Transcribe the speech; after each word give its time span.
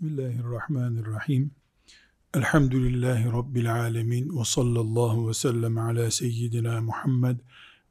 Bismillahirrahmanirrahim. 0.00 1.50
Elhamdülillahi 2.34 3.24
Rabbil 3.24 3.74
alemin 3.74 4.38
ve 4.38 4.44
sallallahu 4.44 5.28
ve 5.28 5.34
sellem 5.34 5.78
ala 5.78 6.10
seyyidina 6.10 6.80
Muhammed 6.80 7.40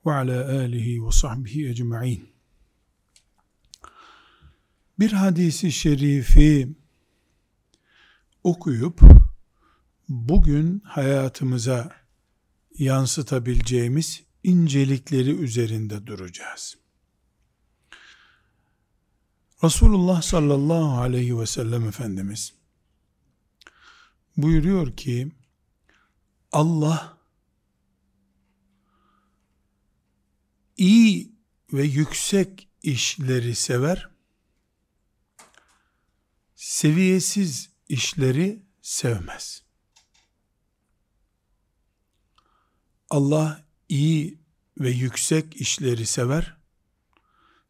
ve 0.06 0.12
ala 0.14 0.50
alihi 0.60 1.06
ve 1.06 1.12
sahbihi 1.12 1.70
ecma'in. 1.70 2.30
Bir 5.00 5.12
hadisi 5.12 5.72
şerifi 5.72 6.76
okuyup 8.44 9.00
bugün 10.10 10.80
hayatımıza 10.80 11.92
yansıtabileceğimiz 12.80 14.24
incelikleri 14.44 15.32
üzerinde 15.32 16.08
duracağız. 16.08 16.83
Resulullah 19.64 20.22
sallallahu 20.22 21.02
aleyhi 21.02 21.40
ve 21.40 21.46
sellem 21.46 21.88
Efendimiz 21.88 22.54
buyuruyor 24.38 24.98
ki 24.98 25.32
Allah 26.52 27.18
iyi 30.78 31.32
ve 31.74 31.84
yüksek 31.84 32.70
işleri 32.82 33.56
sever, 33.56 34.10
seviyesiz 36.56 37.70
işleri 37.90 38.64
sevmez. 38.82 39.64
Allah 43.10 43.66
iyi 43.90 44.40
ve 44.80 44.90
yüksek 44.90 45.56
işleri 45.56 46.06
sever, 46.06 46.63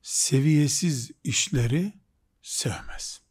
seviyesiz 0.03 1.11
işleri 1.23 1.93
sevmez. 2.41 3.21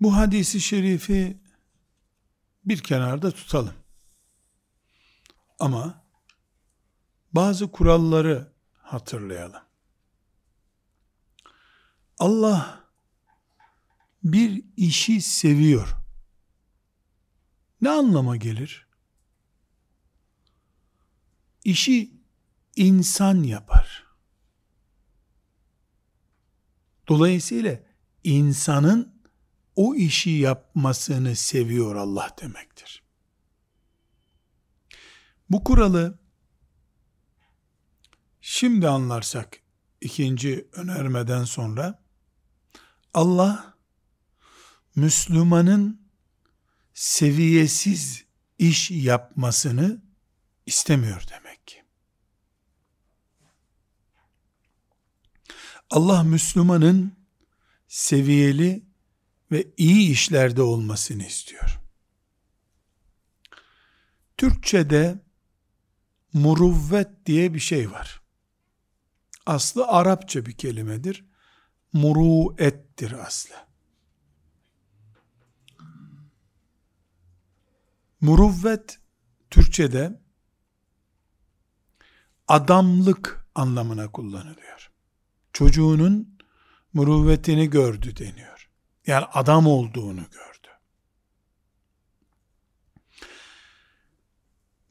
Bu 0.00 0.16
hadisi 0.16 0.60
şerifi 0.60 1.40
bir 2.64 2.82
kenarda 2.82 3.30
tutalım. 3.30 3.74
Ama 5.58 6.04
bazı 7.32 7.72
kuralları 7.72 8.52
hatırlayalım. 8.72 9.62
Allah 12.18 12.84
bir 14.22 14.64
işi 14.76 15.20
seviyor. 15.20 15.88
Ne 17.80 17.90
anlama 17.90 18.36
gelir? 18.36 18.86
İşi 21.64 22.12
insan 22.76 23.42
yapar. 23.42 24.04
Dolayısıyla 27.08 27.80
insanın 28.24 29.22
o 29.76 29.94
işi 29.94 30.30
yapmasını 30.30 31.36
seviyor 31.36 31.96
Allah 31.96 32.36
demektir. 32.40 33.02
Bu 35.50 35.64
kuralı 35.64 36.18
şimdi 38.40 38.88
anlarsak 38.88 39.60
ikinci 40.00 40.68
önermeden 40.72 41.44
sonra 41.44 42.04
Allah 43.14 43.74
Müslümanın 44.96 46.10
seviyesiz 46.94 48.24
iş 48.58 48.90
yapmasını 48.90 50.02
istemiyor 50.66 51.24
demek 51.30 51.66
ki. 51.66 51.84
Allah 55.94 56.22
Müslümanın 56.22 57.12
seviyeli 57.88 58.84
ve 59.50 59.66
iyi 59.76 60.10
işlerde 60.10 60.62
olmasını 60.62 61.26
istiyor. 61.26 61.80
Türkçe'de 64.36 65.18
muruvvet 66.32 67.26
diye 67.26 67.54
bir 67.54 67.60
şey 67.60 67.90
var. 67.90 68.22
Aslı 69.46 69.86
Arapça 69.86 70.46
bir 70.46 70.52
kelimedir. 70.52 71.24
Muruettir 71.92 73.12
aslı. 73.12 73.54
Muruvvet 78.20 78.98
Türkçe'de 79.50 80.20
adamlık 82.48 83.46
anlamına 83.54 84.12
kullanılıyor. 84.12 84.93
Çocuğunun 85.54 86.38
muruvvetini 86.92 87.70
gördü 87.70 88.16
deniyor. 88.16 88.70
Yani 89.06 89.24
adam 89.24 89.66
olduğunu 89.66 90.20
gördü. 90.20 90.68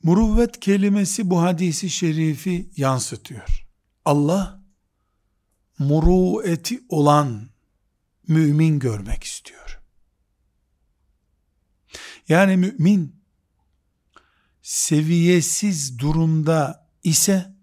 Muruvvet 0.03 0.59
kelimesi 0.59 1.29
bu 1.29 1.41
hadisi 1.41 1.90
şerifi 1.90 2.69
yansıtıyor. 2.78 3.68
Allah 4.06 4.63
murueti 5.79 6.84
olan 6.90 7.50
mümin 8.28 8.80
görmek 8.80 9.24
istiyor. 9.24 9.81
Yani 12.30 12.57
mümin 12.57 13.24
seviyesiz 14.62 16.00
durumda 16.00 16.90
ise 17.03 17.53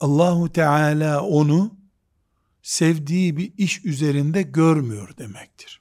Allahu 0.00 0.52
Teala 0.52 1.22
onu 1.22 1.75
sevdiği 2.66 3.36
bir 3.36 3.52
iş 3.56 3.84
üzerinde 3.84 4.42
görmüyor 4.42 5.16
demektir. 5.16 5.80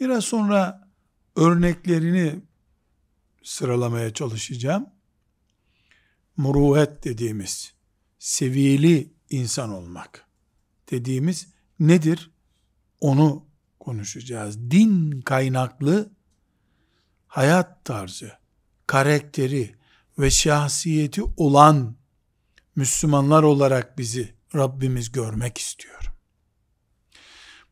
Biraz 0.00 0.24
sonra 0.24 0.88
örneklerini 1.36 2.40
sıralamaya 3.42 4.14
çalışacağım. 4.14 4.86
Muruhet 6.36 7.04
dediğimiz 7.04 7.74
seviyeli 8.18 9.12
insan 9.30 9.70
olmak 9.70 10.26
dediğimiz 10.90 11.48
nedir? 11.80 12.30
Onu 13.00 13.46
konuşacağız. 13.80 14.70
Din 14.70 15.20
kaynaklı 15.20 16.10
hayat 17.26 17.84
tarzı, 17.84 18.32
karakteri 18.86 19.74
ve 20.18 20.30
şahsiyeti 20.30 21.22
olan 21.36 21.96
Müslümanlar 22.76 23.42
olarak 23.42 23.98
bizi 23.98 24.39
Rabbimiz 24.54 25.12
görmek 25.12 25.58
istiyor. 25.58 26.12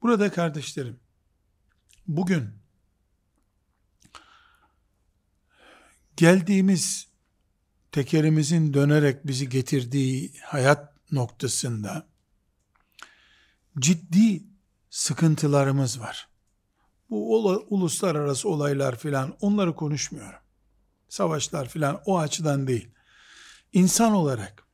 Burada 0.03 0.33
kardeşlerim, 0.33 1.01
bugün 2.07 2.51
geldiğimiz 6.17 7.09
tekerimizin 7.93 8.75
dönerek 8.75 9.27
bizi 9.27 9.49
getirdiği 9.49 10.33
hayat 10.45 11.13
noktasında 11.13 12.07
ciddi 13.79 14.43
sıkıntılarımız 14.91 16.01
var. 16.01 16.29
Bu 17.11 17.39
uluslararası 17.69 18.49
olaylar 18.49 18.99
filan 18.99 19.37
onları 19.41 19.75
konuşmuyorum. 19.75 20.41
Savaşlar 21.09 21.69
filan 21.69 22.03
o 22.07 22.19
açıdan 22.19 22.67
değil. 22.67 22.89
İnsan 23.73 24.13
olarak 24.13 24.68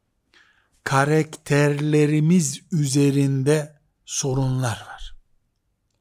karakterlerimiz 0.84 2.62
üzerinde 2.72 3.80
sorunlar 4.04 4.84
var. 4.86 5.16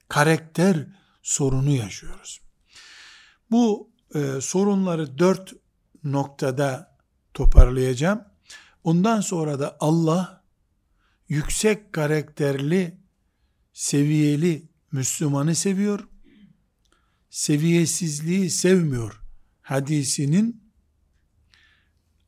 Karakter 0.09 0.88
sorunu 1.21 1.69
yaşıyoruz. 1.69 2.41
Bu 3.51 3.91
e, 4.16 4.41
sorunları 4.41 5.17
dört 5.17 5.53
noktada 6.03 6.97
toparlayacağım. 7.33 8.23
Ondan 8.83 9.22
sonra 9.22 9.59
da 9.59 9.77
Allah 9.79 10.43
yüksek 11.29 11.93
karakterli, 11.93 12.99
seviyeli 13.73 14.69
Müslümanı 14.91 15.55
seviyor. 15.55 16.08
Seviyesizliği 17.29 18.49
sevmiyor 18.49 19.22
hadisinin 19.61 20.63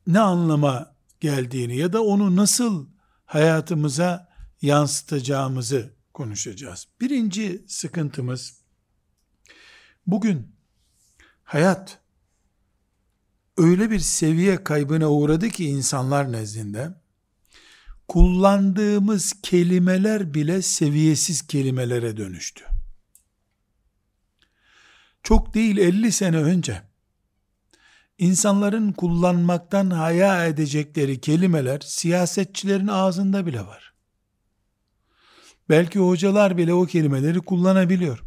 ne 0.06 0.20
anlama 0.20 0.95
geldiğini 1.20 1.76
ya 1.76 1.92
da 1.92 2.02
onu 2.02 2.36
nasıl 2.36 2.88
hayatımıza 3.24 4.28
yansıtacağımızı 4.62 5.94
konuşacağız. 6.12 6.88
Birinci 7.00 7.64
sıkıntımız 7.68 8.60
bugün 10.06 10.56
hayat 11.44 12.00
öyle 13.56 13.90
bir 13.90 13.98
seviye 13.98 14.64
kaybına 14.64 15.10
uğradı 15.10 15.48
ki 15.48 15.64
insanlar 15.64 16.32
nezdinde 16.32 16.94
kullandığımız 18.08 19.34
kelimeler 19.42 20.34
bile 20.34 20.62
seviyesiz 20.62 21.46
kelimelere 21.46 22.16
dönüştü. 22.16 22.64
Çok 25.22 25.54
değil 25.54 25.76
50 25.76 26.12
sene 26.12 26.36
önce 26.36 26.82
insanların 28.18 28.92
kullanmaktan 28.92 29.90
haya 29.90 30.46
edecekleri 30.46 31.20
kelimeler 31.20 31.80
siyasetçilerin 31.80 32.86
ağzında 32.86 33.46
bile 33.46 33.66
var. 33.66 33.94
Belki 35.68 35.98
hocalar 35.98 36.56
bile 36.56 36.74
o 36.74 36.86
kelimeleri 36.86 37.40
kullanabiliyor. 37.40 38.24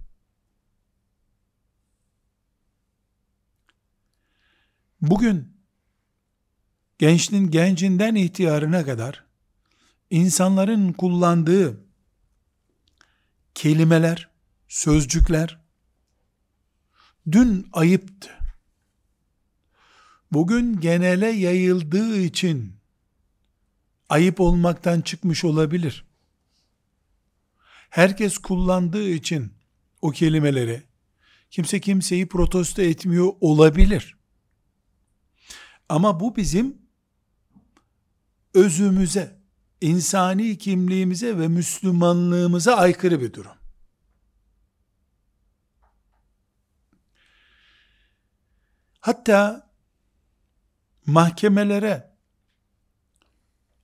Bugün 5.01 5.57
gençliğin 6.99 7.51
gencinden 7.51 8.15
ihtiyarına 8.15 8.85
kadar 8.85 9.25
insanların 10.09 10.93
kullandığı 10.93 11.85
kelimeler, 13.55 14.29
sözcükler 14.67 15.59
dün 17.31 17.67
ayıptı. 17.73 18.38
Bugün 20.31 20.79
genele 20.79 21.27
yayıldığı 21.27 22.17
için 22.17 22.75
ayıp 24.09 24.39
olmaktan 24.39 25.01
çıkmış 25.01 25.45
olabilir. 25.45 26.05
Herkes 27.89 28.37
kullandığı 28.37 29.09
için 29.09 29.53
o 30.01 30.11
kelimeleri 30.11 30.83
kimse 31.51 31.79
kimseyi 31.79 32.27
protesto 32.27 32.81
etmiyor 32.81 33.33
olabilir. 33.41 34.17
Ama 35.89 36.19
bu 36.19 36.35
bizim 36.35 36.77
özümüze, 38.53 39.39
insani 39.81 40.57
kimliğimize 40.57 41.37
ve 41.39 41.47
Müslümanlığımıza 41.47 42.75
aykırı 42.75 43.21
bir 43.21 43.33
durum. 43.33 43.51
Hatta 48.99 49.68
mahkemelere 51.09 52.11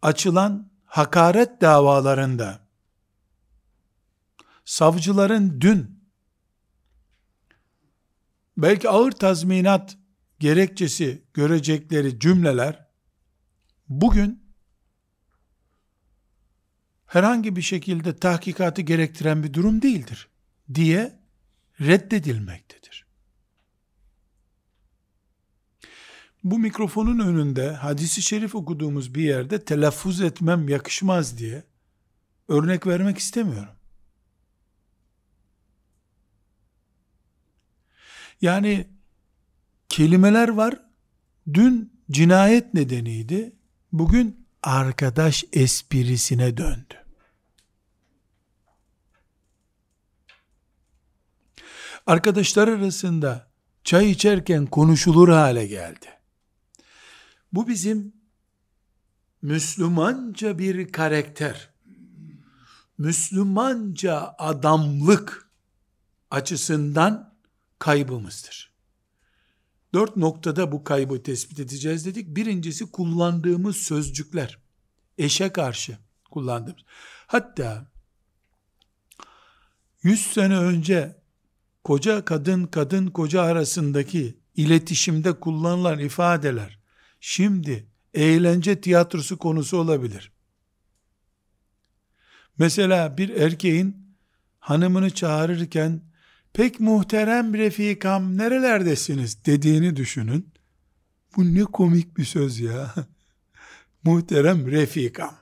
açılan 0.01 0.71
hakaret 0.85 1.61
davalarında 1.61 2.59
savcıların 4.65 5.61
dün 5.61 6.05
belki 8.57 8.89
ağır 8.89 9.11
tazminat 9.11 9.97
gerekçesi 10.39 11.23
görecekleri 11.33 12.19
cümleler 12.19 12.87
bugün 13.89 14.45
herhangi 17.05 17.55
bir 17.55 17.61
şekilde 17.61 18.15
tahkikatı 18.15 18.81
gerektiren 18.81 19.43
bir 19.43 19.53
durum 19.53 19.81
değildir 19.81 20.29
diye 20.73 21.19
reddedilmektedir. 21.81 22.64
Bu 26.45 26.59
mikrofonun 26.59 27.19
önünde 27.19 27.71
hadisi 27.71 28.21
şerif 28.21 28.55
okuduğumuz 28.55 29.15
bir 29.15 29.23
yerde 29.23 29.65
telaffuz 29.65 30.21
etmem 30.21 30.69
yakışmaz 30.69 31.37
diye 31.37 31.63
örnek 32.47 32.87
vermek 32.87 33.17
istemiyorum. 33.17 33.73
Yani 38.41 38.87
kelimeler 39.89 40.49
var. 40.49 40.79
Dün 41.53 41.93
cinayet 42.11 42.73
nedeniydi. 42.73 43.55
Bugün 43.91 44.47
arkadaş 44.63 45.43
esprisine 45.53 46.57
döndü. 46.57 47.05
Arkadaşlar 52.07 52.67
arasında 52.67 53.51
çay 53.83 54.11
içerken 54.11 54.65
konuşulur 54.65 55.29
hale 55.29 55.67
geldi. 55.67 56.14
Bu 57.55 57.67
bizim 57.67 58.13
Müslümanca 59.41 60.59
bir 60.59 60.91
karakter, 60.91 61.69
Müslümanca 62.97 64.35
adamlık 64.37 65.49
açısından 66.31 67.37
kaybımızdır. 67.79 68.75
Dört 69.93 70.17
noktada 70.17 70.71
bu 70.71 70.83
kaybı 70.83 71.23
tespit 71.23 71.59
edeceğiz 71.59 72.05
dedik. 72.05 72.35
Birincisi 72.35 72.91
kullandığımız 72.91 73.75
sözcükler. 73.75 74.59
Eşe 75.17 75.49
karşı 75.49 75.97
kullandığımız. 76.31 76.83
Hatta 77.27 77.91
100 80.03 80.21
sene 80.21 80.57
önce 80.57 81.21
koca 81.83 82.25
kadın 82.25 82.65
kadın 82.65 83.07
koca 83.07 83.41
arasındaki 83.41 84.39
iletişimde 84.55 85.39
kullanılan 85.39 85.99
ifadeler 85.99 86.84
şimdi 87.27 87.87
eğlence 88.13 88.81
tiyatrosu 88.81 89.37
konusu 89.37 89.77
olabilir. 89.77 90.31
Mesela 92.57 93.17
bir 93.17 93.29
erkeğin 93.29 94.15
hanımını 94.59 95.09
çağırırken 95.09 96.01
pek 96.53 96.79
muhterem 96.79 97.53
refikam 97.53 98.37
nerelerdesiniz 98.37 99.45
dediğini 99.45 99.95
düşünün. 99.95 100.53
Bu 101.35 101.55
ne 101.55 101.63
komik 101.63 102.17
bir 102.17 102.25
söz 102.25 102.59
ya. 102.59 102.93
muhterem 104.03 104.71
refikam. 104.71 105.35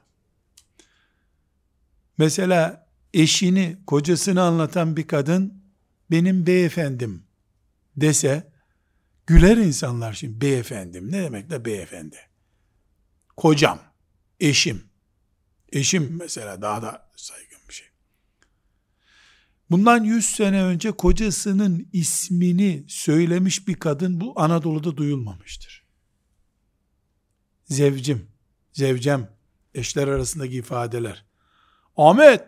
Mesela 2.17 2.87
eşini, 3.13 3.77
kocasını 3.87 4.41
anlatan 4.41 4.97
bir 4.97 5.07
kadın 5.07 5.63
benim 6.11 6.45
beyefendim 6.47 7.23
dese 7.95 8.52
güler 9.27 9.57
insanlar 9.57 10.13
şimdi 10.13 10.41
beyefendim. 10.41 11.11
Ne 11.11 11.23
demek 11.23 11.49
de 11.49 11.65
beyefendi? 11.65 12.17
Kocam, 13.37 13.79
eşim. 14.39 14.83
Eşim 15.71 16.17
mesela 16.19 16.61
daha 16.61 16.81
da 16.81 17.09
saygın 17.15 17.57
bir 17.69 17.73
şey. 17.73 17.87
Bundan 19.69 20.03
100 20.03 20.25
sene 20.25 20.63
önce 20.63 20.91
kocasının 20.91 21.89
ismini 21.93 22.83
söylemiş 22.87 23.67
bir 23.67 23.75
kadın 23.75 24.21
bu 24.21 24.41
Anadolu'da 24.41 24.97
duyulmamıştır. 24.97 25.83
Zevcim, 27.65 28.27
zevcem, 28.73 29.29
eşler 29.73 30.07
arasındaki 30.07 30.55
ifadeler. 30.55 31.25
Ahmet 31.97 32.43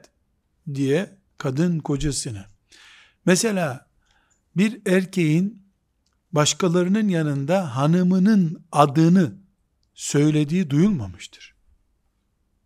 diye 0.73 1.17
kadın 1.37 1.79
kocasını. 1.79 2.45
Mesela 3.25 3.89
bir 4.57 4.81
erkeğin 4.85 5.64
başkalarının 6.35 7.07
yanında 7.07 7.75
hanımının 7.75 8.65
adını 8.71 9.35
söylediği 9.93 10.69
duyulmamıştır. 10.69 11.55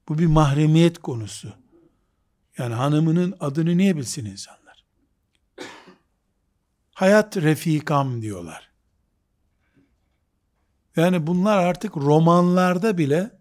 Bu 0.08 0.18
bir 0.18 0.26
mahremiyet 0.26 1.00
konusu. 1.00 1.54
Yani 2.58 2.74
hanımının 2.74 3.36
adını 3.40 3.78
niye 3.78 3.98
bilsin 3.98 4.26
insanlar? 4.26 4.86
Hayat 6.94 7.38
refikam 7.38 8.22
diyorlar. 8.22 8.70
Yani 10.96 11.28
bunlar 11.28 11.58
artık 11.58 11.98
romanlarda 11.98 12.98
bile 12.98 13.40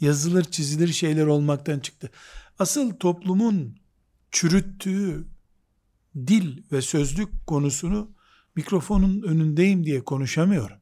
yazılır 0.00 0.44
çizilir 0.44 0.88
şeyler 0.88 1.26
olmaktan 1.26 1.78
çıktı. 1.78 2.10
Asıl 2.58 2.94
toplumun 2.94 3.80
çürüttüğü 4.30 5.26
dil 6.16 6.62
ve 6.72 6.82
sözlük 6.82 7.46
konusunu 7.46 8.10
mikrofonun 8.60 9.22
önündeyim 9.22 9.84
diye 9.84 10.04
konuşamıyorum. 10.04 10.76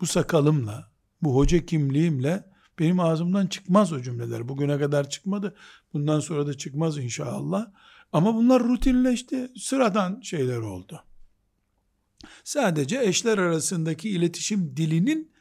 Bu 0.00 0.06
sakalımla, 0.06 0.92
bu 1.22 1.36
hoca 1.36 1.66
kimliğimle 1.66 2.44
benim 2.78 3.00
ağzımdan 3.00 3.46
çıkmaz 3.46 3.92
o 3.92 4.02
cümleler. 4.02 4.48
Bugüne 4.48 4.78
kadar 4.78 5.10
çıkmadı. 5.10 5.56
Bundan 5.92 6.20
sonra 6.20 6.46
da 6.46 6.54
çıkmaz 6.54 6.98
inşallah. 6.98 7.66
Ama 8.12 8.34
bunlar 8.34 8.62
rutinleşti. 8.62 9.48
Sıradan 9.56 10.20
şeyler 10.20 10.56
oldu. 10.56 11.04
Sadece 12.44 13.00
eşler 13.02 13.38
arasındaki 13.38 14.10
iletişim 14.10 14.76
dilinin 14.76 15.32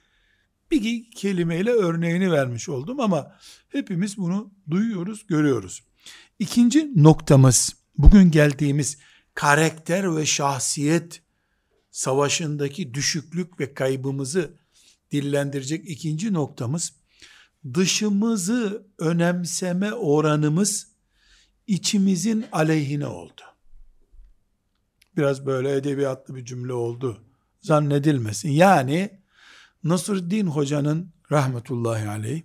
bir 0.71 1.11
kelimeyle 1.11 1.71
örneğini 1.71 2.31
vermiş 2.31 2.69
oldum 2.69 2.99
ama 2.99 3.35
hepimiz 3.69 4.17
bunu 4.17 4.51
duyuyoruz, 4.69 5.27
görüyoruz. 5.27 5.83
İkinci 6.39 7.03
noktamız, 7.03 7.75
bugün 7.97 8.31
geldiğimiz 8.31 8.97
karakter 9.37 10.15
ve 10.15 10.25
şahsiyet 10.25 11.21
savaşındaki 11.91 12.93
düşüklük 12.93 13.59
ve 13.59 13.73
kaybımızı 13.73 14.53
dillendirecek 15.11 15.89
ikinci 15.89 16.33
noktamız, 16.33 16.93
dışımızı 17.73 18.87
önemseme 18.97 19.93
oranımız 19.93 20.87
içimizin 21.67 22.45
aleyhine 22.51 23.07
oldu. 23.07 23.41
Biraz 25.17 25.45
böyle 25.45 25.75
edebiyatlı 25.75 26.35
bir 26.35 26.45
cümle 26.45 26.73
oldu. 26.73 27.23
Zannedilmesin. 27.61 28.49
Yani 28.49 29.19
Nasruddin 29.83 30.47
Hoca'nın 30.47 31.11
rahmetullahi 31.31 32.09
aleyh 32.09 32.41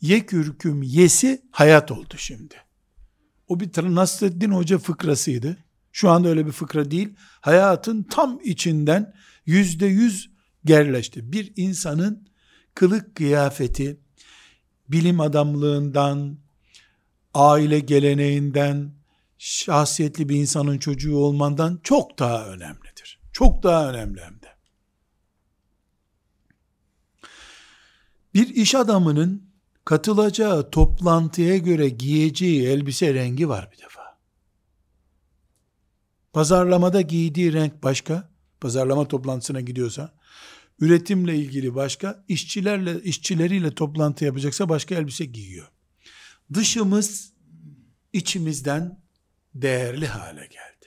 ye 0.00 0.26
kürküm 0.26 0.82
yesi 0.82 1.42
hayat 1.50 1.92
oldu 1.92 2.14
şimdi. 2.16 2.54
O 3.48 3.60
bir 3.60 3.94
Nasreddin 3.94 4.50
Hoca 4.50 4.78
fıkrasıydı. 4.78 5.63
Şu 5.94 6.10
anda 6.10 6.28
öyle 6.28 6.46
bir 6.46 6.52
fıkra 6.52 6.90
değil. 6.90 7.14
Hayatın 7.40 8.02
tam 8.02 8.40
içinden 8.44 9.14
yüzde 9.46 9.86
yüz 9.86 10.30
gerleşti. 10.64 11.32
Bir 11.32 11.52
insanın 11.56 12.28
kılık 12.74 13.14
kıyafeti, 13.14 14.00
bilim 14.88 15.20
adamlığından, 15.20 16.38
aile 17.34 17.80
geleneğinden, 17.80 18.94
şahsiyetli 19.38 20.28
bir 20.28 20.36
insanın 20.36 20.78
çocuğu 20.78 21.16
olmandan 21.16 21.80
çok 21.82 22.18
daha 22.18 22.46
önemlidir. 22.46 23.20
Çok 23.32 23.62
daha 23.62 23.90
önemli 23.90 24.20
hem 24.20 24.34
de. 24.42 24.48
Bir 28.34 28.48
iş 28.48 28.74
adamının 28.74 29.50
katılacağı 29.84 30.70
toplantıya 30.70 31.56
göre 31.56 31.88
giyeceği 31.88 32.66
elbise 32.66 33.14
rengi 33.14 33.48
var 33.48 33.68
bir 33.72 33.84
defa. 33.84 33.93
Pazarlamada 36.34 37.00
giydiği 37.00 37.52
renk 37.52 37.82
başka. 37.82 38.34
Pazarlama 38.60 39.08
toplantısına 39.08 39.60
gidiyorsa 39.60 40.14
üretimle 40.80 41.36
ilgili 41.36 41.74
başka, 41.74 42.24
işçilerle 42.28 43.02
işçileriyle 43.02 43.74
toplantı 43.74 44.24
yapacaksa 44.24 44.68
başka 44.68 44.94
elbise 44.94 45.24
giyiyor. 45.24 45.68
Dışımız 46.54 47.32
içimizden 48.12 49.00
değerli 49.54 50.06
hale 50.06 50.40
geldi. 50.40 50.86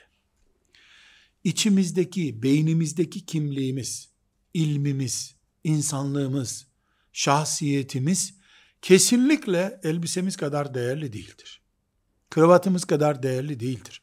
İçimizdeki, 1.44 2.44
beynimizdeki 2.44 3.26
kimliğimiz, 3.26 4.10
ilmimiz, 4.54 5.36
insanlığımız, 5.64 6.68
şahsiyetimiz 7.14 8.34
kesinlikle 8.82 9.80
elbisemiz 9.84 10.38
kadar 10.38 10.74
değerli 10.74 11.14
değildir. 11.14 11.62
Kravatımız 12.30 12.86
kadar 12.86 13.24
değerli 13.24 13.60
değildir. 13.60 14.02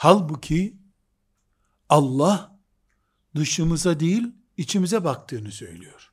Halbuki 0.00 0.76
Allah 1.88 2.58
dışımıza 3.36 4.00
değil 4.00 4.22
içimize 4.56 5.04
baktığını 5.04 5.52
söylüyor. 5.52 6.12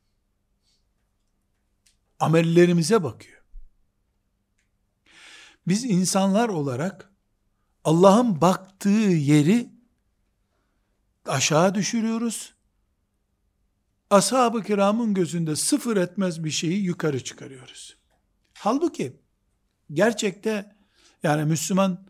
Amellerimize 2.19 3.03
bakıyor. 3.03 3.41
Biz 5.67 5.85
insanlar 5.85 6.49
olarak 6.49 7.11
Allah'ın 7.83 8.41
baktığı 8.41 8.89
yeri 8.89 9.69
aşağı 11.25 11.75
düşürüyoruz. 11.75 12.53
Ashab-ı 14.09 14.63
kiramın 14.63 15.13
gözünde 15.13 15.55
sıfır 15.55 15.97
etmez 15.97 16.43
bir 16.43 16.51
şeyi 16.51 16.83
yukarı 16.83 17.23
çıkarıyoruz. 17.23 17.97
Halbuki 18.53 19.21
gerçekte 19.93 20.75
yani 21.23 21.45
Müslüman 21.45 22.07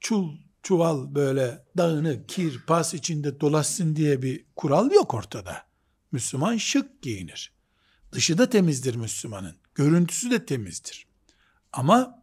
çul 0.00 0.47
çuval 0.68 1.14
böyle 1.14 1.64
dağını 1.76 2.26
kir, 2.26 2.62
pas 2.66 2.94
içinde 2.94 3.40
dolaşsın 3.40 3.96
diye 3.96 4.22
bir 4.22 4.44
kural 4.56 4.90
yok 4.90 5.14
ortada. 5.14 5.66
Müslüman 6.12 6.56
şık 6.56 7.02
giyinir. 7.02 7.52
Dışı 8.12 8.38
da 8.38 8.50
temizdir 8.50 8.94
Müslümanın. 8.94 9.56
Görüntüsü 9.74 10.30
de 10.30 10.46
temizdir. 10.46 11.06
Ama 11.72 12.22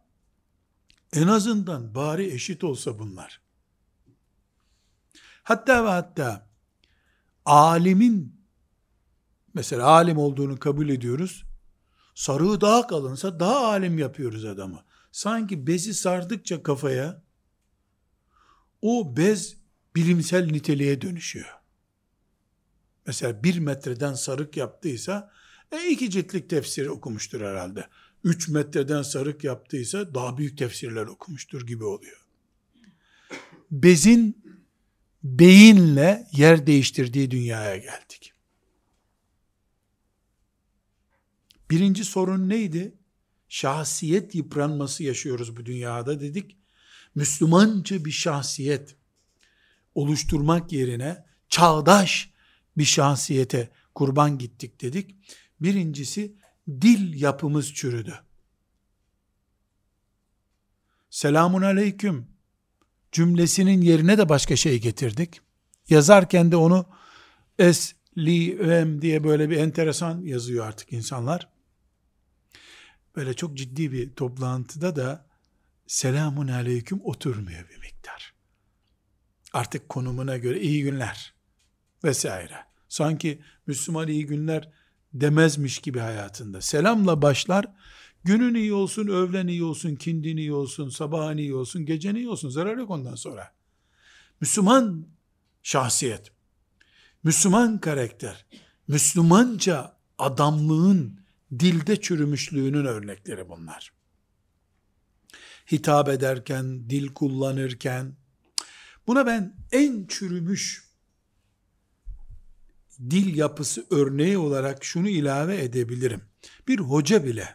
en 1.12 1.26
azından 1.26 1.94
bari 1.94 2.26
eşit 2.26 2.64
olsa 2.64 2.98
bunlar. 2.98 3.40
Hatta 5.42 5.84
ve 5.84 5.88
hatta 5.88 6.50
alimin 7.44 8.40
mesela 9.54 9.86
alim 9.86 10.18
olduğunu 10.18 10.58
kabul 10.58 10.88
ediyoruz. 10.88 11.44
Sarığı 12.14 12.60
daha 12.60 12.86
kalınsa 12.86 13.40
daha 13.40 13.66
alim 13.66 13.98
yapıyoruz 13.98 14.44
adamı. 14.44 14.84
Sanki 15.12 15.66
bezi 15.66 15.94
sardıkça 15.94 16.62
kafaya 16.62 17.25
o 18.86 19.16
bez 19.16 19.56
bilimsel 19.96 20.46
niteliğe 20.46 21.00
dönüşüyor. 21.00 21.48
Mesela 23.06 23.42
bir 23.42 23.58
metreden 23.58 24.14
sarık 24.14 24.56
yaptıysa 24.56 25.32
e, 25.72 25.88
iki 25.90 26.10
ciltlik 26.10 26.50
tefsir 26.50 26.86
okumuştur 26.86 27.40
herhalde. 27.40 27.88
Üç 28.24 28.48
metreden 28.48 29.02
sarık 29.02 29.44
yaptıysa 29.44 30.14
daha 30.14 30.38
büyük 30.38 30.58
tefsirler 30.58 31.06
okumuştur 31.06 31.66
gibi 31.66 31.84
oluyor. 31.84 32.26
Bezin 33.70 34.44
beyinle 35.24 36.26
yer 36.32 36.66
değiştirdiği 36.66 37.30
dünyaya 37.30 37.76
geldik. 37.76 38.32
Birinci 41.70 42.04
sorun 42.04 42.48
neydi? 42.48 42.94
Şahsiyet 43.48 44.34
yıpranması 44.34 45.04
yaşıyoruz 45.04 45.56
bu 45.56 45.66
dünyada 45.66 46.20
dedik. 46.20 46.56
Müslümanca 47.16 48.04
bir 48.04 48.10
şahsiyet 48.10 48.96
oluşturmak 49.94 50.72
yerine 50.72 51.26
çağdaş 51.48 52.30
bir 52.76 52.84
şahsiyete 52.84 53.70
kurban 53.94 54.38
gittik 54.38 54.80
dedik. 54.80 55.16
Birincisi 55.60 56.36
dil 56.68 57.20
yapımız 57.20 57.74
çürüdü. 57.74 58.14
Selamun 61.10 61.62
aleyküm 61.62 62.26
cümlesinin 63.12 63.80
yerine 63.80 64.18
de 64.18 64.28
başka 64.28 64.56
şey 64.56 64.80
getirdik. 64.80 65.40
Yazarken 65.88 66.52
de 66.52 66.56
onu 66.56 66.86
es, 67.58 67.94
li, 68.18 68.52
em 68.52 69.02
diye 69.02 69.24
böyle 69.24 69.50
bir 69.50 69.56
enteresan 69.56 70.20
yazıyor 70.20 70.66
artık 70.66 70.92
insanlar. 70.92 71.48
Böyle 73.16 73.34
çok 73.34 73.56
ciddi 73.56 73.92
bir 73.92 74.14
toplantıda 74.14 74.96
da 74.96 75.25
selamun 75.86 76.48
aleyküm 76.48 77.00
oturmuyor 77.04 77.68
bir 77.68 77.78
miktar. 77.78 78.34
Artık 79.52 79.88
konumuna 79.88 80.36
göre 80.36 80.60
iyi 80.60 80.82
günler 80.82 81.34
vesaire. 82.04 82.64
Sanki 82.88 83.42
Müslüman 83.66 84.08
iyi 84.08 84.26
günler 84.26 84.72
demezmiş 85.14 85.78
gibi 85.78 85.98
hayatında. 85.98 86.60
Selamla 86.60 87.22
başlar, 87.22 87.66
günün 88.24 88.54
iyi 88.54 88.72
olsun, 88.72 89.08
öğlen 89.08 89.46
iyi 89.46 89.64
olsun, 89.64 89.96
kindin 89.96 90.36
iyi 90.36 90.52
olsun, 90.52 90.88
sabahın 90.88 91.36
iyi 91.36 91.54
olsun, 91.54 91.86
gecen 91.86 92.14
iyi 92.14 92.28
olsun, 92.28 92.48
zarar 92.48 92.76
yok 92.76 92.90
ondan 92.90 93.14
sonra. 93.14 93.54
Müslüman 94.40 95.06
şahsiyet, 95.62 96.32
Müslüman 97.22 97.78
karakter, 97.78 98.46
Müslümanca 98.88 99.96
adamlığın 100.18 101.20
dilde 101.58 102.00
çürümüşlüğünün 102.00 102.84
örnekleri 102.84 103.48
bunlar 103.48 103.95
hitap 105.72 106.08
ederken, 106.08 106.90
dil 106.90 107.14
kullanırken, 107.14 108.16
buna 109.06 109.26
ben 109.26 109.56
en 109.72 110.06
çürümüş 110.06 110.86
dil 113.10 113.36
yapısı 113.36 113.86
örneği 113.90 114.38
olarak 114.38 114.84
şunu 114.84 115.08
ilave 115.08 115.64
edebilirim. 115.64 116.24
Bir 116.68 116.78
hoca 116.78 117.24
bile 117.24 117.54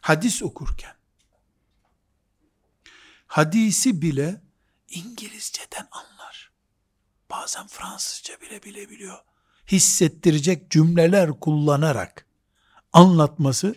hadis 0.00 0.42
okurken, 0.42 0.94
hadisi 3.26 4.02
bile 4.02 4.42
İngilizceden 4.88 5.88
anlar. 5.90 6.52
Bazen 7.30 7.66
Fransızca 7.66 8.40
bile 8.40 8.62
bilebiliyor. 8.62 9.18
Hissettirecek 9.72 10.70
cümleler 10.70 11.40
kullanarak 11.40 12.26
anlatması 12.92 13.76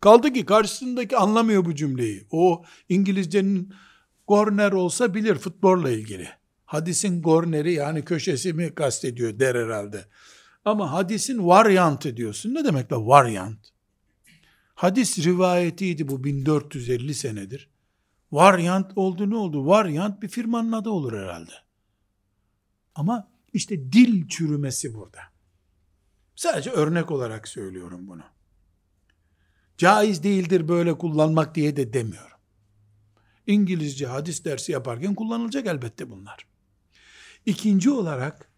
Kaldı 0.00 0.32
ki 0.32 0.46
karşısındaki 0.46 1.16
anlamıyor 1.16 1.64
bu 1.64 1.74
cümleyi. 1.74 2.26
O 2.30 2.64
İngilizcenin 2.88 3.74
korner 4.26 4.72
olsa 4.72 5.14
bilir 5.14 5.34
futbolla 5.34 5.90
ilgili. 5.90 6.28
Hadisin 6.64 7.22
korneri 7.22 7.72
yani 7.72 8.04
köşesi 8.04 8.52
mi 8.52 8.74
kastediyor 8.74 9.38
der 9.38 9.54
herhalde. 9.54 10.04
Ama 10.64 10.92
hadisin 10.92 11.46
varyantı 11.46 12.16
diyorsun. 12.16 12.54
Ne 12.54 12.64
demek 12.64 12.90
be 12.90 12.96
varyant? 12.96 13.58
Hadis 14.74 15.18
rivayetiydi 15.18 16.08
bu 16.08 16.24
1450 16.24 17.14
senedir. 17.14 17.70
Varyant 18.32 18.92
oldu 18.96 19.30
ne 19.30 19.36
oldu? 19.36 19.66
Varyant 19.66 20.22
bir 20.22 20.28
firmanın 20.28 20.72
adı 20.72 20.90
olur 20.90 21.12
herhalde. 21.12 21.52
Ama 22.94 23.28
işte 23.52 23.92
dil 23.92 24.28
çürümesi 24.28 24.94
burada. 24.94 25.20
Sadece 26.36 26.70
örnek 26.70 27.10
olarak 27.10 27.48
söylüyorum 27.48 28.08
bunu. 28.08 28.22
Caiz 29.78 30.22
değildir 30.22 30.68
böyle 30.68 30.98
kullanmak 30.98 31.54
diye 31.54 31.76
de 31.76 31.92
demiyorum. 31.92 32.38
İngilizce 33.46 34.06
hadis 34.06 34.44
dersi 34.44 34.72
yaparken 34.72 35.14
kullanılacak 35.14 35.66
elbette 35.66 36.10
bunlar. 36.10 36.46
İkinci 37.46 37.90
olarak 37.90 38.50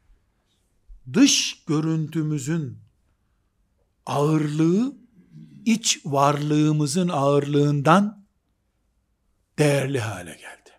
dış 1.13 1.65
görüntümüzün 1.67 2.79
ağırlığı 4.07 4.97
iç 5.65 6.01
varlığımızın 6.05 7.09
ağırlığından 7.09 8.27
değerli 9.59 10.01
hale 10.01 10.31
geldi. 10.31 10.71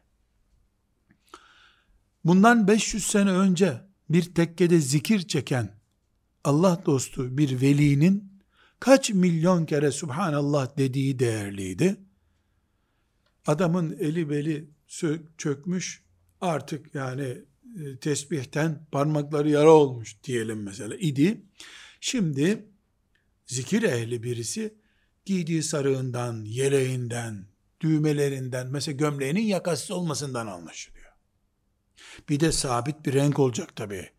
Bundan 2.25 2.67
500 2.67 3.07
sene 3.07 3.31
önce 3.31 3.81
bir 4.09 4.35
tekkede 4.35 4.79
zikir 4.79 5.27
çeken 5.27 5.79
Allah 6.43 6.83
dostu 6.85 7.37
bir 7.37 7.61
velinin 7.61 8.30
kaç 8.81 9.09
milyon 9.09 9.65
kere 9.65 9.91
Subhanallah 9.91 10.77
dediği 10.77 11.19
değerliydi. 11.19 11.97
Adamın 13.47 13.97
eli 13.99 14.29
beli 14.29 14.69
çökmüş 15.37 16.03
artık 16.41 16.95
yani 16.95 17.37
e, 17.79 17.97
tesbihten 17.97 18.85
parmakları 18.91 19.49
yara 19.49 19.71
olmuş 19.71 20.23
diyelim 20.23 20.63
mesela 20.63 20.95
idi. 20.95 21.41
Şimdi 21.99 22.65
zikir 23.45 23.83
ehli 23.83 24.23
birisi 24.23 24.75
giydiği 25.25 25.63
sarığından, 25.63 26.45
yeleğinden, 26.45 27.45
düğmelerinden, 27.81 28.67
mesela 28.67 28.95
gömleğinin 28.97 29.41
yakası 29.41 29.95
olmasından 29.95 30.47
anlaşılıyor. 30.47 31.11
Bir 32.29 32.39
de 32.39 32.51
sabit 32.51 33.05
bir 33.05 33.13
renk 33.13 33.39
olacak 33.39 33.75
tabii. 33.75 34.09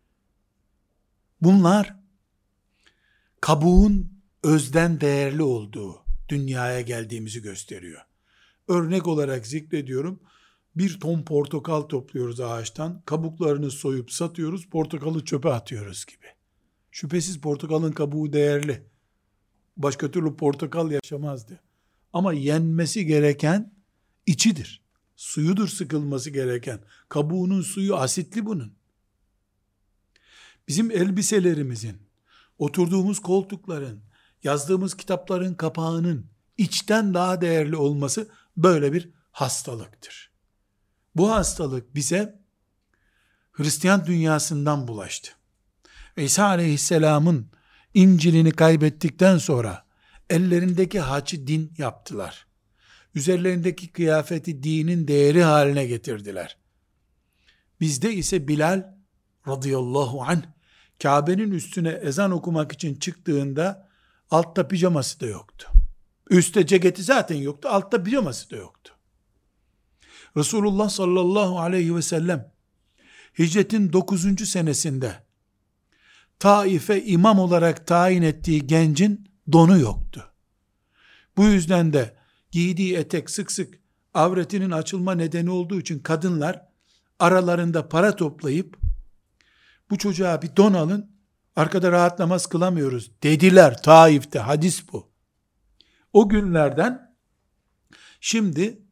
Bunlar 1.40 1.96
kabuğun 3.40 4.21
özden 4.42 5.00
değerli 5.00 5.42
olduğu 5.42 6.04
dünyaya 6.28 6.80
geldiğimizi 6.80 7.42
gösteriyor. 7.42 8.00
Örnek 8.68 9.06
olarak 9.06 9.46
zikrediyorum. 9.46 10.20
Bir 10.76 11.00
ton 11.00 11.22
portakal 11.22 11.82
topluyoruz 11.82 12.40
ağaçtan. 12.40 13.02
Kabuklarını 13.06 13.70
soyup 13.70 14.12
satıyoruz. 14.12 14.66
Portakalı 14.66 15.24
çöpe 15.24 15.48
atıyoruz 15.48 16.04
gibi. 16.04 16.26
Şüphesiz 16.90 17.40
portakalın 17.40 17.92
kabuğu 17.92 18.32
değerli. 18.32 18.82
Başka 19.76 20.10
türlü 20.10 20.36
portakal 20.36 20.90
yaşamazdı. 20.90 21.60
Ama 22.12 22.32
yenmesi 22.32 23.06
gereken 23.06 23.72
içidir. 24.26 24.82
Suyudur 25.16 25.68
sıkılması 25.68 26.30
gereken. 26.30 26.80
Kabuğunun 27.08 27.62
suyu 27.62 27.96
asitli 27.96 28.46
bunun. 28.46 28.74
Bizim 30.68 30.90
elbiselerimizin, 30.90 31.96
oturduğumuz 32.58 33.18
koltukların, 33.18 34.02
yazdığımız 34.44 34.96
kitapların 34.96 35.54
kapağının 35.54 36.26
içten 36.58 37.14
daha 37.14 37.40
değerli 37.40 37.76
olması 37.76 38.28
böyle 38.56 38.92
bir 38.92 39.10
hastalıktır. 39.32 40.30
Bu 41.14 41.30
hastalık 41.30 41.94
bize 41.94 42.42
Hristiyan 43.52 44.06
dünyasından 44.06 44.88
bulaştı. 44.88 45.32
İsa 46.16 46.44
aleyhisselamın 46.44 47.46
İncil'ini 47.94 48.50
kaybettikten 48.50 49.38
sonra 49.38 49.84
ellerindeki 50.30 51.00
haçı 51.00 51.46
din 51.46 51.72
yaptılar. 51.78 52.46
Üzerlerindeki 53.14 53.88
kıyafeti 53.88 54.62
dinin 54.62 55.08
değeri 55.08 55.42
haline 55.42 55.86
getirdiler. 55.86 56.56
Bizde 57.80 58.14
ise 58.14 58.48
Bilal 58.48 58.94
radıyallahu 59.48 60.22
anh 60.22 60.42
Kabe'nin 61.02 61.50
üstüne 61.50 61.88
ezan 61.88 62.30
okumak 62.30 62.72
için 62.72 62.94
çıktığında 62.94 63.88
altta 64.32 64.68
pijaması 64.68 65.20
da 65.20 65.26
yoktu. 65.26 65.68
Üste 66.30 66.66
ceketi 66.66 67.02
zaten 67.02 67.36
yoktu, 67.36 67.68
altta 67.68 68.02
pijaması 68.02 68.50
da 68.50 68.56
yoktu. 68.56 68.92
Resulullah 70.36 70.88
sallallahu 70.88 71.60
aleyhi 71.60 71.96
ve 71.96 72.02
sellem 72.02 72.52
hicretin 73.38 73.92
9. 73.92 74.48
senesinde 74.48 75.22
Taif'e 76.38 77.04
imam 77.04 77.38
olarak 77.38 77.86
tayin 77.86 78.22
ettiği 78.22 78.66
gencin 78.66 79.28
donu 79.52 79.78
yoktu. 79.78 80.32
Bu 81.36 81.44
yüzden 81.44 81.92
de 81.92 82.16
giydiği 82.50 82.96
etek 82.96 83.30
sık 83.30 83.52
sık 83.52 83.80
avretinin 84.14 84.70
açılma 84.70 85.14
nedeni 85.14 85.50
olduğu 85.50 85.80
için 85.80 85.98
kadınlar 85.98 86.68
aralarında 87.18 87.88
para 87.88 88.16
toplayıp 88.16 88.76
bu 89.90 89.98
çocuğa 89.98 90.42
bir 90.42 90.56
don 90.56 90.74
alın 90.74 91.11
arkada 91.56 91.92
rahat 91.92 92.18
namaz 92.18 92.46
kılamıyoruz 92.46 93.10
dediler 93.22 93.82
Taif'te 93.82 94.38
hadis 94.38 94.92
bu. 94.92 95.12
O 96.12 96.28
günlerden 96.28 97.16
şimdi 98.20 98.82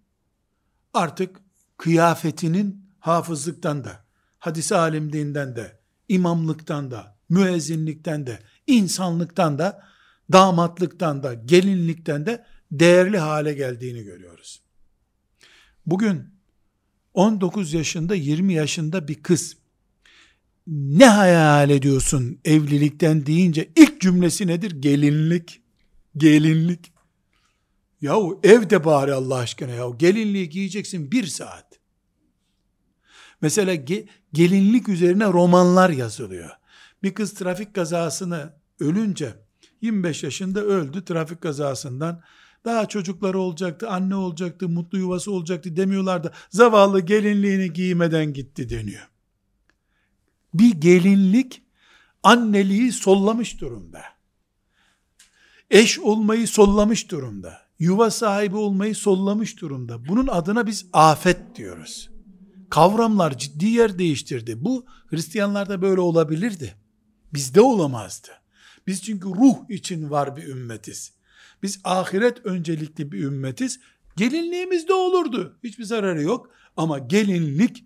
artık 0.94 1.40
kıyafetinin 1.76 2.90
hafızlıktan 2.98 3.84
da 3.84 4.04
hadis 4.38 4.72
alimliğinden 4.72 5.56
de 5.56 5.80
imamlıktan 6.08 6.90
da 6.90 7.20
müezzinlikten 7.28 8.26
de, 8.26 8.38
insanlıktan 8.66 9.58
da, 9.58 9.84
damatlıktan 10.32 11.22
da, 11.22 11.34
gelinlikten 11.34 12.26
de 12.26 12.46
değerli 12.72 13.18
hale 13.18 13.54
geldiğini 13.54 14.02
görüyoruz. 14.02 14.62
Bugün 15.86 16.34
19 17.14 17.72
yaşında, 17.72 18.14
20 18.14 18.52
yaşında 18.54 19.08
bir 19.08 19.22
kız 19.22 19.56
ne 20.66 21.06
hayal 21.06 21.70
ediyorsun 21.70 22.40
evlilikten 22.44 23.26
deyince 23.26 23.70
ilk 23.76 24.00
cümlesi 24.00 24.46
nedir? 24.46 24.70
Gelinlik. 24.70 25.60
Gelinlik. 26.16 26.92
Yahu 28.00 28.40
evde 28.42 28.84
bari 28.84 29.14
Allah 29.14 29.36
aşkına 29.36 29.70
yahu. 29.70 29.98
Gelinliği 29.98 30.48
giyeceksin 30.48 31.12
bir 31.12 31.26
saat. 31.26 31.80
Mesela 33.40 33.74
ge, 33.74 34.06
gelinlik 34.32 34.88
üzerine 34.88 35.24
romanlar 35.24 35.90
yazılıyor. 35.90 36.50
Bir 37.02 37.14
kız 37.14 37.34
trafik 37.34 37.74
kazasını 37.74 38.52
ölünce 38.80 39.34
25 39.82 40.22
yaşında 40.22 40.60
öldü 40.64 41.04
trafik 41.04 41.40
kazasından. 41.40 42.22
Daha 42.64 42.86
çocukları 42.88 43.38
olacaktı, 43.38 43.88
anne 43.88 44.14
olacaktı, 44.14 44.68
mutlu 44.68 44.98
yuvası 44.98 45.32
olacaktı 45.32 45.76
demiyorlardı. 45.76 46.32
Zavallı 46.50 47.00
gelinliğini 47.00 47.72
giymeden 47.72 48.32
gitti 48.32 48.68
deniyor. 48.68 49.08
Bir 50.54 50.70
gelinlik 50.70 51.62
anneliği 52.22 52.92
sollamış 52.92 53.60
durumda. 53.60 54.02
Eş 55.70 55.98
olmayı 55.98 56.48
sollamış 56.48 57.10
durumda. 57.10 57.58
Yuva 57.78 58.10
sahibi 58.10 58.56
olmayı 58.56 58.94
sollamış 58.94 59.60
durumda. 59.60 60.08
Bunun 60.08 60.26
adına 60.26 60.66
biz 60.66 60.86
afet 60.92 61.56
diyoruz. 61.56 62.10
Kavramlar 62.70 63.38
ciddi 63.38 63.66
yer 63.66 63.98
değiştirdi. 63.98 64.64
Bu 64.64 64.86
Hristiyanlarda 65.06 65.82
böyle 65.82 66.00
olabilirdi. 66.00 66.74
Bizde 67.34 67.60
olamazdı. 67.60 68.28
Biz 68.86 69.02
çünkü 69.02 69.28
ruh 69.28 69.70
için 69.70 70.10
var 70.10 70.36
bir 70.36 70.48
ümmetiz. 70.48 71.12
Biz 71.62 71.80
ahiret 71.84 72.46
öncelikli 72.46 73.12
bir 73.12 73.24
ümmetiz. 73.24 73.80
Gelinliğimiz 74.16 74.88
de 74.88 74.94
olurdu. 74.94 75.58
Hiçbir 75.64 75.84
zararı 75.84 76.22
yok. 76.22 76.50
Ama 76.76 76.98
gelinlik 76.98 77.84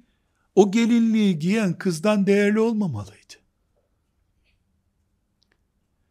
o 0.55 0.71
gelinliği 0.71 1.38
giyen 1.38 1.79
kızdan 1.79 2.27
değerli 2.27 2.61
olmamalıydı. 2.61 3.35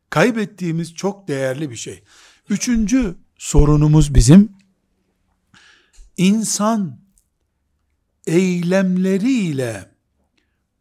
Kaybettiğimiz 0.10 0.94
çok 0.96 1.28
değerli 1.28 1.70
bir 1.70 1.76
şey. 1.76 2.04
Üçüncü 2.50 3.16
sorunumuz 3.38 4.16
bizim 4.16 4.52
insan 6.18 7.00
eylemleriyle 8.28 9.92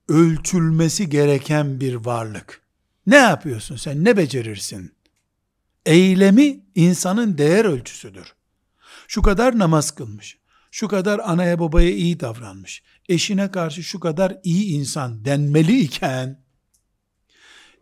ölçülmesi 0.09 1.09
gereken 1.09 1.81
bir 1.81 1.95
varlık. 1.95 2.63
Ne 3.07 3.17
yapıyorsun 3.17 3.77
sen? 3.77 4.05
Ne 4.05 4.17
becerirsin? 4.17 4.93
Eylemi 5.87 6.61
insanın 6.75 7.39
değer 7.39 7.65
ölçüsüdür. 7.65 8.35
Şu 9.09 9.23
kadar 9.23 9.59
namaz 9.59 9.91
kılmış, 9.91 10.39
şu 10.73 10.89
kadar 10.89 11.19
anaya 11.19 11.59
babaya 11.59 11.91
iyi 11.91 12.21
davranmış, 12.21 12.83
eşine 13.09 13.51
karşı 13.51 13.83
şu 13.83 14.01
kadar 14.01 14.39
iyi 14.43 14.73
insan 14.73 15.25
denmeli 15.25 15.81
iken, 15.81 16.45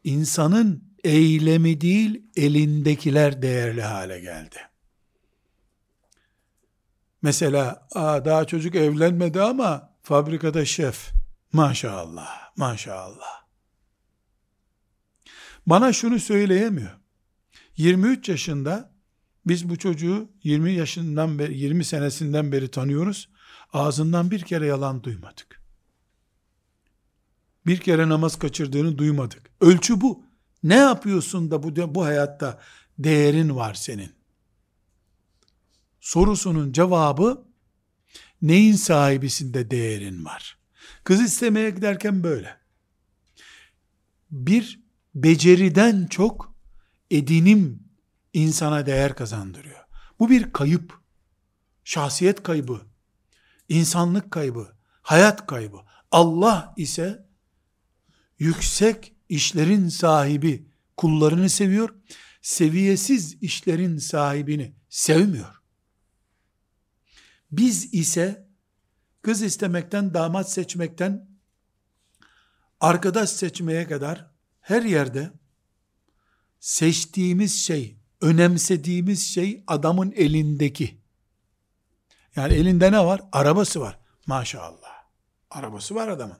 insanın 0.05 0.85
eylemi 1.05 1.81
değil 1.81 2.23
elindekiler 2.37 3.43
değerli 3.43 3.83
hale 3.83 4.21
geldi. 4.21 4.59
Mesela 7.23 7.89
Aa, 7.95 8.25
daha 8.25 8.45
çocuk 8.45 8.75
evlenmedi 8.75 9.43
ama 9.43 9.95
fabrikada 10.03 10.65
şef. 10.65 11.11
Maşallah, 11.53 12.57
maşallah. 12.57 13.45
Bana 15.67 15.93
şunu 15.93 16.19
söyleyemiyor. 16.19 16.91
23 17.77 18.29
yaşında 18.29 18.93
biz 19.47 19.69
bu 19.69 19.79
çocuğu 19.79 20.29
20 20.43 20.73
yaşından 20.73 21.39
beri 21.39 21.59
20 21.59 21.85
senesinden 21.85 22.53
beri 22.53 22.71
tanıyoruz. 22.71 23.29
Ağzından 23.73 24.31
bir 24.31 24.41
kere 24.41 24.67
yalan 24.67 25.03
duymadık. 25.03 25.63
Bir 27.67 27.79
kere 27.79 28.09
namaz 28.09 28.39
kaçırdığını 28.39 28.99
duymadık. 28.99 29.51
Ölçü 29.61 30.01
bu. 30.01 30.25
Ne 30.63 30.77
yapıyorsun 30.77 31.51
da 31.51 31.63
bu 31.63 31.95
bu 31.95 32.05
hayatta 32.05 32.61
değerin 32.99 33.57
var 33.57 33.75
senin? 33.75 34.13
Sorusunun 36.01 36.73
cevabı 36.73 37.45
neyin 38.43 38.75
sahibisinde 38.75 39.71
değerin 39.71 40.25
var? 40.25 40.59
Kız 41.05 41.21
istemeye 41.21 41.71
giderken 41.71 42.23
böyle. 42.23 42.57
Bir 44.31 44.81
beceriden 45.15 46.07
çok 46.07 46.55
edinim 47.11 47.80
insana 48.33 48.87
değer 48.87 49.17
kazandırıyor. 49.17 49.85
Bu 50.19 50.31
bir 50.31 50.53
kayıp. 50.53 51.01
Şahsiyet 51.85 52.43
kaybı, 52.43 52.81
insanlık 53.69 54.31
kaybı, 54.31 54.77
hayat 55.03 55.47
kaybı. 55.47 55.79
Allah 56.11 56.75
ise 56.77 57.27
yüksek 58.39 59.15
işlerin 59.29 59.89
sahibi 59.89 60.69
kullarını 60.97 61.49
seviyor, 61.49 61.95
seviyesiz 62.43 63.43
işlerin 63.43 63.99
sahibini 63.99 64.75
sevmiyor. 64.89 65.63
Biz 67.53 67.95
ise 67.95 68.49
kız 69.23 69.43
istemekten, 69.43 70.15
damat 70.15 70.53
seçmekten, 70.53 71.29
arkadaş 72.81 73.31
seçmeye 73.31 73.87
kadar 73.89 74.31
her 74.61 74.83
yerde 74.83 75.33
seçtiğimiz 76.61 77.59
şey 77.59 78.00
önemsediğimiz 78.21 79.27
şey 79.27 79.65
adamın 79.67 80.13
elindeki. 80.13 81.01
Yani 82.37 82.55
elinde 82.55 82.93
ne 82.93 83.05
var? 83.05 83.21
Arabası 83.33 83.81
var. 83.81 83.99
Maşallah. 84.27 85.05
Arabası 85.51 85.95
var 85.95 86.09
adamın. 86.09 86.39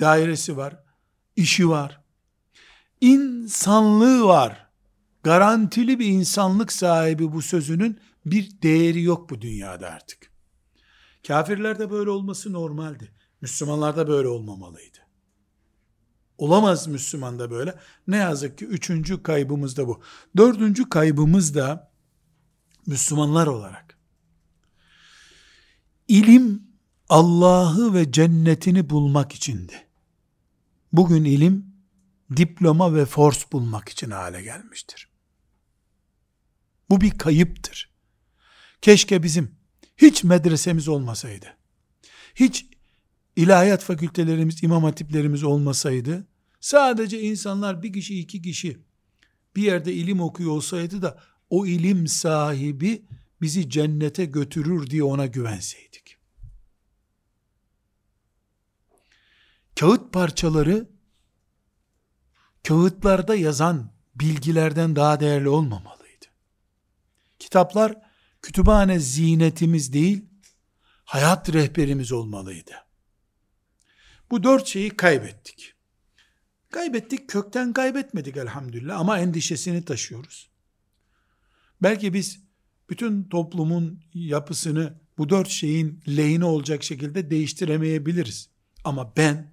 Dairesi 0.00 0.56
var. 0.56 0.84
işi 1.36 1.68
var. 1.68 2.00
İnsanlığı 3.00 4.24
var. 4.24 4.68
Garantili 5.22 5.98
bir 5.98 6.06
insanlık 6.06 6.72
sahibi 6.72 7.32
bu 7.32 7.42
sözünün 7.42 8.00
bir 8.26 8.62
değeri 8.62 9.02
yok 9.02 9.30
bu 9.30 9.40
dünyada 9.40 9.90
artık. 9.90 10.32
Kafirlerde 11.26 11.90
böyle 11.90 12.10
olması 12.10 12.52
normaldi. 12.52 13.12
Müslümanlarda 13.40 14.08
böyle 14.08 14.28
olmamalıydı. 14.28 14.98
Olamaz 16.38 16.86
Müslüman 16.86 17.38
da 17.38 17.50
böyle. 17.50 17.74
Ne 18.06 18.16
yazık 18.16 18.58
ki 18.58 18.64
üçüncü 18.64 19.22
kaybımız 19.22 19.76
da 19.76 19.88
bu. 19.88 20.02
Dördüncü 20.36 20.88
kaybımız 20.88 21.54
da 21.54 21.90
Müslümanlar 22.86 23.46
olarak. 23.46 23.98
İlim 26.08 26.62
Allah'ı 27.08 27.94
ve 27.94 28.12
cennetini 28.12 28.90
bulmak 28.90 29.32
içindi. 29.32 29.86
Bugün 30.92 31.24
ilim 31.24 31.66
diploma 32.36 32.94
ve 32.94 33.06
force 33.06 33.40
bulmak 33.52 33.88
için 33.88 34.10
hale 34.10 34.42
gelmiştir. 34.42 35.08
Bu 36.90 37.00
bir 37.00 37.10
kayıptır. 37.10 37.90
Keşke 38.82 39.22
bizim 39.22 39.56
hiç 39.96 40.24
medresemiz 40.24 40.88
olmasaydı. 40.88 41.56
Hiç 42.34 42.66
ilahiyat 43.38 43.82
fakültelerimiz, 43.82 44.62
imam 44.62 44.84
hatiplerimiz 44.84 45.44
olmasaydı, 45.44 46.26
sadece 46.60 47.20
insanlar 47.20 47.82
bir 47.82 47.92
kişi 47.92 48.20
iki 48.20 48.42
kişi 48.42 48.78
bir 49.56 49.62
yerde 49.62 49.92
ilim 49.92 50.20
okuyor 50.20 50.50
olsaydı 50.50 51.02
da 51.02 51.18
o 51.50 51.66
ilim 51.66 52.06
sahibi 52.06 53.06
bizi 53.40 53.70
cennete 53.70 54.24
götürür 54.24 54.90
diye 54.90 55.02
ona 55.02 55.26
güvenseydik. 55.26 56.16
Kağıt 59.80 60.12
parçaları 60.12 60.88
kağıtlarda 62.68 63.34
yazan 63.34 63.92
bilgilerden 64.14 64.96
daha 64.96 65.20
değerli 65.20 65.48
olmamalıydı. 65.48 66.26
Kitaplar 67.38 67.96
kütüphane 68.42 68.98
zinetimiz 68.98 69.92
değil, 69.92 70.24
hayat 71.04 71.52
rehberimiz 71.52 72.12
olmalıydı. 72.12 72.87
Bu 74.30 74.42
dört 74.42 74.66
şeyi 74.66 74.90
kaybettik. 74.90 75.74
Kaybettik, 76.70 77.28
kökten 77.28 77.72
kaybetmedik 77.72 78.36
elhamdülillah 78.36 79.00
ama 79.00 79.18
endişesini 79.18 79.84
taşıyoruz. 79.84 80.50
Belki 81.82 82.12
biz 82.12 82.40
bütün 82.90 83.24
toplumun 83.24 84.00
yapısını 84.14 84.94
bu 85.18 85.28
dört 85.28 85.48
şeyin 85.48 86.02
lehine 86.08 86.44
olacak 86.44 86.82
şekilde 86.82 87.30
değiştiremeyebiliriz. 87.30 88.48
Ama 88.84 89.16
ben 89.16 89.52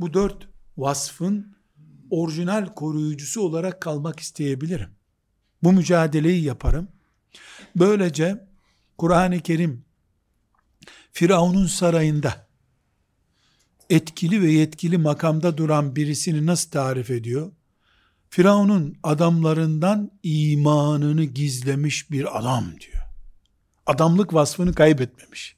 bu 0.00 0.14
dört 0.14 0.48
vasfın 0.76 1.56
orijinal 2.10 2.74
koruyucusu 2.74 3.40
olarak 3.40 3.80
kalmak 3.80 4.20
isteyebilirim. 4.20 4.90
Bu 5.62 5.72
mücadeleyi 5.72 6.44
yaparım. 6.44 6.88
Böylece 7.76 8.48
Kur'an-ı 8.98 9.40
Kerim 9.40 9.84
Firavun'un 11.12 11.66
sarayında 11.66 12.49
etkili 13.90 14.42
ve 14.42 14.52
yetkili 14.52 14.98
makamda 14.98 15.56
duran 15.56 15.96
birisini 15.96 16.46
nasıl 16.46 16.70
tarif 16.70 17.10
ediyor? 17.10 17.52
Firavun'un 18.30 18.96
adamlarından 19.02 20.10
imanını 20.22 21.24
gizlemiş 21.24 22.10
bir 22.10 22.38
adam 22.38 22.64
diyor. 22.80 23.04
Adamlık 23.86 24.34
vasfını 24.34 24.74
kaybetmemiş. 24.74 25.56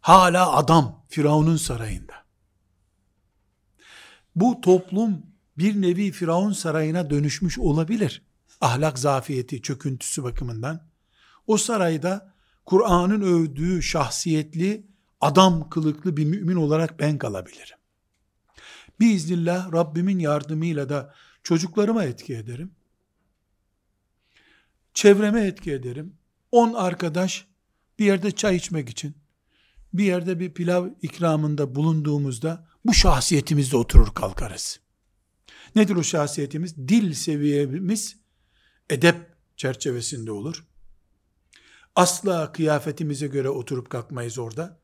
Hala 0.00 0.52
adam 0.52 1.04
Firavun'un 1.08 1.56
sarayında. 1.56 2.14
Bu 4.36 4.60
toplum 4.60 5.22
bir 5.58 5.82
nevi 5.82 6.12
Firavun 6.12 6.52
sarayına 6.52 7.10
dönüşmüş 7.10 7.58
olabilir. 7.58 8.22
Ahlak 8.60 8.98
zafiyeti, 8.98 9.62
çöküntüsü 9.62 10.24
bakımından. 10.24 10.86
O 11.46 11.56
sarayda 11.56 12.34
Kur'an'ın 12.66 13.20
övdüğü 13.20 13.82
şahsiyetli, 13.82 14.89
adam 15.20 15.70
kılıklı 15.70 16.16
bir 16.16 16.24
mümin 16.24 16.56
olarak 16.56 17.00
ben 17.00 17.18
kalabilirim. 17.18 17.76
Biiznillah 19.00 19.72
Rabbimin 19.72 20.18
yardımıyla 20.18 20.88
da 20.88 21.14
çocuklarıma 21.42 22.04
etki 22.04 22.34
ederim. 22.34 22.70
Çevreme 24.94 25.46
etki 25.46 25.72
ederim. 25.72 26.16
On 26.52 26.72
arkadaş 26.72 27.46
bir 27.98 28.04
yerde 28.04 28.30
çay 28.30 28.56
içmek 28.56 28.88
için, 28.88 29.16
bir 29.94 30.04
yerde 30.04 30.40
bir 30.40 30.54
pilav 30.54 30.88
ikramında 31.02 31.74
bulunduğumuzda 31.74 32.68
bu 32.84 32.94
şahsiyetimizde 32.94 33.76
oturur 33.76 34.14
kalkarız. 34.14 34.80
Nedir 35.76 35.96
o 35.96 36.02
şahsiyetimiz? 36.02 36.76
Dil 36.76 37.14
seviyemiz 37.14 38.16
edep 38.90 39.16
çerçevesinde 39.56 40.32
olur. 40.32 40.66
Asla 41.94 42.52
kıyafetimize 42.52 43.26
göre 43.26 43.48
oturup 43.48 43.90
kalkmayız 43.90 44.38
orada. 44.38 44.79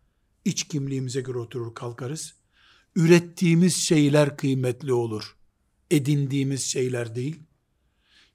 İç 0.46 0.64
kimliğimize 0.64 1.20
göre 1.20 1.38
oturur 1.38 1.74
kalkarız. 1.74 2.34
Ürettiğimiz 2.96 3.76
şeyler 3.76 4.36
kıymetli 4.36 4.92
olur. 4.92 5.36
Edindiğimiz 5.90 6.62
şeyler 6.62 7.14
değil. 7.14 7.40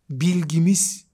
Bilgimiz, 0.10 1.06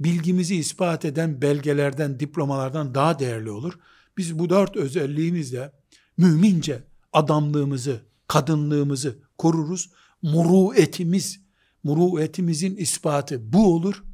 bilgimizi 0.00 0.56
ispat 0.56 1.04
eden 1.04 1.42
belgelerden, 1.42 2.20
diplomalardan 2.20 2.94
daha 2.94 3.18
değerli 3.18 3.50
olur. 3.50 3.78
Biz 4.18 4.38
bu 4.38 4.50
dört 4.50 4.76
özelliğimizle 4.76 5.72
mümince 6.16 6.82
adamlığımızı, 7.12 8.06
kadınlığımızı 8.26 9.18
koruruz. 9.38 9.90
Muruetimiz, 10.22 11.40
muruetimizin 11.82 12.76
ispatı 12.76 13.52
bu 13.52 13.74
olur. 13.74 14.04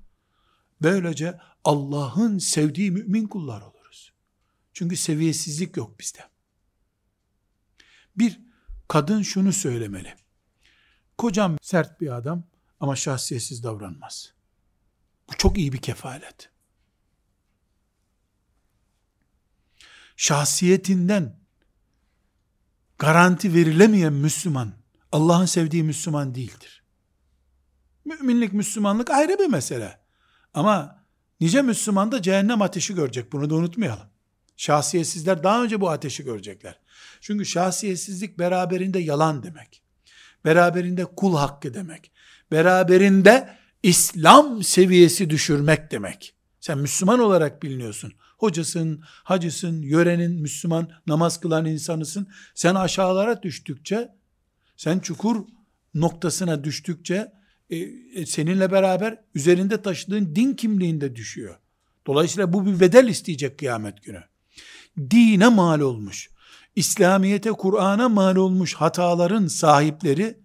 Böylece 0.83 1.39
Allah'ın 1.65 2.39
sevdiği 2.39 2.91
mümin 2.91 3.27
kullar 3.27 3.61
oluruz. 3.61 3.76
Çünkü 4.77 4.97
seviyesizlik 4.97 5.77
yok 5.77 6.01
bizde. 6.01 6.21
Bir 8.17 8.41
kadın 8.89 9.23
şunu 9.23 9.53
söylemeli. 9.53 10.15
Kocam 11.19 11.57
sert 11.63 12.01
bir 12.01 12.17
adam 12.17 12.45
ama 12.81 12.97
şahsiyetsiz 12.97 13.65
davranmaz. 13.65 14.33
Bu 15.29 15.37
çok 15.37 15.59
iyi 15.59 15.73
bir 15.73 15.79
kefalet. 15.79 16.51
Şahsiyetinden 20.17 21.41
garanti 22.99 23.55
verilemeyen 23.55 24.13
Müslüman, 24.13 24.75
Allah'ın 25.13 25.47
sevdiği 25.47 25.83
Müslüman 25.83 26.35
değildir. 26.35 26.85
Müminlik, 28.05 28.53
Müslümanlık 28.53 29.11
ayrı 29.11 29.39
bir 29.39 29.49
mesele. 29.49 30.01
Ama 30.55 31.05
nice 31.41 31.63
Müslüman 31.63 32.13
da 32.13 32.23
cehennem 32.23 32.63
ateşi 32.63 32.95
görecek. 32.95 33.33
Bunu 33.33 33.51
da 33.51 33.55
unutmayalım. 33.55 34.16
Şahsiyetsizler 34.57 35.43
daha 35.43 35.65
önce 35.65 35.81
bu 35.81 35.91
ateşi 35.91 36.25
görecekler. 36.25 36.79
Çünkü 37.21 37.45
şahsiyetsizlik 37.47 38.39
beraberinde 38.39 38.99
yalan 38.99 39.43
demek. 39.43 39.83
Beraberinde 40.45 41.05
kul 41.05 41.37
hakkı 41.37 41.75
demek. 41.75 42.13
Beraberinde 42.53 43.57
İslam 43.83 44.63
seviyesi 44.63 45.31
düşürmek 45.31 45.91
demek. 45.91 46.35
Sen 46.61 46.79
Müslüman 46.79 47.19
olarak 47.19 47.63
biliniyorsun 47.63 48.13
hocasın, 48.39 49.01
hacısın, 49.05 49.83
yörenin, 49.83 50.33
Müslüman, 50.33 50.91
namaz 51.07 51.41
kılan 51.41 51.67
insanısın. 51.67 52.29
Sen 52.55 52.75
aşağılara 52.75 53.43
düştükçe, 53.43 54.09
sen 54.77 54.99
çukur 54.99 55.45
noktasına 55.95 56.65
düştükçe, 56.65 57.33
e, 57.71 57.77
e, 57.77 58.27
seninle 58.27 58.73
beraber 58.73 59.19
üzerinde 59.35 59.83
taşıdığın 59.83 60.37
din 60.37 60.55
kimliğinde 60.55 61.17
düşüyor. 61.17 61.57
Dolayısıyla 62.07 62.53
bu 62.53 62.67
bir 62.67 62.81
bedel 62.81 63.09
isteyecek 63.09 63.59
kıyamet 63.59 64.03
günü. 64.03 64.23
Dine 64.99 65.49
mal 65.49 65.81
olmuş, 65.81 66.31
İslamiyete, 66.77 67.53
Kur'an'a 67.53 68.09
mal 68.09 68.37
olmuş 68.37 68.75
hataların 68.75 69.47
sahipleri, 69.47 70.39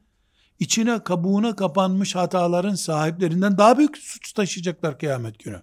içine 0.59 1.03
kabuğuna 1.03 1.55
kapanmış 1.55 2.15
hataların 2.15 2.75
sahiplerinden 2.75 3.57
daha 3.57 3.77
büyük 3.77 3.97
suç 3.97 4.33
taşıyacaklar 4.33 4.99
kıyamet 4.99 5.39
günü. 5.39 5.61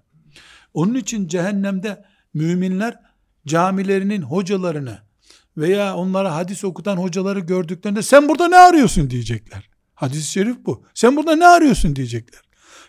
Onun 0.75 0.95
için 0.95 1.29
cehennemde 1.29 2.05
müminler 2.35 3.01
camilerinin 3.47 4.23
hocalarını 4.23 4.99
veya 5.57 5.97
onlara 5.97 6.35
hadis 6.35 6.65
okutan 6.65 6.97
hocaları 6.97 7.41
gördüklerinde 7.41 8.03
sen 8.03 8.29
burada 8.29 8.49
ne 8.49 8.57
arıyorsun 8.57 9.11
diyecekler. 9.11 9.71
Hadis-i 9.95 10.31
şerif 10.31 10.57
bu. 10.67 10.85
Sen 10.95 11.17
burada 11.17 11.37
ne 11.37 11.47
arıyorsun 11.47 11.97
diyecekler. 11.97 12.43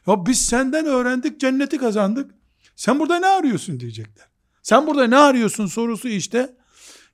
Ya 0.07 0.25
biz 0.25 0.45
senden 0.45 0.85
öğrendik 0.85 1.39
cenneti 1.39 1.77
kazandık. 1.77 2.31
Sen 2.75 2.99
burada 2.99 3.19
ne 3.19 3.27
arıyorsun 3.27 3.79
diyecekler. 3.79 4.28
Sen 4.69 4.87
burada 4.87 5.07
ne 5.07 5.17
arıyorsun 5.17 5.65
sorusu 5.65 6.07
işte 6.07 6.55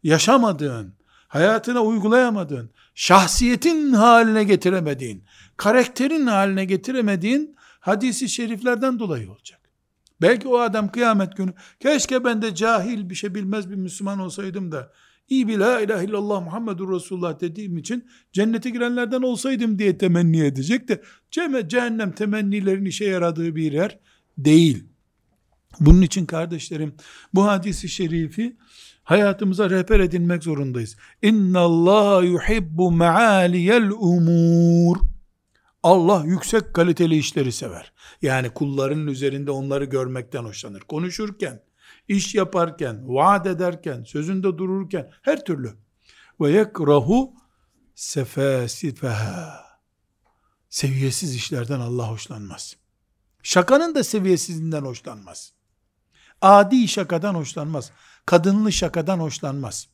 yaşamadığın, 0.04 0.94
hayatına 1.28 1.82
uygulayamadığın, 1.82 2.70
şahsiyetin 2.96 3.94
haline 3.94 4.44
getiremediğin, 4.44 5.24
karakterin 5.58 6.28
haline 6.28 6.66
getiremediğin 6.66 7.56
hadisi 7.80 8.30
şeriflerden 8.30 9.00
dolayı 9.00 9.32
olacak. 9.32 9.60
Belki 10.22 10.48
o 10.48 10.58
adam 10.58 10.92
kıyamet 10.92 11.38
günü 11.38 11.54
keşke 11.80 12.24
ben 12.24 12.42
de 12.42 12.56
cahil 12.56 13.10
bir 13.10 13.16
şey 13.16 13.36
bilmez 13.36 13.70
bir 13.70 13.76
Müslüman 13.76 14.20
olsaydım 14.20 14.72
da 14.72 14.92
iyi 15.30 15.48
bir 15.48 15.58
la 15.58 15.82
ilahe 15.82 16.06
illallah 16.06 16.44
Muhammedur 16.44 16.96
Resulullah 16.96 17.40
dediğim 17.40 17.78
için 17.78 18.10
cennete 18.34 18.70
girenlerden 18.70 19.22
olsaydım 19.22 19.80
diye 19.80 19.98
temenni 19.98 20.46
edecek 20.46 20.88
de 20.88 21.02
cehennem 21.68 22.12
temennilerin 22.12 22.86
işe 22.86 23.06
yaradığı 23.06 23.56
bir 23.56 23.72
yer 23.72 24.00
değil. 24.38 24.95
Bunun 25.80 26.02
için 26.02 26.26
kardeşlerim 26.26 26.96
bu 27.34 27.46
hadisi 27.46 27.90
şerifi 27.90 28.58
hayatımıza 29.04 29.70
rehber 29.70 30.00
edinmek 30.00 30.44
zorundayız. 30.44 30.96
İnna 31.22 31.60
Allah 31.60 32.24
yuhibbu 32.24 32.92
maaliyel 32.92 33.90
umur. 33.90 34.98
Allah 35.84 36.24
yüksek 36.26 36.74
kaliteli 36.74 37.18
işleri 37.18 37.52
sever. 37.52 37.94
Yani 38.22 38.50
kulların 38.50 39.08
üzerinde 39.08 39.52
onları 39.52 39.86
görmekten 39.86 40.44
hoşlanır. 40.44 40.80
Konuşurken, 40.80 41.64
iş 42.08 42.36
yaparken, 42.36 43.02
vaat 43.04 43.48
ederken, 43.48 44.04
sözünde 44.04 44.58
dururken 44.58 45.10
her 45.22 45.46
türlü. 45.46 45.74
Ve 46.42 46.52
yekrahu 46.52 47.34
sefasifeha. 47.96 49.66
Seviyesiz 50.70 51.36
işlerden 51.36 51.80
Allah 51.80 52.12
hoşlanmaz. 52.12 52.76
Şakanın 53.44 53.96
da 53.96 54.04
seviyesizliğinden 54.04 54.82
hoşlanmaz. 54.82 55.55
Adi 56.42 56.88
şakadan 56.88 57.36
hoşlanmaz. 57.36 57.92
Kadınlı 58.26 58.72
şakadan 58.72 59.20
hoşlanmaz. 59.20 59.88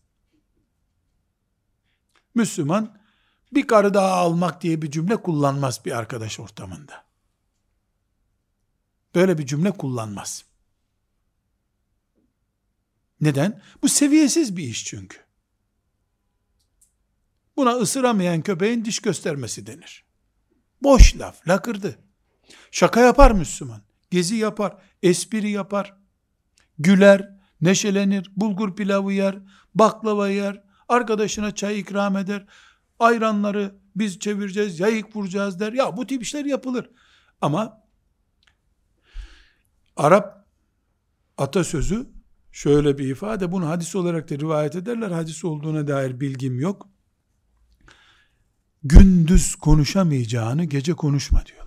Müslüman 2.36 2.98
bir 3.54 3.68
karı 3.68 3.94
daha 3.94 4.12
almak 4.12 4.62
diye 4.62 4.82
bir 4.82 4.92
cümle 4.92 5.18
kullanmaz 5.18 5.86
bir 5.86 5.92
arkadaş 5.92 6.40
ortamında. 6.40 7.06
Böyle 9.16 9.38
bir 9.38 9.46
cümle 9.46 9.72
kullanmaz. 9.72 10.46
Neden? 13.22 13.62
Bu 13.82 13.90
seviyesiz 13.90 14.58
bir 14.58 14.64
iş 14.64 14.86
çünkü. 14.86 15.18
Buna 17.58 17.72
ısıramayan 17.72 18.42
köpeğin 18.42 18.86
diş 18.86 19.00
göstermesi 19.00 19.68
denir. 19.68 20.06
Boş 20.84 21.18
laf, 21.18 21.48
lakırdı. 21.48 22.00
Şaka 22.72 23.00
yapar 23.02 23.32
Müslüman. 23.32 23.82
Gezi 24.12 24.36
yapar, 24.36 24.78
espri 25.04 25.50
yapar. 25.50 26.01
Güler, 26.84 27.30
neşelenir, 27.62 28.32
bulgur 28.38 28.76
pilavı 28.76 29.14
yer, 29.14 29.40
baklava 29.76 30.30
yer, 30.30 30.64
arkadaşına 30.90 31.56
çay 31.56 31.80
ikram 31.80 32.18
eder, 32.18 32.46
ayranları 33.00 33.76
biz 33.96 34.20
çevireceğiz, 34.20 34.80
yayık 34.80 35.16
vuracağız 35.16 35.60
der. 35.60 35.74
Ya 35.74 35.98
bu 35.98 36.08
tip 36.08 36.24
işler 36.24 36.46
yapılır. 36.46 36.90
Ama 37.42 37.82
Arap 39.98 40.46
atasözü 41.38 42.10
şöyle 42.52 42.98
bir 42.98 43.10
ifade, 43.10 43.52
bunu 43.52 43.70
hadis 43.70 43.96
olarak 43.96 44.30
da 44.30 44.36
rivayet 44.36 44.76
ederler. 44.76 45.12
Hadis 45.12 45.46
olduğuna 45.46 45.88
dair 45.88 46.20
bilgim 46.20 46.60
yok. 46.60 46.88
Gündüz 48.84 49.56
konuşamayacağını 49.56 50.64
gece 50.64 50.94
konuşma 50.94 51.46
diyorlar. 51.46 51.61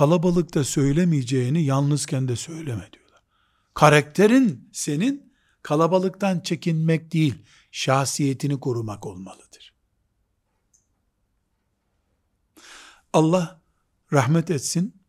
Kalabalıkta 0.00 0.64
söylemeyeceğini 0.64 1.62
yalnızken 1.62 2.28
de 2.28 2.36
söyleme 2.36 2.92
diyorlar. 2.92 3.22
Karakterin 3.74 4.70
senin 4.72 5.34
kalabalıktan 5.62 6.40
çekinmek 6.40 7.12
değil, 7.12 7.44
şahsiyetini 7.72 8.60
korumak 8.60 9.06
olmalıdır. 9.06 9.74
Allah 13.12 13.62
rahmet 14.12 14.50
etsin. 14.50 15.02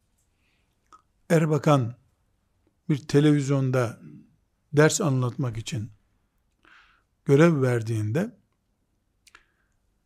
Erbakan 1.30 1.95
bir 2.89 3.08
televizyonda 3.08 3.99
ders 4.73 5.01
anlatmak 5.01 5.58
için 5.58 5.91
görev 7.25 7.62
verdiğinde 7.62 8.38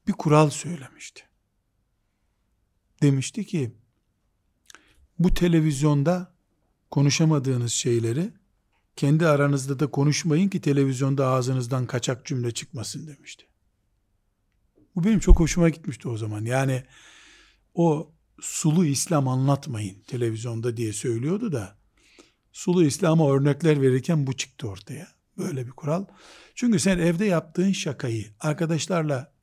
bir 0.08 0.14
kural 0.14 0.50
söylemişti. 0.50 1.24
Demişti 3.02 3.46
ki 3.46 3.85
bu 5.20 5.34
televizyonda 5.34 6.34
konuşamadığınız 6.92 7.74
şeyleri 7.74 8.34
kendi 8.96 9.28
aranızda 9.28 9.80
da 9.80 9.88
konuşmayın 9.88 10.50
ki 10.50 10.62
televizyonda 10.62 11.28
ağzınızdan 11.28 11.86
kaçak 11.88 12.26
cümle 12.26 12.52
çıkmasın 12.52 13.08
demişti. 13.08 13.46
Bu 14.96 15.04
benim 15.04 15.20
çok 15.20 15.40
hoşuma 15.40 15.70
gitmişti 15.70 16.08
o 16.08 16.18
zaman. 16.18 16.46
Yani 16.46 16.84
o 17.74 18.12
sulu 18.42 18.86
İslam 18.86 19.28
anlatmayın 19.28 19.98
televizyonda 20.08 20.78
diye 20.78 20.94
söylüyordu 20.94 21.52
da 21.52 21.78
sulu 22.52 22.86
İslam'a 22.86 23.32
örnekler 23.32 23.82
verirken 23.82 24.28
bu 24.28 24.34
çıktı 24.34 24.68
ortaya. 24.68 25.08
Böyle 25.38 25.66
bir 25.66 25.72
kural. 25.72 26.06
Çünkü 26.56 26.80
sen 26.80 27.00
evde 27.00 27.26
yaptığın 27.26 27.72
şakayı 27.72 28.26
arkadaşlarla 28.40 29.34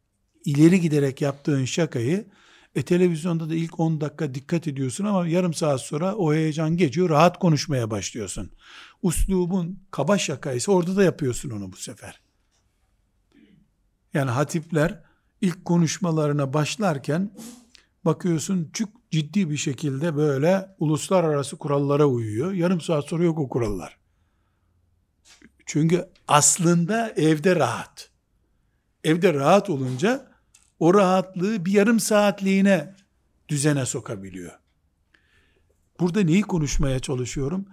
ileri 0.44 0.80
giderek 0.80 1.20
yaptığın 1.20 1.64
şakayı 1.64 2.26
e 2.74 2.82
televizyonda 2.82 3.50
da 3.50 3.54
ilk 3.54 3.80
10 3.80 4.00
dakika 4.00 4.34
dikkat 4.34 4.68
ediyorsun 4.68 5.04
ama 5.04 5.26
yarım 5.28 5.54
saat 5.54 5.80
sonra 5.80 6.14
o 6.14 6.34
heyecan 6.34 6.76
geçiyor, 6.76 7.10
rahat 7.10 7.38
konuşmaya 7.38 7.90
başlıyorsun. 7.90 8.52
Uslubun 9.02 9.78
kaba 9.90 10.18
şakaysa 10.18 10.72
orada 10.72 10.96
da 10.96 11.04
yapıyorsun 11.04 11.50
onu 11.50 11.72
bu 11.72 11.76
sefer. 11.76 12.20
Yani 14.14 14.30
hatipler 14.30 15.02
ilk 15.40 15.64
konuşmalarına 15.64 16.52
başlarken 16.52 17.30
bakıyorsun 18.04 18.70
çok 18.72 18.88
ciddi 19.10 19.50
bir 19.50 19.56
şekilde 19.56 20.16
böyle 20.16 20.68
uluslararası 20.78 21.56
kurallara 21.56 22.06
uyuyor. 22.06 22.52
Yarım 22.52 22.80
saat 22.80 23.04
sonra 23.04 23.24
yok 23.24 23.38
o 23.38 23.48
kurallar. 23.48 23.98
Çünkü 25.66 26.08
aslında 26.28 27.10
evde 27.10 27.56
rahat. 27.56 28.10
Evde 29.04 29.34
rahat 29.34 29.70
olunca 29.70 30.31
o 30.82 30.94
rahatlığı 30.94 31.64
bir 31.64 31.72
yarım 31.72 32.00
saatliğine 32.00 32.94
düzene 33.48 33.86
sokabiliyor. 33.86 34.52
Burada 36.00 36.20
neyi 36.20 36.42
konuşmaya 36.42 36.98
çalışıyorum? 36.98 37.66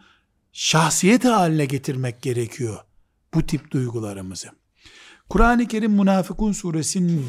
Şahsiyet 0.52 1.26
haline 1.26 1.66
getirmek 1.66 2.22
gerekiyor 2.22 2.78
bu 3.34 3.46
tip 3.46 3.72
duygularımızı. 3.72 4.50
Kur'an-ı 5.30 5.68
Kerim 5.68 5.92
Münafıkun 5.92 6.52
suresinin 6.52 7.26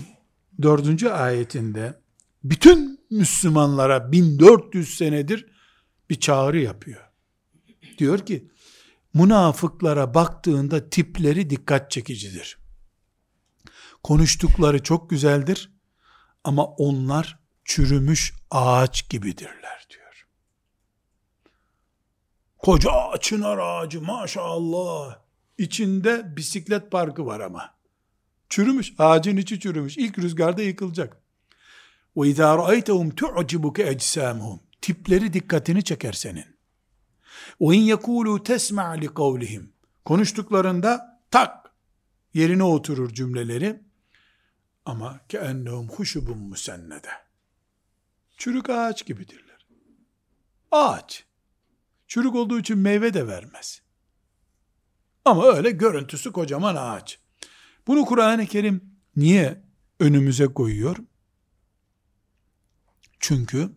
dördüncü 0.62 1.08
ayetinde 1.08 2.00
bütün 2.44 3.00
Müslümanlara 3.10 4.12
1400 4.12 4.96
senedir 4.96 5.46
bir 6.10 6.20
çağrı 6.20 6.60
yapıyor. 6.60 7.10
Diyor 7.98 8.18
ki, 8.18 8.50
münafıklara 9.14 10.14
baktığında 10.14 10.90
tipleri 10.90 11.50
dikkat 11.50 11.90
çekicidir. 11.90 12.59
Konuştukları 14.03 14.83
çok 14.83 15.09
güzeldir 15.09 15.71
ama 16.43 16.65
onlar 16.65 17.39
çürümüş 17.65 18.33
ağaç 18.51 19.09
gibidirler 19.09 19.87
diyor. 19.89 20.27
Koca 22.57 22.91
çınar 23.21 23.57
ağacı 23.57 24.01
maşallah. 24.01 25.19
İçinde 25.57 26.37
bisiklet 26.37 26.91
parkı 26.91 27.25
var 27.25 27.39
ama. 27.39 27.75
Çürümüş. 28.49 28.93
Ağacın 28.97 29.37
içi 29.37 29.59
çürümüş. 29.59 29.97
İlk 29.97 30.19
rüzgarda 30.19 30.61
yıkılacak. 30.61 31.21
وَاِذَا 32.15 32.57
رَأَيْتَهُمْ 32.57 33.15
تُعْجِبُكَ 33.15 33.83
اَجْسَامُهُمْ 33.93 34.59
Tipleri 34.81 35.33
dikkatini 35.33 35.83
çeker 35.83 36.13
senin. 36.13 36.45
وَاِنْ 37.61 37.93
يَكُولُوا 37.95 38.43
تَسْمَعْ 38.43 39.05
لِقَوْلِهِمْ 39.05 39.65
Konuştuklarında 40.05 41.21
tak 41.31 41.73
yerine 42.33 42.63
oturur 42.63 43.09
cümleleri. 43.13 43.81
Ama 44.90 45.20
ki 45.28 45.36
ennehum 45.38 45.88
huşubun 45.88 46.38
musennede. 46.38 47.10
Çürük 48.36 48.70
ağaç 48.70 49.06
gibidirler. 49.06 49.66
Ağaç. 50.70 51.24
Çürük 52.08 52.34
olduğu 52.34 52.60
için 52.60 52.78
meyve 52.78 53.14
de 53.14 53.26
vermez. 53.26 53.82
Ama 55.24 55.44
öyle 55.46 55.70
görüntüsü 55.70 56.32
kocaman 56.32 56.76
ağaç. 56.76 57.18
Bunu 57.86 58.04
Kur'an-ı 58.04 58.46
Kerim 58.46 58.94
niye 59.16 59.64
önümüze 60.00 60.46
koyuyor? 60.46 60.96
Çünkü 63.20 63.70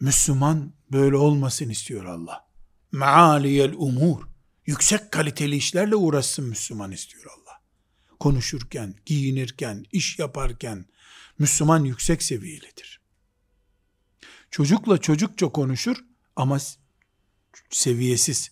Müslüman 0.00 0.72
böyle 0.92 1.16
olmasın 1.16 1.68
istiyor 1.68 2.04
Allah. 2.04 2.48
Maaliyel 2.92 3.72
umur. 3.76 4.22
Yüksek 4.66 5.12
kaliteli 5.12 5.56
işlerle 5.56 5.96
uğraşsın 5.96 6.44
Müslüman 6.48 6.92
istiyor 6.92 7.24
Allah 7.24 7.39
konuşurken, 8.20 8.94
giyinirken, 9.06 9.84
iş 9.92 10.18
yaparken 10.18 10.84
Müslüman 11.38 11.84
yüksek 11.84 12.22
seviyelidir. 12.22 13.00
Çocukla 14.50 14.98
çocukça 14.98 15.48
konuşur 15.48 15.96
ama 16.36 16.58
seviyesiz, 17.70 18.50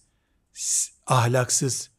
ahlaksız, 1.06 1.90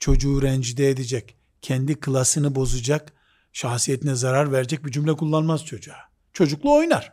çocuğu 0.00 0.42
rencide 0.42 0.90
edecek, 0.90 1.36
kendi 1.62 2.00
klasını 2.00 2.54
bozacak, 2.54 3.12
şahsiyetine 3.52 4.14
zarar 4.14 4.52
verecek 4.52 4.84
bir 4.86 4.90
cümle 4.90 5.16
kullanmaz 5.16 5.64
çocuğa. 5.64 6.12
Çocukla 6.32 6.70
oynar. 6.70 7.12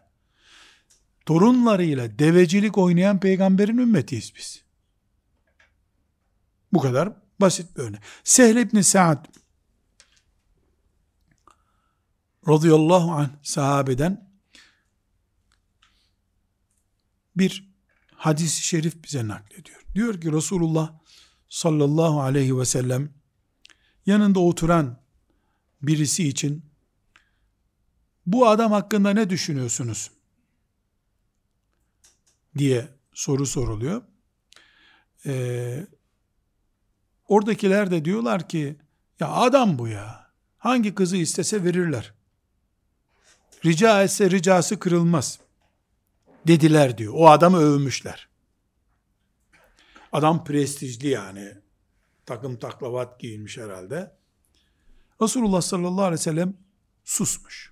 torunlarıyla 1.26 2.20
devecilik 2.20 2.78
oynayan 2.78 3.20
peygamberin 3.20 3.78
ümmetiyiz 3.78 4.34
biz. 4.36 4.64
Bu 6.74 6.80
kadar 6.80 7.14
basit 7.40 7.78
bir 7.78 7.82
örnek. 7.82 8.02
Sehl 8.24 8.56
ibn 8.56 8.82
Sa'd 8.82 9.26
radıyallahu 12.48 13.12
anh 13.12 13.30
sahabeden 13.44 14.30
bir 17.36 17.70
hadis-i 18.16 18.64
şerif 18.64 19.04
bize 19.04 19.28
naklediyor. 19.28 19.82
Diyor 19.96 20.22
ki 20.22 20.32
Resulullah 20.32 21.00
sallallahu 21.50 22.22
aleyhi 22.22 22.58
ve 22.58 22.66
sellem 22.66 23.14
yanında 24.06 24.40
oturan 24.40 25.02
birisi 25.82 26.28
için 26.28 26.66
bu 28.26 28.48
adam 28.48 28.72
hakkında 28.72 29.10
ne 29.10 29.30
düşünüyorsunuz? 29.30 30.12
diye 32.58 32.88
soru 33.14 33.46
soruluyor. 33.46 34.02
Ee, 35.26 35.88
oradakiler 37.28 37.92
de 37.92 38.06
diyorlar 38.06 38.50
ki 38.50 38.80
ya 39.20 39.28
adam 39.28 39.80
bu 39.80 39.88
ya. 39.88 40.32
Hangi 40.58 40.96
kızı 40.96 41.18
istese 41.18 41.64
verirler. 41.64 42.14
Rica 43.66 44.04
etse 44.04 44.32
ricası 44.32 44.80
kırılmaz. 44.80 45.40
Dediler 46.48 46.98
diyor. 46.98 47.14
O 47.16 47.30
adamı 47.30 47.58
övmüşler. 47.58 48.30
Adam 50.12 50.44
prestijli 50.44 51.08
yani. 51.08 51.54
Takım 52.26 52.60
taklavat 52.60 53.20
giyinmiş 53.20 53.58
herhalde. 53.58 54.16
Resulullah 55.22 55.62
sallallahu 55.62 56.02
aleyhi 56.02 56.20
ve 56.20 56.24
sellem 56.24 56.54
susmuş. 57.04 57.72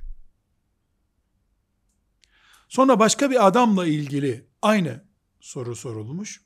Sonra 2.69 2.99
başka 2.99 3.31
bir 3.31 3.47
adamla 3.47 3.85
ilgili 3.85 4.47
aynı 4.61 5.03
soru 5.39 5.75
sorulmuş. 5.75 6.41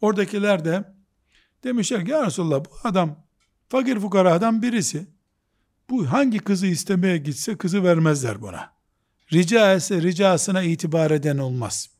Oradakiler 0.00 0.64
de 0.64 0.94
demişler 1.64 2.04
ki 2.04 2.10
ya 2.10 2.26
Resulullah 2.26 2.64
bu 2.64 2.70
adam 2.84 3.26
fakir 3.68 4.00
fukaradan 4.00 4.62
birisi. 4.62 5.13
Bu 5.94 6.12
hangi 6.12 6.38
kızı 6.38 6.66
istemeye 6.66 7.18
gitse 7.18 7.56
kızı 7.56 7.84
vermezler 7.84 8.42
buna. 8.42 8.72
Rica 9.32 9.74
etse 9.74 10.02
ricasına 10.02 10.62
itibar 10.62 11.10
eden 11.10 11.38
olmaz. 11.38 11.90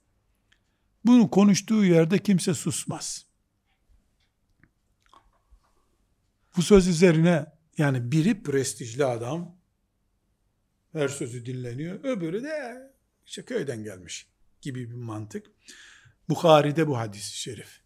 Bunu 1.04 1.30
konuştuğu 1.30 1.85
yerde 1.85 2.18
kimse 2.18 2.54
susmaz. 2.54 3.26
Bu 6.57 6.62
söz 6.62 6.88
üzerine 6.88 7.46
yani 7.78 8.12
biri 8.12 8.42
prestijli 8.42 9.04
adam 9.04 9.57
her 10.92 11.09
sözü 11.09 11.46
dinleniyor. 11.46 12.04
Öbürü 12.04 12.44
de 12.44 12.76
işte 13.26 13.44
köyden 13.44 13.85
gelmiş 13.85 14.28
gibi 14.61 14.90
bir 14.90 14.94
mantık. 14.94 15.46
Bukhari'de 16.28 16.87
bu 16.87 16.98
hadis-i 16.98 17.38
şerif. 17.38 17.80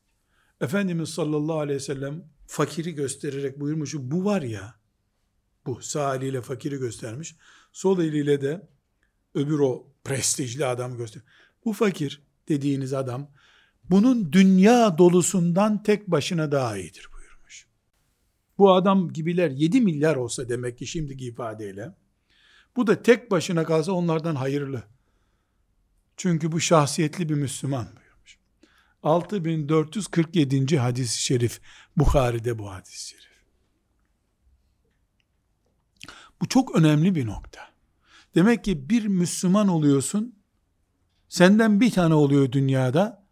Efendimiz 0.61 1.09
sallallahu 1.09 1.61
aleyhi 1.61 1.77
ve 1.77 1.85
sellem 1.85 2.25
fakiri 2.47 2.94
göstererek 2.94 3.61
buyurmuş. 3.61 3.94
Bu 3.94 4.25
var 4.25 4.42
ya, 4.42 4.78
bu 5.66 5.83
sağ 5.83 6.16
eliyle 6.16 6.42
fakiri 6.42 6.77
göstermiş. 6.77 7.37
Sol 7.73 8.01
eliyle 8.01 8.40
de 8.40 8.68
öbür 9.35 9.59
o 9.59 9.87
prestijli 10.05 10.66
adam 10.66 10.97
göster. 10.97 11.23
Bu 11.64 11.73
fakir 11.73 12.23
dediğiniz 12.49 12.92
adam 12.92 13.31
bunun 13.90 14.33
dünya 14.33 14.99
dolusundan 14.99 15.83
tek 15.83 16.07
başına 16.07 16.53
daha 16.53 16.79
iyidir 16.79 17.09
buyurmuş. 17.14 17.66
Bu 18.59 18.73
adam 18.73 19.12
gibiler 19.12 19.51
7 19.51 19.81
milyar 19.81 20.16
olsa 20.16 20.49
demek 20.49 20.79
ki 20.79 20.87
şimdiki 20.87 21.27
ifadeyle 21.27 21.94
bu 22.77 22.87
da 22.87 23.03
tek 23.03 23.31
başına 23.31 23.64
kalsa 23.64 23.92
onlardan 23.92 24.35
hayırlı. 24.35 24.83
Çünkü 26.16 26.53
bu 26.53 26.61
şahsiyetli 26.61 27.29
bir 27.29 27.35
Müslüman 27.35 27.87
buyurmuş. 27.87 28.38
6447. 29.03 30.79
hadis-i 30.79 31.23
şerif 31.23 31.61
Bukhari'de 31.97 32.59
bu 32.59 32.71
hadis-i 32.71 33.09
şerif. 33.09 33.28
Bu 36.40 36.48
çok 36.48 36.77
önemli 36.77 37.14
bir 37.14 37.27
nokta. 37.27 37.61
Demek 38.35 38.64
ki 38.64 38.90
bir 38.90 39.07
Müslüman 39.07 39.68
oluyorsun, 39.68 40.35
senden 41.29 41.81
bir 41.81 41.90
tane 41.90 42.14
oluyor 42.14 42.53
dünyada, 42.53 43.27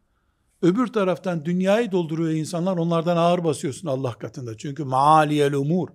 öbür 0.62 0.86
taraftan 0.86 1.44
dünyayı 1.44 1.92
dolduruyor 1.92 2.30
insanlar, 2.30 2.76
onlardan 2.76 3.16
ağır 3.16 3.44
basıyorsun 3.44 3.88
Allah 3.88 4.12
katında. 4.12 4.56
Çünkü 4.56 4.84
maaliyel 4.84 5.52
umur, 5.52 5.88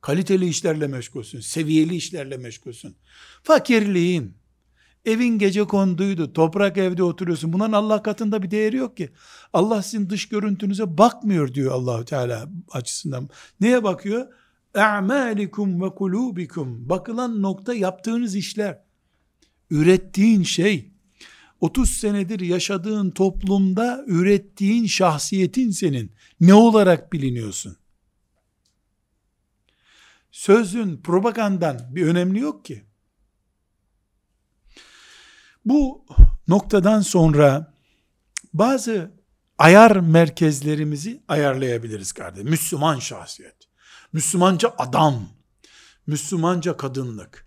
kaliteli 0.00 0.48
işlerle 0.48 0.86
meşgulsün, 0.86 1.40
seviyeli 1.40 1.96
işlerle 1.96 2.36
meşgulsün. 2.36 2.96
Fakirliğin, 3.42 4.36
evin 5.04 5.38
gece 5.38 5.64
konduydu, 5.64 6.32
toprak 6.32 6.78
evde 6.78 7.02
oturuyorsun. 7.02 7.52
Bunların 7.52 7.72
Allah 7.72 8.02
katında 8.02 8.42
bir 8.42 8.50
değeri 8.50 8.76
yok 8.76 8.96
ki. 8.96 9.10
Allah 9.52 9.82
sizin 9.82 10.10
dış 10.10 10.28
görüntünüze 10.28 10.98
bakmıyor 10.98 11.54
diyor 11.54 11.72
Allahu 11.72 12.04
Teala 12.04 12.48
açısından. 12.70 13.28
Neye 13.60 13.84
bakıyor? 13.84 14.26
Ve 15.82 15.94
kulubikum. 15.94 16.88
Bakılan 16.88 17.42
nokta 17.42 17.74
yaptığınız 17.74 18.34
işler. 18.34 18.82
Ürettiğin 19.70 20.42
şey. 20.42 20.92
30 21.60 21.90
senedir 21.90 22.40
yaşadığın 22.40 23.10
toplumda 23.10 24.04
ürettiğin 24.06 24.86
şahsiyetin 24.86 25.70
senin. 25.70 26.12
Ne 26.40 26.54
olarak 26.54 27.12
biliniyorsun? 27.12 27.76
Sözün 30.30 30.96
propagandan 30.96 31.96
bir 31.96 32.06
önemli 32.06 32.38
yok 32.38 32.64
ki. 32.64 32.84
Bu 35.64 36.06
noktadan 36.48 37.00
sonra 37.00 37.74
bazı 38.52 39.10
ayar 39.58 39.96
merkezlerimizi 39.96 41.22
ayarlayabiliriz 41.28 42.12
kardeşim. 42.12 42.50
Müslüman 42.50 42.98
şahsiyet. 42.98 43.59
Müslümanca 44.12 44.74
adam, 44.78 45.28
Müslümanca 46.06 46.76
kadınlık, 46.76 47.46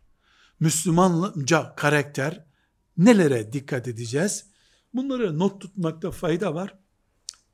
Müslümanca 0.60 1.76
karakter 1.76 2.46
nelere 2.98 3.54
dikkat 3.54 3.88
edeceğiz? 3.88 4.46
Bunları 4.94 5.40
not 5.40 5.62
tutmakta 5.62 6.12
fayda 6.12 6.56
var. 6.56 6.76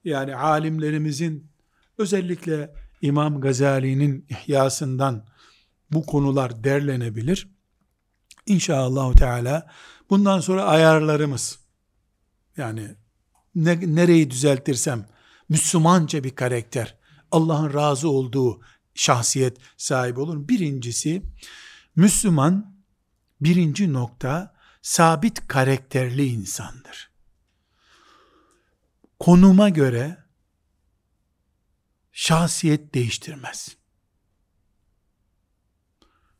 Yani 0.03 0.35
alimlerimizin 0.35 1.51
özellikle 1.97 2.73
İmam 3.01 3.41
Gazali'nin 3.41 4.25
ihyasından 4.29 5.25
bu 5.91 6.05
konular 6.05 6.63
derlenebilir. 6.63 7.49
İnşallah 8.45 9.13
Teala 9.13 9.71
bundan 10.09 10.39
sonra 10.39 10.63
ayarlarımız 10.63 11.59
yani 12.57 12.95
ne, 13.55 13.95
nereyi 13.95 14.31
düzeltirsem 14.31 15.07
Müslümanca 15.49 16.23
bir 16.23 16.35
karakter, 16.35 16.97
Allah'ın 17.31 17.73
razı 17.73 18.09
olduğu 18.09 18.61
şahsiyet 18.99 19.57
sahibi 19.77 20.19
olur. 20.19 20.47
Birincisi 20.47 21.23
Müslüman 21.95 22.75
birinci 23.41 23.93
nokta 23.93 24.55
sabit 24.81 25.47
karakterli 25.47 26.25
insandır. 26.25 27.11
Konuma 29.19 29.69
göre 29.69 30.17
şahsiyet 32.11 32.93
değiştirmez. 32.93 33.77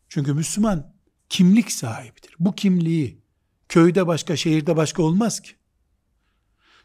Çünkü 0.10 0.34
Müslüman 0.34 0.96
kimlik 1.30 1.72
sahibidir. 1.72 2.36
Bu 2.40 2.56
kimliği 2.56 3.22
köyde 3.70 4.08
başka, 4.08 4.36
şehirde 4.36 4.76
başka 4.76 5.04
olmaz 5.04 5.42
ki. 5.42 5.56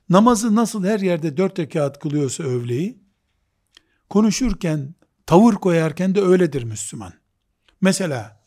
Namazı 0.09 0.55
nasıl 0.55 0.85
her 0.85 1.01
yerde 1.01 1.37
dört 1.37 1.59
rekat 1.59 1.99
kılıyorsa 1.99 2.45
övleyi, 2.45 3.03
konuşurken 4.11 4.95
Tavır 5.27 5.55
koyarken 5.55 6.15
de 6.15 6.21
öyledir 6.21 6.63
Müslüman. 6.63 7.13
Mesela 7.81 8.45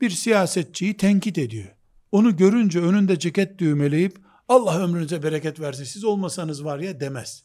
bir 0.00 0.10
siyasetçiyi 0.10 0.96
tenkit 0.96 1.38
ediyor. 1.38 1.76
Onu 2.12 2.36
görünce 2.36 2.80
önünde 2.80 3.18
ceket 3.18 3.58
düğmeleyip 3.58 4.18
Allah 4.48 4.78
ömrünüze 4.78 5.22
bereket 5.22 5.60
versin 5.60 5.84
siz 5.84 6.04
olmasanız 6.04 6.64
var 6.64 6.78
ya 6.78 7.00
demez. 7.00 7.44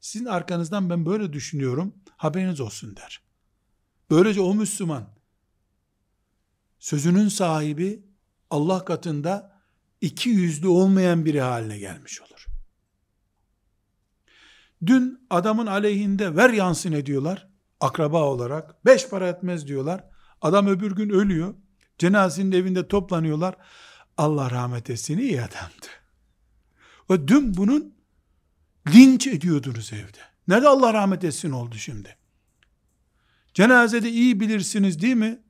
Sizin 0.00 0.24
arkanızdan 0.24 0.90
ben 0.90 1.06
böyle 1.06 1.32
düşünüyorum 1.32 1.94
haberiniz 2.16 2.60
olsun 2.60 2.96
der. 2.96 3.22
Böylece 4.10 4.40
o 4.40 4.54
Müslüman 4.54 5.08
sözünün 6.78 7.28
sahibi 7.28 8.02
Allah 8.50 8.84
katında 8.84 9.60
iki 10.00 10.28
yüzlü 10.28 10.68
olmayan 10.68 11.24
biri 11.24 11.40
haline 11.40 11.78
gelmiş 11.78 12.20
olur. 12.20 12.46
Dün 14.86 15.26
adamın 15.30 15.66
aleyhinde 15.66 16.36
ver 16.36 16.50
yansın 16.50 16.92
ediyorlar 16.92 17.53
akraba 17.84 18.22
olarak 18.22 18.86
beş 18.86 19.08
para 19.08 19.28
etmez 19.28 19.66
diyorlar. 19.66 20.04
Adam 20.42 20.66
öbür 20.66 20.92
gün 20.92 21.10
ölüyor. 21.10 21.54
Cenazenin 21.98 22.52
evinde 22.52 22.88
toplanıyorlar. 22.88 23.56
Allah 24.16 24.50
rahmet 24.50 24.90
etsin 24.90 25.18
iyi 25.18 25.42
adamdı. 25.42 25.86
Ve 27.10 27.28
dün 27.28 27.56
bunun 27.56 27.94
linç 28.88 29.26
ediyordunuz 29.26 29.92
evde. 29.92 30.18
Nerede 30.48 30.68
Allah 30.68 30.94
rahmet 30.94 31.24
etsin 31.24 31.50
oldu 31.50 31.74
şimdi? 31.74 32.16
Cenazede 33.54 34.10
iyi 34.10 34.40
bilirsiniz 34.40 35.02
değil 35.02 35.16
mi? 35.16 35.42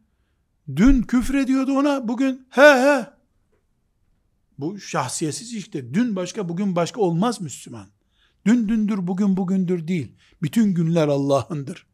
Dün 0.77 1.03
küfür 1.03 1.35
ediyordu 1.35 1.79
ona, 1.79 2.09
bugün 2.09 2.47
he 2.51 2.63
he. 2.63 3.07
Bu 4.59 4.81
şahsiyetsiz 4.81 5.55
işte. 5.55 5.95
Dün 5.95 6.17
başka 6.17 6.49
bugün 6.49 6.77
başka 6.77 7.01
olmaz 7.01 7.41
Müslüman. 7.41 7.87
Dün 8.47 8.69
dündür 8.69 9.07
bugün 9.07 9.37
bugündür 9.37 9.89
değil. 9.89 10.13
Bütün 10.43 10.75
günler 10.75 11.09
Allah'ındır. 11.09 11.94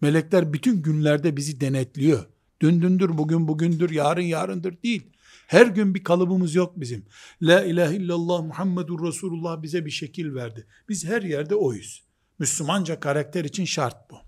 Melekler 0.00 0.52
bütün 0.52 0.82
günlerde 0.82 1.36
bizi 1.36 1.60
denetliyor. 1.60 2.26
Dün 2.60 2.82
dündür 2.82 3.18
bugün 3.18 3.48
bugündür 3.48 3.90
yarın 3.90 4.22
yarındır 4.22 4.82
değil. 4.82 5.02
Her 5.46 5.66
gün 5.66 5.94
bir 5.94 6.04
kalıbımız 6.04 6.54
yok 6.54 6.80
bizim. 6.80 7.06
La 7.42 7.64
ilahe 7.64 7.96
illallah 7.96 8.42
Muhammedur 8.42 9.06
Resulullah 9.06 9.62
bize 9.62 9.86
bir 9.86 9.90
şekil 9.90 10.34
verdi. 10.34 10.66
Biz 10.88 11.04
her 11.04 11.22
yerde 11.22 11.54
oyuz. 11.54 12.04
Müslümanca 12.38 13.00
karakter 13.00 13.44
için 13.44 13.64
şart 13.64 14.10
bu. 14.10 14.18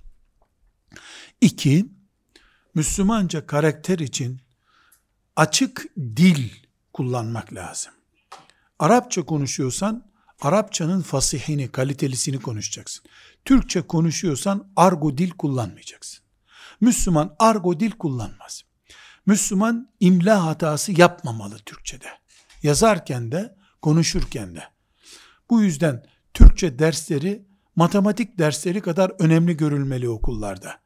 İki, 1.41 1.87
Müslümanca 2.75 3.47
karakter 3.47 3.99
için 3.99 4.41
açık 5.37 5.87
dil 5.97 6.51
kullanmak 6.93 7.55
lazım. 7.55 7.93
Arapça 8.79 9.23
konuşuyorsan 9.23 10.13
Arapçanın 10.43 11.03
fasihini, 11.03 11.73
kalitelisini 11.73 12.41
konuşacaksın. 12.41 13.05
Türkçe 13.45 13.83
konuşuyorsan 13.83 14.73
argo 14.77 15.19
dil 15.19 15.31
kullanmayacaksın. 15.31 16.25
Müslüman 16.81 17.37
argo 17.39 17.81
dil 17.81 17.91
kullanmaz. 17.91 18.63
Müslüman 19.27 19.93
imla 20.01 20.47
hatası 20.47 21.01
yapmamalı 21.01 21.59
Türkçede. 21.59 22.07
Yazarken 22.63 23.33
de, 23.33 23.57
konuşurken 23.83 24.55
de. 24.57 24.63
Bu 25.51 25.63
yüzden 25.63 26.05
Türkçe 26.35 26.79
dersleri 26.79 27.47
matematik 27.77 28.39
dersleri 28.39 28.81
kadar 28.81 29.13
önemli 29.19 29.57
görülmeli 29.57 30.09
okullarda. 30.09 30.83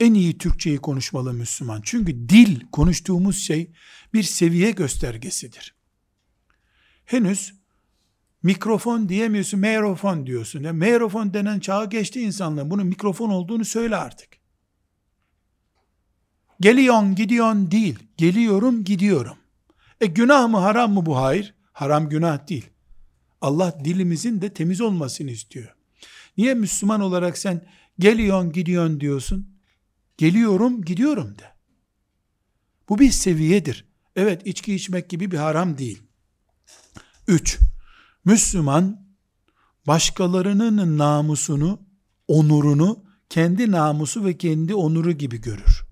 En 0.00 0.14
iyi 0.14 0.38
Türkçeyi 0.38 0.78
konuşmalı 0.78 1.32
Müslüman. 1.32 1.80
Çünkü 1.84 2.28
dil, 2.28 2.60
konuştuğumuz 2.72 3.38
şey 3.38 3.72
bir 4.14 4.22
seviye 4.22 4.70
göstergesidir. 4.70 5.74
Henüz 7.04 7.54
mikrofon 8.42 9.08
diyemiyorsun, 9.08 9.60
mikrofon 9.60 10.26
diyorsun. 10.26 10.62
Ya, 10.62 10.72
mikrofon 10.72 11.34
denen 11.34 11.60
çağa 11.60 11.84
geçti 11.84 12.20
insanlar. 12.20 12.70
Bunun 12.70 12.86
mikrofon 12.86 13.30
olduğunu 13.30 13.64
söyle 13.64 13.96
artık. 13.96 14.28
Geliyorsun, 16.60 17.14
gidiyorsun 17.14 17.70
değil. 17.70 17.98
Geliyorum, 18.16 18.84
gidiyorum. 18.84 19.36
E 20.00 20.06
günah 20.06 20.48
mı, 20.48 20.58
haram 20.58 20.92
mı 20.92 21.06
bu? 21.06 21.16
Hayır. 21.16 21.54
Haram 21.72 22.08
günah 22.08 22.48
değil. 22.48 22.66
Allah 23.40 23.84
dilimizin 23.84 24.40
de 24.40 24.54
temiz 24.54 24.80
olmasını 24.80 25.30
istiyor. 25.30 25.74
Niye 26.36 26.54
Müslüman 26.54 27.00
olarak 27.00 27.38
sen 27.38 27.66
geliyorsun, 27.98 28.52
gidiyorsun 28.52 29.00
diyorsun? 29.00 29.58
Geliyorum, 30.16 30.84
gidiyorum 30.84 31.38
de. 31.38 31.44
Bu 32.88 32.98
bir 32.98 33.10
seviyedir. 33.10 33.84
Evet, 34.16 34.46
içki 34.46 34.74
içmek 34.74 35.08
gibi 35.10 35.30
bir 35.30 35.36
haram 35.36 35.78
değil. 35.78 36.02
Üç, 37.28 37.58
Müslüman 38.28 39.06
başkalarının 39.86 40.98
namusunu, 40.98 41.80
onurunu 42.28 43.04
kendi 43.28 43.70
namusu 43.70 44.24
ve 44.24 44.38
kendi 44.38 44.74
onuru 44.74 45.12
gibi 45.12 45.40
görür. 45.40 45.84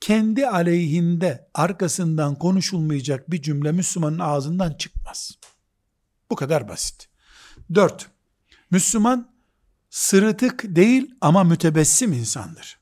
Kendi 0.00 0.48
aleyhinde 0.48 1.48
arkasından 1.54 2.34
konuşulmayacak 2.34 3.30
bir 3.30 3.42
cümle 3.42 3.72
Müslümanın 3.72 4.18
ağzından 4.18 4.72
çıkmaz. 4.72 5.38
Bu 6.30 6.36
kadar 6.36 6.68
basit. 6.68 7.08
Dört, 7.74 8.08
Müslüman 8.70 9.30
sırıtık 9.90 10.64
değil 10.76 11.14
ama 11.20 11.44
mütebessim 11.44 12.12
insandır. 12.12 12.78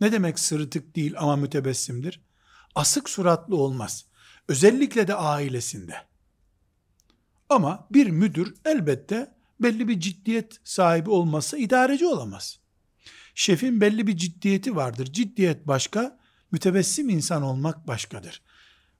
Ne 0.00 0.12
demek 0.12 0.38
sırıtık 0.38 0.96
değil 0.96 1.14
ama 1.18 1.36
mütebessimdir? 1.36 2.20
Asık 2.74 3.10
suratlı 3.10 3.56
olmaz. 3.56 4.04
Özellikle 4.48 5.08
de 5.08 5.14
ailesinde. 5.14 6.09
Ama 7.50 7.86
bir 7.90 8.10
müdür 8.10 8.54
elbette 8.64 9.34
belli 9.60 9.88
bir 9.88 10.00
ciddiyet 10.00 10.60
sahibi 10.64 11.10
olmazsa 11.10 11.56
idareci 11.56 12.06
olamaz. 12.06 12.60
Şefin 13.34 13.80
belli 13.80 14.06
bir 14.06 14.16
ciddiyeti 14.16 14.76
vardır. 14.76 15.12
Ciddiyet 15.12 15.66
başka, 15.66 16.20
mütebessim 16.52 17.08
insan 17.08 17.42
olmak 17.42 17.86
başkadır. 17.86 18.42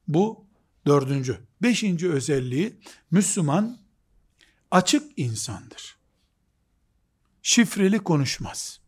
Bu 0.09 0.47
dördüncü. 0.87 1.39
Beşinci 1.63 2.11
özelliği 2.11 2.81
Müslüman 3.11 3.79
açık 4.71 5.19
insandır. 5.19 5.99
Şifreli 7.43 7.99
konuşmaz. 7.99 8.81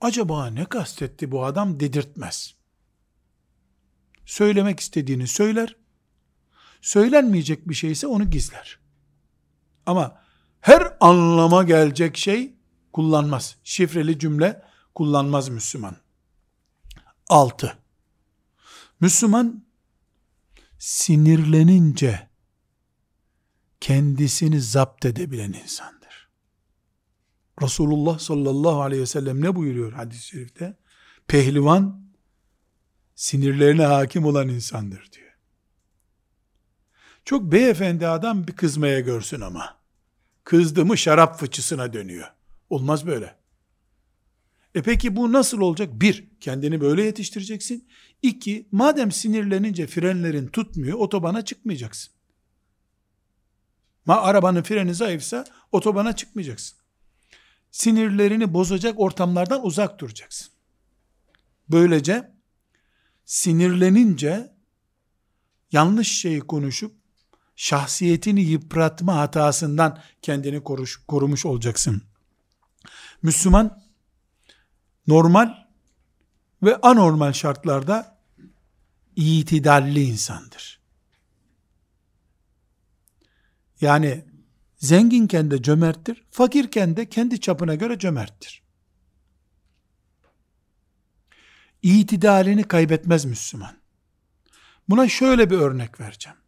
Acaba 0.00 0.46
ne 0.46 0.64
kastetti 0.64 1.30
bu 1.30 1.44
adam 1.44 1.80
dedirtmez. 1.80 2.54
Söylemek 4.26 4.80
istediğini 4.80 5.26
söyler, 5.26 5.76
söylenmeyecek 6.86 7.68
bir 7.68 7.74
şeyse 7.74 8.06
onu 8.06 8.30
gizler. 8.30 8.78
Ama 9.86 10.22
her 10.60 10.96
anlama 11.00 11.62
gelecek 11.62 12.16
şey 12.16 12.54
kullanmaz. 12.92 13.56
Şifreli 13.64 14.18
cümle 14.18 14.62
kullanmaz 14.94 15.48
Müslüman. 15.48 15.96
6. 17.28 17.78
Müslüman 19.00 19.66
sinirlenince 20.78 22.28
kendisini 23.80 24.60
zapt 24.60 25.04
edebilen 25.04 25.52
insandır. 25.52 26.28
Resulullah 27.62 28.18
sallallahu 28.18 28.82
aleyhi 28.82 29.02
ve 29.02 29.06
sellem 29.06 29.40
ne 29.40 29.56
buyuruyor 29.56 29.92
hadis-i 29.92 30.26
şerifte? 30.26 30.76
Pehlivan 31.28 32.06
sinirlerine 33.14 33.84
hakim 33.84 34.24
olan 34.24 34.48
insandır 34.48 35.12
diyor. 35.12 35.25
Çok 37.26 37.52
beyefendi 37.52 38.06
adam 38.06 38.46
bir 38.46 38.52
kızmaya 38.52 39.00
görsün 39.00 39.40
ama. 39.40 39.76
Kızdı 40.44 40.84
mı 40.84 40.98
şarap 40.98 41.38
fıçısına 41.40 41.92
dönüyor. 41.92 42.26
Olmaz 42.70 43.06
böyle. 43.06 43.36
E 44.74 44.82
peki 44.82 45.16
bu 45.16 45.32
nasıl 45.32 45.60
olacak? 45.60 45.90
Bir, 45.92 46.24
kendini 46.40 46.80
böyle 46.80 47.02
yetiştireceksin. 47.02 47.88
İki, 48.22 48.68
madem 48.72 49.12
sinirlenince 49.12 49.86
frenlerin 49.86 50.46
tutmuyor, 50.46 50.98
otobana 50.98 51.44
çıkmayacaksın. 51.44 52.12
Ma 54.04 54.16
arabanın 54.16 54.62
freni 54.62 54.94
zayıfsa 54.94 55.44
otobana 55.72 56.16
çıkmayacaksın. 56.16 56.78
Sinirlerini 57.70 58.54
bozacak 58.54 59.00
ortamlardan 59.00 59.66
uzak 59.66 59.98
duracaksın. 59.98 60.48
Böylece 61.68 62.30
sinirlenince 63.24 64.52
yanlış 65.72 66.20
şeyi 66.20 66.40
konuşup 66.40 67.05
şahsiyetini 67.56 68.40
yıpratma 68.40 69.16
hatasından 69.16 70.02
kendini 70.22 70.64
koruş, 70.64 70.96
korumuş 71.08 71.46
olacaksın. 71.46 72.02
Müslüman 73.22 73.82
normal 75.06 75.54
ve 76.62 76.76
anormal 76.76 77.32
şartlarda 77.32 78.18
itidalli 79.16 80.02
insandır. 80.02 80.80
Yani 83.80 84.24
zenginken 84.76 85.50
de 85.50 85.62
cömerttir, 85.62 86.24
fakirken 86.30 86.96
de 86.96 87.08
kendi 87.08 87.40
çapına 87.40 87.74
göre 87.74 87.98
cömerttir. 87.98 88.62
İtidalini 91.82 92.64
kaybetmez 92.64 93.24
Müslüman. 93.24 93.76
Buna 94.88 95.08
şöyle 95.08 95.50
bir 95.50 95.58
örnek 95.58 96.00
vereceğim. 96.00 96.38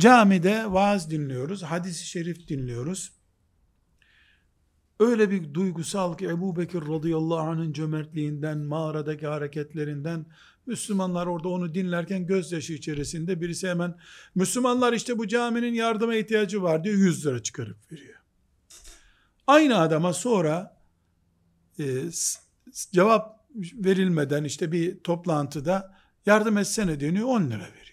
Camide 0.00 0.72
vaaz 0.72 1.10
dinliyoruz, 1.10 1.62
hadis-i 1.62 2.06
şerif 2.06 2.48
dinliyoruz. 2.48 3.12
Öyle 5.00 5.30
bir 5.30 5.54
duygusal 5.54 6.16
ki 6.16 6.26
Ebu 6.26 6.56
Bekir 6.56 6.80
radıyallahu 6.80 7.38
anh'ın 7.38 7.72
cömertliğinden, 7.72 8.58
mağaradaki 8.58 9.26
hareketlerinden, 9.26 10.26
Müslümanlar 10.66 11.26
orada 11.26 11.48
onu 11.48 11.74
dinlerken 11.74 12.26
gözyaşı 12.26 12.72
içerisinde 12.72 13.40
birisi 13.40 13.68
hemen, 13.68 13.94
Müslümanlar 14.34 14.92
işte 14.92 15.18
bu 15.18 15.28
caminin 15.28 15.74
yardıma 15.74 16.14
ihtiyacı 16.14 16.62
var 16.62 16.84
diyor, 16.84 16.96
100 16.96 17.26
lira 17.26 17.42
çıkarıp 17.42 17.92
veriyor. 17.92 18.18
Aynı 19.46 19.78
adama 19.78 20.12
sonra 20.12 20.80
e, 21.78 21.84
cevap 22.92 23.40
verilmeden 23.54 24.44
işte 24.44 24.72
bir 24.72 25.00
toplantıda 25.00 25.96
yardım 26.26 26.58
etsene 26.58 27.00
deniyor 27.00 27.28
10 27.28 27.42
lira 27.42 27.58
veriyor 27.58 27.89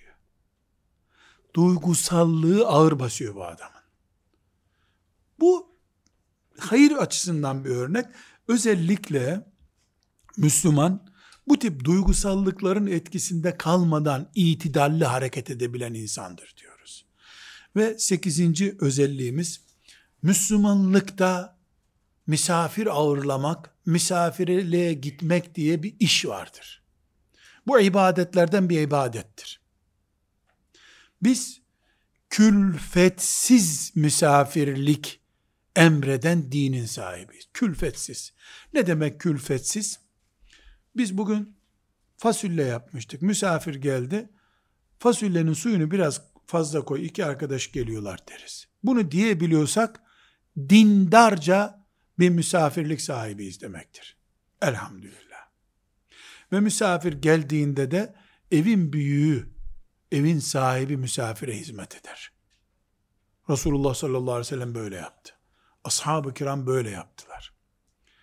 duygusallığı 1.57 2.67
ağır 2.67 2.99
basıyor 2.99 3.35
bu 3.35 3.45
adamın. 3.45 3.81
Bu 5.39 5.75
hayır 6.57 6.91
açısından 6.91 7.65
bir 7.65 7.69
örnek. 7.69 8.05
Özellikle 8.47 9.45
Müslüman 10.37 11.07
bu 11.47 11.59
tip 11.59 11.83
duygusallıkların 11.83 12.87
etkisinde 12.87 13.57
kalmadan 13.57 14.31
itidalli 14.35 15.05
hareket 15.05 15.49
edebilen 15.49 15.93
insandır 15.93 16.55
diyoruz. 16.57 17.05
Ve 17.75 17.99
sekizinci 17.99 18.77
özelliğimiz 18.79 19.61
Müslümanlıkta 20.21 21.57
misafir 22.27 22.87
ağırlamak, 22.87 23.75
misafirliğe 23.85 24.93
gitmek 24.93 25.55
diye 25.55 25.83
bir 25.83 25.95
iş 25.99 26.25
vardır. 26.25 26.83
Bu 27.67 27.79
ibadetlerden 27.79 28.69
bir 28.69 28.81
ibadettir. 28.81 29.66
Biz 31.22 31.61
külfetsiz 32.30 33.91
misafirlik 33.95 35.22
emreden 35.76 36.51
dinin 36.51 36.86
sahibiyiz. 36.86 37.45
Külfetsiz. 37.53 38.34
Ne 38.74 38.88
demek 38.88 39.22
külfetsiz? 39.22 39.99
Biz 40.95 41.18
bugün 41.18 41.57
fasulye 42.18 42.65
yapmıştık. 42.65 43.22
Misafir 43.22 43.76
geldi. 43.76 44.30
Fasulyenin 44.99 45.53
suyunu 45.53 45.91
biraz 45.91 46.22
fazla 46.45 46.86
koy. 46.86 47.05
iki 47.05 47.26
arkadaş 47.26 47.72
geliyorlar 47.72 48.20
deriz. 48.30 48.68
Bunu 48.84 49.11
diyebiliyorsak 49.11 50.01
dindarca 50.57 51.86
bir 52.20 52.30
misafirlik 52.30 53.01
sahibiyiz 53.01 53.61
demektir. 53.61 54.18
Elhamdülillah. 54.61 55.47
Ve 56.51 56.59
misafir 56.59 57.13
geldiğinde 57.13 57.91
de 57.91 58.15
evin 58.51 58.93
büyüğü, 58.93 59.56
evin 60.11 60.39
sahibi 60.39 60.97
misafire 60.97 61.57
hizmet 61.57 61.95
eder. 61.95 62.31
Resulullah 63.49 63.93
sallallahu 63.93 64.31
aleyhi 64.31 64.39
ve 64.39 64.43
sellem 64.43 64.75
böyle 64.75 64.95
yaptı. 64.95 65.33
Ashab-ı 65.83 66.33
kiram 66.33 66.67
böyle 66.67 66.89
yaptılar. 66.89 67.53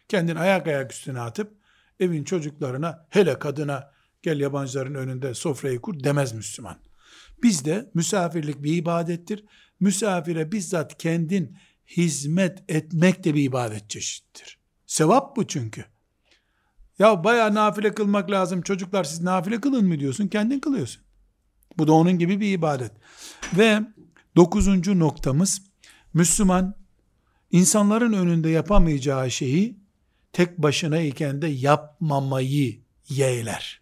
Kendini 0.08 0.38
ayak 0.38 0.66
ayak 0.66 0.92
üstüne 0.92 1.20
atıp 1.20 1.58
evin 2.00 2.24
çocuklarına 2.24 3.06
hele 3.10 3.38
kadına 3.38 3.92
gel 4.22 4.40
yabancıların 4.40 4.94
önünde 4.94 5.34
sofrayı 5.34 5.80
kur 5.80 6.04
demez 6.04 6.32
Müslüman. 6.32 6.76
Bizde 7.42 7.90
misafirlik 7.94 8.62
bir 8.62 8.76
ibadettir. 8.76 9.44
Misafire 9.80 10.52
bizzat 10.52 10.98
kendin 10.98 11.58
hizmet 11.86 12.64
etmek 12.68 13.24
de 13.24 13.34
bir 13.34 13.42
ibadet 13.42 13.90
çeşittir. 13.90 14.58
Sevap 14.86 15.36
bu 15.36 15.46
çünkü. 15.46 15.84
Ya 16.98 17.24
bayağı 17.24 17.54
nafile 17.54 17.94
kılmak 17.94 18.30
lazım. 18.30 18.62
Çocuklar 18.62 19.04
siz 19.04 19.22
nafile 19.22 19.60
kılın 19.60 19.86
mı 19.86 20.00
diyorsun? 20.00 20.28
Kendin 20.28 20.60
kılıyorsun. 20.60 21.03
Bu 21.78 21.86
da 21.86 21.92
onun 21.92 22.18
gibi 22.18 22.40
bir 22.40 22.52
ibadet. 22.52 22.92
Ve 23.56 23.80
dokuzuncu 24.36 24.98
noktamız 24.98 25.62
Müslüman 26.14 26.74
insanların 27.50 28.12
önünde 28.12 28.48
yapamayacağı 28.48 29.30
şeyi 29.30 29.78
tek 30.32 30.58
başına 30.58 31.00
iken 31.00 31.42
de 31.42 31.46
yapmamayı 31.46 32.80
yeğler. 33.08 33.80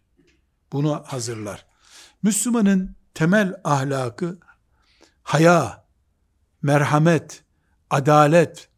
Bunu 0.72 1.02
hazırlar. 1.06 1.66
Müslümanın 2.22 2.96
temel 3.14 3.54
ahlakı 3.64 4.38
haya, 5.22 5.84
merhamet, 6.62 7.44
adalet, 7.90 8.68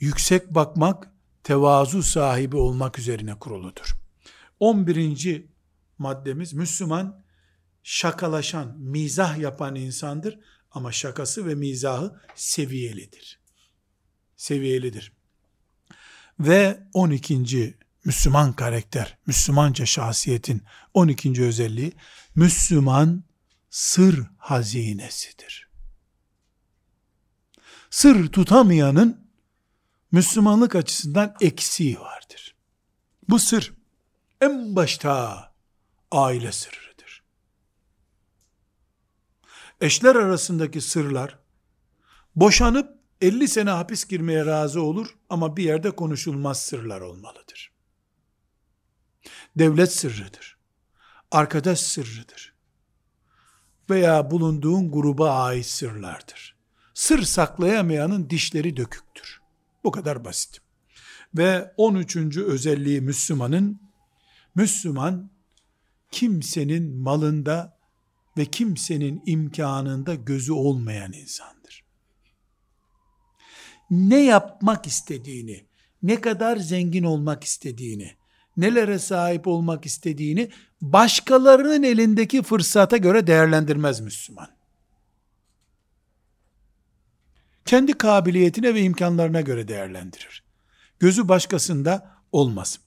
yüksek 0.00 0.54
bakmak, 0.54 1.12
tevazu 1.44 2.02
sahibi 2.02 2.56
olmak 2.56 2.98
üzerine 2.98 3.38
kuruludur. 3.38 3.96
11. 4.60 5.44
maddemiz 5.98 6.52
Müslüman 6.52 7.23
şakalaşan, 7.84 8.78
mizah 8.78 9.38
yapan 9.38 9.74
insandır 9.74 10.38
ama 10.70 10.92
şakası 10.92 11.46
ve 11.46 11.54
mizahı 11.54 12.20
seviyelidir. 12.34 13.40
Seviyelidir. 14.36 15.12
Ve 16.40 16.82
12. 16.92 17.76
Müslüman 18.04 18.52
karakter, 18.52 19.18
Müslümanca 19.26 19.86
şahsiyetin 19.86 20.62
12. 20.94 21.42
özelliği 21.42 21.92
Müslüman 22.34 23.24
sır 23.70 24.26
hazinesidir. 24.38 25.68
Sır 27.90 28.26
tutamayanın 28.32 29.30
Müslümanlık 30.12 30.74
açısından 30.74 31.34
eksiği 31.40 32.00
vardır. 32.00 32.54
Bu 33.28 33.38
sır 33.38 33.74
en 34.40 34.76
başta 34.76 35.38
aile 36.10 36.52
sırrıdır. 36.52 36.93
Eşler 39.84 40.16
arasındaki 40.16 40.80
sırlar 40.80 41.38
boşanıp 42.36 42.98
50 43.20 43.48
sene 43.48 43.70
hapis 43.70 44.04
girmeye 44.04 44.46
razı 44.46 44.82
olur 44.82 45.16
ama 45.28 45.56
bir 45.56 45.64
yerde 45.64 45.90
konuşulmaz 45.90 46.60
sırlar 46.60 47.00
olmalıdır. 47.00 47.72
Devlet 49.56 49.92
sırrıdır. 49.92 50.58
Arkadaş 51.30 51.80
sırrıdır. 51.80 52.54
Veya 53.90 54.30
bulunduğun 54.30 54.90
gruba 54.90 55.30
ait 55.30 55.66
sırlardır. 55.66 56.56
Sır 56.94 57.22
saklayamayanın 57.22 58.30
dişleri 58.30 58.76
döküktür. 58.76 59.40
Bu 59.84 59.90
kadar 59.90 60.24
basit. 60.24 60.60
Ve 61.34 61.74
13. 61.76 62.16
özelliği 62.36 63.00
Müslümanın, 63.00 63.80
Müslüman 64.54 65.30
kimsenin 66.10 66.96
malında 66.96 67.74
ve 68.36 68.44
kimsenin 68.44 69.22
imkanında 69.26 70.14
gözü 70.14 70.52
olmayan 70.52 71.12
insandır. 71.12 71.84
Ne 73.90 74.24
yapmak 74.24 74.86
istediğini, 74.86 75.66
ne 76.02 76.20
kadar 76.20 76.56
zengin 76.56 77.04
olmak 77.04 77.44
istediğini, 77.44 78.16
nelere 78.56 78.98
sahip 78.98 79.46
olmak 79.46 79.86
istediğini 79.86 80.50
başkalarının 80.80 81.82
elindeki 81.82 82.42
fırsata 82.42 82.96
göre 82.96 83.26
değerlendirmez 83.26 84.00
Müslüman. 84.00 84.48
Kendi 87.64 87.92
kabiliyetine 87.92 88.74
ve 88.74 88.80
imkanlarına 88.80 89.40
göre 89.40 89.68
değerlendirir. 89.68 90.44
Gözü 90.98 91.28
başkasında 91.28 92.20
olmaz. 92.32 92.80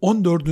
14. 0.00 0.48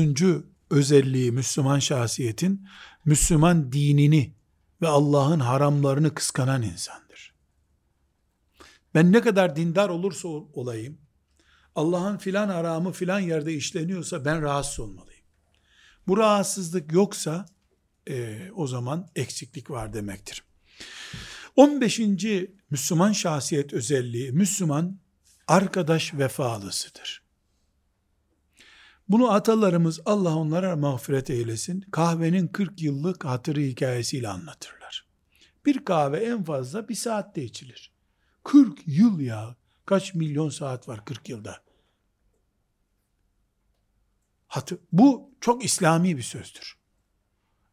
özelliği 0.70 1.32
Müslüman 1.32 1.78
şahsiyetin 1.78 2.66
Müslüman 3.06 3.72
dinini 3.72 4.34
ve 4.82 4.88
Allah'ın 4.88 5.40
haramlarını 5.40 6.14
kıskanan 6.14 6.62
insandır. 6.62 7.34
Ben 8.94 9.12
ne 9.12 9.20
kadar 9.20 9.56
dindar 9.56 9.88
olursa 9.88 10.28
olayım, 10.28 10.98
Allah'ın 11.74 12.16
filan 12.16 12.48
haramı 12.48 12.92
filan 12.92 13.20
yerde 13.20 13.54
işleniyorsa 13.54 14.24
ben 14.24 14.42
rahatsız 14.42 14.80
olmalıyım. 14.80 15.24
Bu 16.08 16.16
rahatsızlık 16.16 16.92
yoksa 16.92 17.46
e, 18.08 18.38
o 18.54 18.66
zaman 18.66 19.08
eksiklik 19.16 19.70
var 19.70 19.92
demektir. 19.92 20.44
15. 21.56 22.00
Müslüman 22.70 23.12
şahsiyet 23.12 23.72
özelliği, 23.72 24.32
Müslüman 24.32 25.00
arkadaş 25.48 26.14
vefalısıdır. 26.14 27.25
Bunu 29.08 29.32
atalarımız 29.32 30.00
Allah 30.04 30.36
onlara 30.36 30.76
mağfiret 30.76 31.30
eylesin. 31.30 31.80
Kahvenin 31.80 32.48
40 32.48 32.82
yıllık 32.82 33.24
hatırı 33.24 33.60
hikayesiyle 33.60 34.28
anlatırlar. 34.28 35.06
Bir 35.66 35.84
kahve 35.84 36.18
en 36.18 36.44
fazla 36.44 36.88
bir 36.88 36.94
saatte 36.94 37.44
içilir. 37.44 37.92
40 38.44 38.78
yıl 38.86 39.20
ya. 39.20 39.56
Kaç 39.86 40.14
milyon 40.14 40.48
saat 40.48 40.88
var 40.88 41.04
40 41.04 41.28
yılda. 41.28 41.56
Hatır, 44.46 44.78
bu 44.92 45.30
çok 45.40 45.64
İslami 45.64 46.16
bir 46.16 46.22
sözdür. 46.22 46.76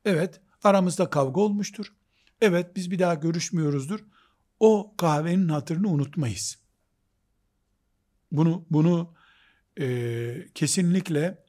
Evet, 0.06 0.42
aramızda 0.64 1.10
kavga 1.10 1.42
olmuştur. 1.42 1.94
Evet, 2.42 2.76
biz 2.76 2.92
bir 2.92 3.00
daha 3.00 3.14
görüşmüyoruzdur. 3.14 4.00
O 4.60 4.94
kahvenin 4.98 5.50
hatırını 5.50 5.90
unutmayız. 5.90 6.58
Bunu 8.32 8.66
bunu 8.70 9.14
e, 9.80 10.48
kesinlikle 10.56 11.44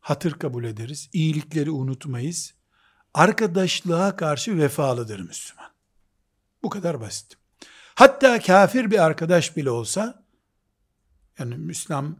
hatır 0.00 0.32
kabul 0.32 0.64
ederiz. 0.64 1.10
İyilikleri 1.12 1.70
unutmayız. 1.70 2.54
Arkadaşlığa 3.14 4.16
karşı 4.16 4.58
vefalıdır 4.58 5.20
Müslüman. 5.20 5.70
Bu 6.62 6.70
kadar 6.70 7.00
basit. 7.00 7.36
Hatta 7.94 8.40
kafir 8.40 8.90
bir 8.90 9.04
arkadaş 9.04 9.56
bile 9.56 9.70
olsa, 9.70 10.24
yani 11.38 11.56
Müslüman 11.56 12.18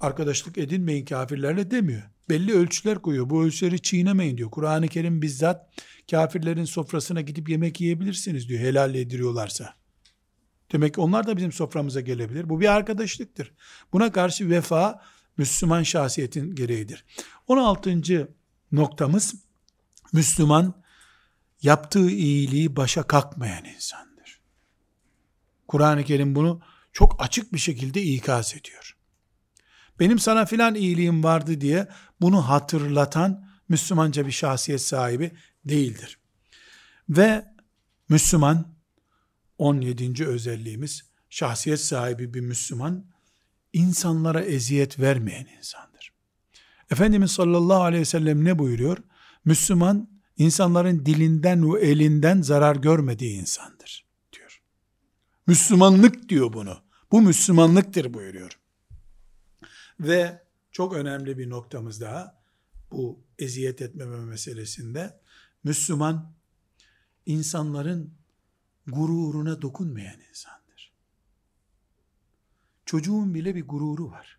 arkadaşlık 0.00 0.58
edinmeyin 0.58 1.04
kafirlerle 1.04 1.70
demiyor. 1.70 2.02
Belli 2.28 2.54
ölçüler 2.54 2.98
koyuyor. 2.98 3.30
Bu 3.30 3.44
ölçüleri 3.44 3.82
çiğnemeyin 3.82 4.36
diyor. 4.36 4.50
Kur'an-ı 4.50 4.88
Kerim 4.88 5.22
bizzat 5.22 5.70
kafirlerin 6.10 6.64
sofrasına 6.64 7.20
gidip 7.20 7.48
yemek 7.48 7.80
yiyebilirsiniz 7.80 8.48
diyor 8.48 8.60
helal 8.60 8.94
ediliyorlarsa. 8.94 9.74
Demek 10.72 10.94
ki 10.94 11.00
onlar 11.00 11.26
da 11.26 11.36
bizim 11.36 11.52
soframıza 11.52 12.00
gelebilir. 12.00 12.48
Bu 12.48 12.60
bir 12.60 12.68
arkadaşlıktır. 12.68 13.52
Buna 13.92 14.12
karşı 14.12 14.50
vefa 14.50 15.02
Müslüman 15.36 15.82
şahsiyetin 15.82 16.54
gereğidir. 16.54 17.04
16. 17.46 18.28
noktamız 18.72 19.34
Müslüman 20.12 20.74
yaptığı 21.62 22.10
iyiliği 22.10 22.76
başa 22.76 23.02
kalkmayan 23.02 23.64
insandır. 23.64 24.40
Kur'an-ı 25.68 26.04
Kerim 26.04 26.34
bunu 26.34 26.60
çok 26.92 27.22
açık 27.22 27.52
bir 27.52 27.58
şekilde 27.58 28.02
ikaz 28.02 28.54
ediyor. 28.54 28.96
Benim 30.00 30.18
sana 30.18 30.46
filan 30.46 30.74
iyiliğim 30.74 31.24
vardı 31.24 31.60
diye 31.60 31.88
bunu 32.20 32.48
hatırlatan 32.48 33.48
Müslümanca 33.68 34.26
bir 34.26 34.32
şahsiyet 34.32 34.82
sahibi 34.82 35.32
değildir. 35.64 36.18
Ve 37.08 37.44
Müslüman 38.08 38.77
17. 39.58 40.26
özelliğimiz 40.26 41.02
şahsiyet 41.30 41.80
sahibi 41.80 42.34
bir 42.34 42.40
Müslüman 42.40 43.06
insanlara 43.72 44.40
eziyet 44.40 45.00
vermeyen 45.00 45.46
insandır. 45.58 46.12
Efendimiz 46.90 47.30
sallallahu 47.30 47.82
aleyhi 47.82 48.00
ve 48.00 48.04
sellem 48.04 48.44
ne 48.44 48.58
buyuruyor? 48.58 48.98
Müslüman 49.44 50.10
insanların 50.36 51.06
dilinden 51.06 51.74
ve 51.74 51.80
elinden 51.80 52.42
zarar 52.42 52.76
görmediği 52.76 53.40
insandır 53.40 54.06
diyor. 54.32 54.62
Müslümanlık 55.46 56.28
diyor 56.28 56.52
bunu. 56.52 56.78
Bu 57.12 57.22
Müslümanlıktır 57.22 58.14
buyuruyor. 58.14 58.58
Ve 60.00 60.42
çok 60.72 60.94
önemli 60.94 61.38
bir 61.38 61.50
noktamız 61.50 62.00
daha 62.00 62.38
bu 62.90 63.24
eziyet 63.38 63.82
etmeme 63.82 64.16
meselesinde 64.16 65.20
Müslüman 65.64 66.34
insanların 67.26 68.14
gururuna 68.88 69.62
dokunmayan 69.62 70.20
insandır. 70.28 70.92
Çocuğun 72.86 73.34
bile 73.34 73.54
bir 73.54 73.66
gururu 73.66 74.10
var. 74.10 74.38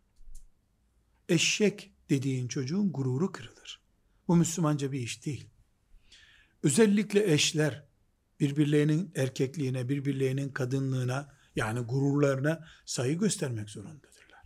Eşek 1.30 1.94
dediğin 2.10 2.48
çocuğun 2.48 2.92
gururu 2.92 3.32
kırılır. 3.32 3.82
Bu 4.28 4.36
Müslümanca 4.36 4.92
bir 4.92 5.00
iş 5.00 5.26
değil. 5.26 5.50
Özellikle 6.64 7.34
eşler 7.34 7.84
birbirlerinin 8.40 9.12
erkekliğine, 9.16 9.90
birbirlerinin 9.90 10.50
kadınlığına 10.50 11.34
yani 11.56 11.80
gururlarına 11.80 12.68
saygı 12.86 13.20
göstermek 13.20 13.70
zorundadırlar. 13.70 14.44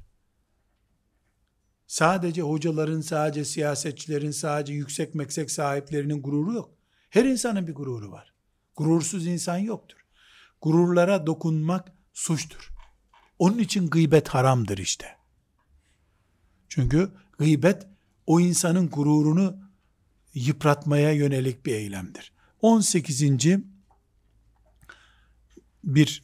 Sadece 1.87 2.41
hocaların, 2.41 3.01
sadece 3.01 3.45
siyasetçilerin, 3.45 4.31
sadece 4.31 4.73
yüksek 4.73 5.15
meslek 5.15 5.51
sahiplerinin 5.51 6.21
gururu 6.21 6.53
yok. 6.53 6.77
Her 7.09 7.25
insanın 7.25 7.67
bir 7.67 7.75
gururu 7.75 8.11
var. 8.11 8.32
Gurursuz 8.75 9.27
insan 9.27 9.57
yoktur. 9.57 9.97
Gururlara 10.61 11.27
dokunmak 11.27 11.91
suçtur. 12.13 12.69
Onun 13.39 13.57
için 13.57 13.89
gıybet 13.89 14.27
haramdır 14.27 14.77
işte. 14.77 15.17
Çünkü 16.69 17.11
gıybet 17.37 17.87
o 18.27 18.39
insanın 18.39 18.89
gururunu 18.89 19.57
yıpratmaya 20.33 21.11
yönelik 21.11 21.65
bir 21.65 21.73
eylemdir. 21.73 22.33
18. 22.61 23.23
bir 25.83 26.23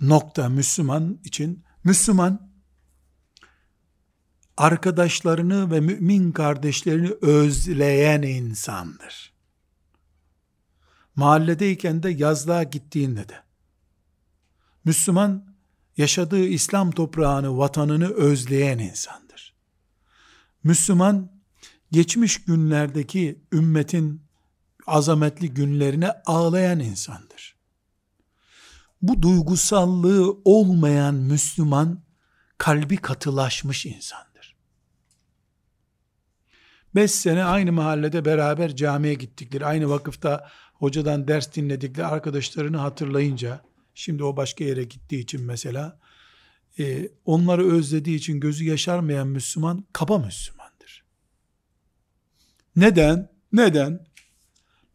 nokta 0.00 0.48
Müslüman 0.48 1.20
için 1.24 1.64
Müslüman 1.84 2.50
arkadaşlarını 4.56 5.70
ve 5.70 5.80
mümin 5.80 6.32
kardeşlerini 6.32 7.10
özleyen 7.22 8.22
insandır. 8.22 9.33
Mahalledeyken 11.16 12.02
de 12.02 12.10
yazlığa 12.10 12.62
gittiğinde 12.62 13.28
de 13.28 13.42
Müslüman 14.84 15.54
yaşadığı 15.96 16.46
İslam 16.46 16.90
toprağını, 16.90 17.58
vatanını 17.58 18.08
özleyen 18.08 18.78
insandır. 18.78 19.54
Müslüman 20.64 21.32
geçmiş 21.92 22.44
günlerdeki 22.44 23.44
ümmetin 23.52 24.22
azametli 24.86 25.54
günlerine 25.54 26.12
ağlayan 26.26 26.80
insandır. 26.80 27.56
Bu 29.02 29.22
duygusallığı 29.22 30.36
olmayan 30.44 31.14
Müslüman 31.14 32.02
kalbi 32.58 32.96
katılaşmış 32.96 33.86
insandır. 33.86 34.56
Beş 36.94 37.10
sene 37.10 37.44
aynı 37.44 37.72
mahallede 37.72 38.24
beraber 38.24 38.76
camiye 38.76 39.14
gittikleri, 39.14 39.66
aynı 39.66 39.90
vakıfta 39.90 40.50
hocadan 40.74 41.28
ders 41.28 41.54
dinledikleri 41.54 42.06
arkadaşlarını 42.06 42.76
hatırlayınca, 42.76 43.64
şimdi 43.94 44.24
o 44.24 44.36
başka 44.36 44.64
yere 44.64 44.84
gittiği 44.84 45.20
için 45.20 45.42
mesela, 45.42 45.98
e, 46.78 47.08
onları 47.24 47.72
özlediği 47.72 48.16
için 48.16 48.40
gözü 48.40 48.64
yaşarmayan 48.64 49.26
Müslüman, 49.28 49.84
kaba 49.92 50.18
Müslümandır. 50.18 51.04
Neden? 52.76 53.28
Neden? 53.52 54.06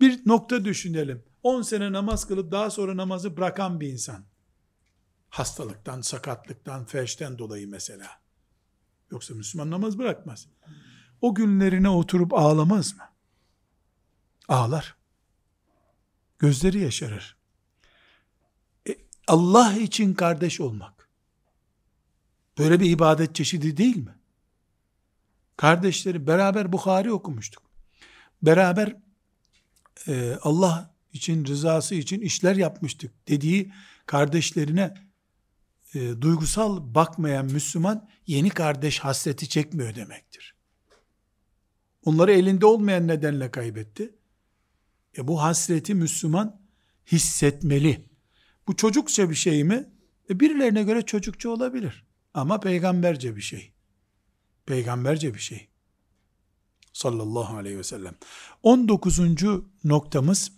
Bir 0.02 0.20
nokta 0.26 0.66
düşünelim. 0.66 1.24
10 1.44 1.62
sene 1.62 1.92
namaz 1.92 2.28
kılıp 2.28 2.52
daha 2.52 2.70
sonra 2.70 2.98
namazı 2.98 3.38
bırakan 3.38 3.80
bir 3.80 3.88
insan. 3.88 4.26
Hastalıktan, 5.30 6.02
sakatlıktan, 6.02 6.86
felçten 6.86 7.38
dolayı 7.38 7.68
mesela. 7.68 8.08
Yoksa 9.12 9.34
Müslüman 9.34 9.72
namaz 9.72 9.98
bırakmaz. 9.98 10.48
O 11.22 11.36
günlerine 11.36 11.90
oturup 11.90 12.34
ağlamaz 12.34 12.96
mı? 12.98 13.04
Ağlar. 14.48 14.99
Gözleri 16.40 16.80
yaşarır. 16.80 17.36
E, 18.90 18.96
Allah 19.28 19.74
için 19.74 20.14
kardeş 20.14 20.62
olmak. 20.62 21.10
Böyle 22.58 22.80
bir 22.80 22.90
ibadet 22.90 23.36
çeşidi 23.36 23.78
değil 23.78 23.98
mi? 23.98 24.16
Kardeşleri 25.58 26.28
beraber 26.28 26.72
Bukhari 26.72 27.12
okumuştuk. 27.12 27.64
Beraber 28.42 28.96
e, 30.08 30.38
Allah 30.42 30.94
için, 31.14 31.46
rızası 31.46 31.96
için 31.96 32.22
işler 32.22 32.56
yapmıştık 32.56 33.28
dediği 33.28 33.72
kardeşlerine 34.06 34.94
e, 35.94 36.22
duygusal 36.22 36.96
bakmayan 36.96 37.46
Müslüman 37.46 38.10
yeni 38.28 38.50
kardeş 38.50 39.00
hasreti 39.00 39.50
çekmiyor 39.50 39.96
demektir. 39.96 40.56
Onları 42.06 42.32
elinde 42.32 42.66
olmayan 42.66 43.08
nedenle 43.08 43.52
kaybetti. 43.52 44.14
E 45.18 45.28
bu 45.28 45.41
hasreti 45.41 45.95
Müslüman 45.95 46.62
hissetmeli. 47.12 48.10
Bu 48.68 48.76
çocukça 48.76 49.30
bir 49.30 49.36
şey 49.36 49.64
mi? 49.64 49.89
E 50.30 50.39
birilerine 50.39 50.84
göre 50.84 51.01
çocukça 51.01 51.49
olabilir. 51.49 52.05
Ama 52.34 52.60
peygamberce 52.60 53.36
bir 53.36 53.41
şey. 53.41 53.74
Peygamberce 54.66 55.34
bir 55.34 55.39
şey. 55.39 55.70
Sallallahu 56.93 57.57
aleyhi 57.57 57.78
ve 57.78 57.84
sellem. 57.84 58.16
19. 58.64 59.20
noktamız 59.84 60.51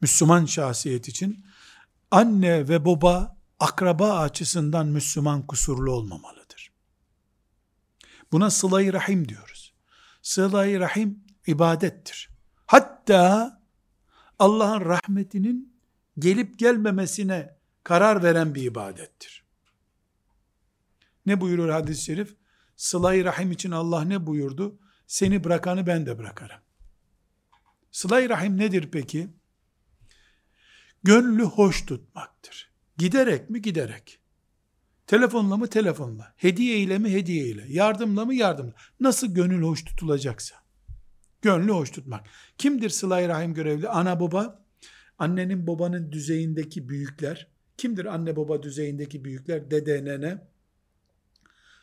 Müslüman 0.00 0.46
şahsiyet 0.46 1.08
için 1.08 1.44
anne 2.10 2.68
ve 2.68 2.84
baba 2.84 3.36
akraba 3.60 4.18
açısından 4.18 4.86
Müslüman 4.86 5.46
kusurlu 5.46 5.92
olmamalıdır. 5.92 6.72
Buna 8.32 8.50
sıla 8.50 8.92
rahim 8.92 9.28
diyoruz. 9.28 9.74
sıla 10.22 10.80
rahim 10.80 11.24
ibadettir. 11.46 12.30
Hatta 12.66 13.63
Allah'ın 14.38 14.80
rahmetinin 14.80 15.74
gelip 16.18 16.58
gelmemesine 16.58 17.56
karar 17.84 18.22
veren 18.22 18.54
bir 18.54 18.62
ibadettir. 18.62 19.44
Ne 21.26 21.40
buyurur 21.40 21.68
hadis-i 21.68 22.04
şerif? 22.04 22.36
sıla 22.76 23.24
rahim 23.24 23.52
için 23.52 23.70
Allah 23.70 24.04
ne 24.04 24.26
buyurdu? 24.26 24.78
Seni 25.06 25.44
bırakanı 25.44 25.86
ben 25.86 26.06
de 26.06 26.18
bırakarım. 26.18 26.60
sıla 27.90 28.28
rahim 28.28 28.58
nedir 28.58 28.88
peki? 28.92 29.28
Gönlü 31.02 31.42
hoş 31.42 31.86
tutmaktır. 31.86 32.70
Giderek 32.98 33.50
mi? 33.50 33.62
Giderek. 33.62 34.20
Telefonla 35.06 35.56
mı? 35.56 35.66
Telefonla. 35.66 36.34
Hediye 36.36 36.78
ile 36.78 36.98
mi? 36.98 37.10
Hediye 37.12 37.46
ile. 37.46 37.64
Yardımla 37.68 38.24
mı? 38.24 38.34
Yardımla. 38.34 38.74
Nasıl 39.00 39.34
gönül 39.34 39.62
hoş 39.62 39.84
tutulacaksa. 39.84 40.63
Gönlü 41.44 41.72
hoş 41.72 41.90
tutmak. 41.90 42.26
Kimdir 42.58 42.90
sıla 42.90 43.28
rahim 43.28 43.54
görevli? 43.54 43.88
Ana 43.88 44.20
baba, 44.20 44.64
annenin 45.18 45.66
babanın 45.66 46.12
düzeyindeki 46.12 46.88
büyükler. 46.88 47.48
Kimdir 47.76 48.04
anne 48.04 48.36
baba 48.36 48.62
düzeyindeki 48.62 49.24
büyükler? 49.24 49.70
Dede, 49.70 50.04
nene, 50.04 50.38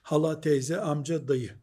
hala, 0.03 0.41
teyze, 0.41 0.81
amca, 0.81 1.27
dayı. 1.27 1.53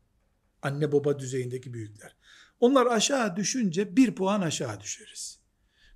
Anne 0.62 0.92
baba 0.92 1.18
düzeyindeki 1.18 1.74
büyükler. 1.74 2.16
Onlar 2.60 2.86
aşağı 2.86 3.36
düşünce 3.36 3.96
bir 3.96 4.14
puan 4.14 4.40
aşağı 4.40 4.80
düşeriz. 4.80 5.40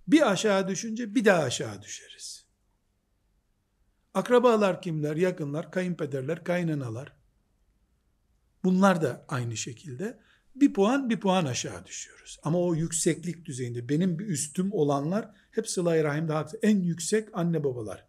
Bir 0.09 0.31
aşağı 0.33 0.69
düşünce 0.69 1.15
bir 1.15 1.25
daha 1.25 1.43
aşağı 1.43 1.83
düşeriz. 1.83 2.47
Akrabalar 4.15 4.83
kimler? 4.83 5.17
Yakınlar, 5.17 5.73
kayınpederler, 5.73 6.45
kaynanalar. 6.45 7.13
Bunlar 8.65 9.03
da 9.03 9.25
aynı 9.29 9.57
şekilde 9.57 10.19
bir 10.55 10.73
puan 10.73 11.11
bir 11.11 11.21
puan 11.21 11.45
aşağı 11.45 11.87
düşüyoruz. 11.87 12.39
Ama 12.43 12.59
o 12.59 12.75
yükseklik 12.75 13.45
düzeyinde 13.45 13.89
benim 13.89 14.19
bir 14.19 14.27
üstüm 14.27 14.73
olanlar 14.73 15.29
hep 15.51 15.69
sıla-i 15.69 16.05
rahimde. 16.05 16.35
En 16.63 16.81
yüksek 16.81 17.29
anne 17.33 17.65
babalar. 17.65 18.07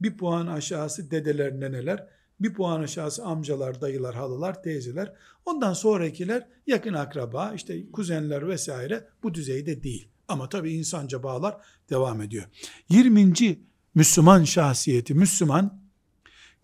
Bir 0.00 0.16
puan 0.16 0.46
aşağısı 0.46 1.10
dedeler, 1.10 1.60
neneler. 1.60 2.06
Bir 2.40 2.54
puan 2.54 2.82
aşağısı 2.82 3.24
amcalar, 3.24 3.80
dayılar, 3.80 4.14
halılar, 4.14 4.62
teyzeler. 4.62 5.12
Ondan 5.44 5.72
sonrakiler 5.72 6.46
yakın 6.66 6.94
akraba, 6.94 7.52
işte 7.54 7.90
kuzenler 7.90 8.48
vesaire 8.48 9.08
bu 9.22 9.34
düzeyde 9.34 9.82
değil. 9.82 10.08
Ama 10.28 10.48
tabi 10.48 10.72
insanca 10.72 11.22
bağlar 11.22 11.56
devam 11.90 12.22
ediyor. 12.22 12.44
20. 12.88 13.58
Müslüman 13.94 14.44
şahsiyeti, 14.44 15.14
Müslüman 15.14 15.80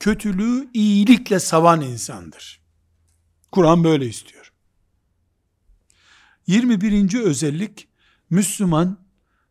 kötülüğü 0.00 0.68
iyilikle 0.74 1.40
savan 1.40 1.80
insandır. 1.80 2.60
Kur'an 3.52 3.84
böyle 3.84 4.06
istiyor. 4.06 4.39
21. 6.50 7.14
özellik 7.14 7.88
Müslüman 8.30 8.98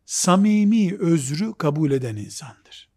samimi 0.04 0.96
özrü 0.98 1.54
kabul 1.54 1.90
eden 1.90 2.16
insandır. 2.16 2.90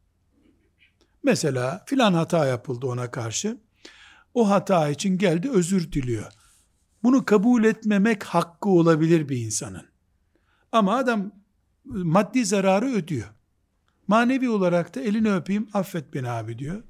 Mesela 1.24 1.84
filan 1.88 2.14
hata 2.14 2.46
yapıldı 2.46 2.86
ona 2.88 3.12
karşı. 3.12 3.58
O 4.34 4.50
hata 4.50 4.90
için 4.90 5.18
geldi 5.18 5.50
özür 5.50 5.92
diliyor. 5.92 6.32
Bunu 7.04 7.26
kabul 7.26 7.64
etmemek 7.64 8.24
hakkı 8.24 8.70
olabilir 8.70 9.30
bir 9.30 9.38
insanın. 9.38 9.86
Ama 10.72 10.96
adam 10.96 11.32
maddi 11.86 12.46
zararı 12.46 12.86
ödüyor. 12.86 13.28
Manevi 14.08 14.50
olarak 14.50 14.96
da 14.96 15.02
elini 15.02 15.34
öpeyim 15.34 15.70
affet 15.74 16.14
beni 16.14 16.30
abi 16.30 16.60
diyor. 16.60 16.84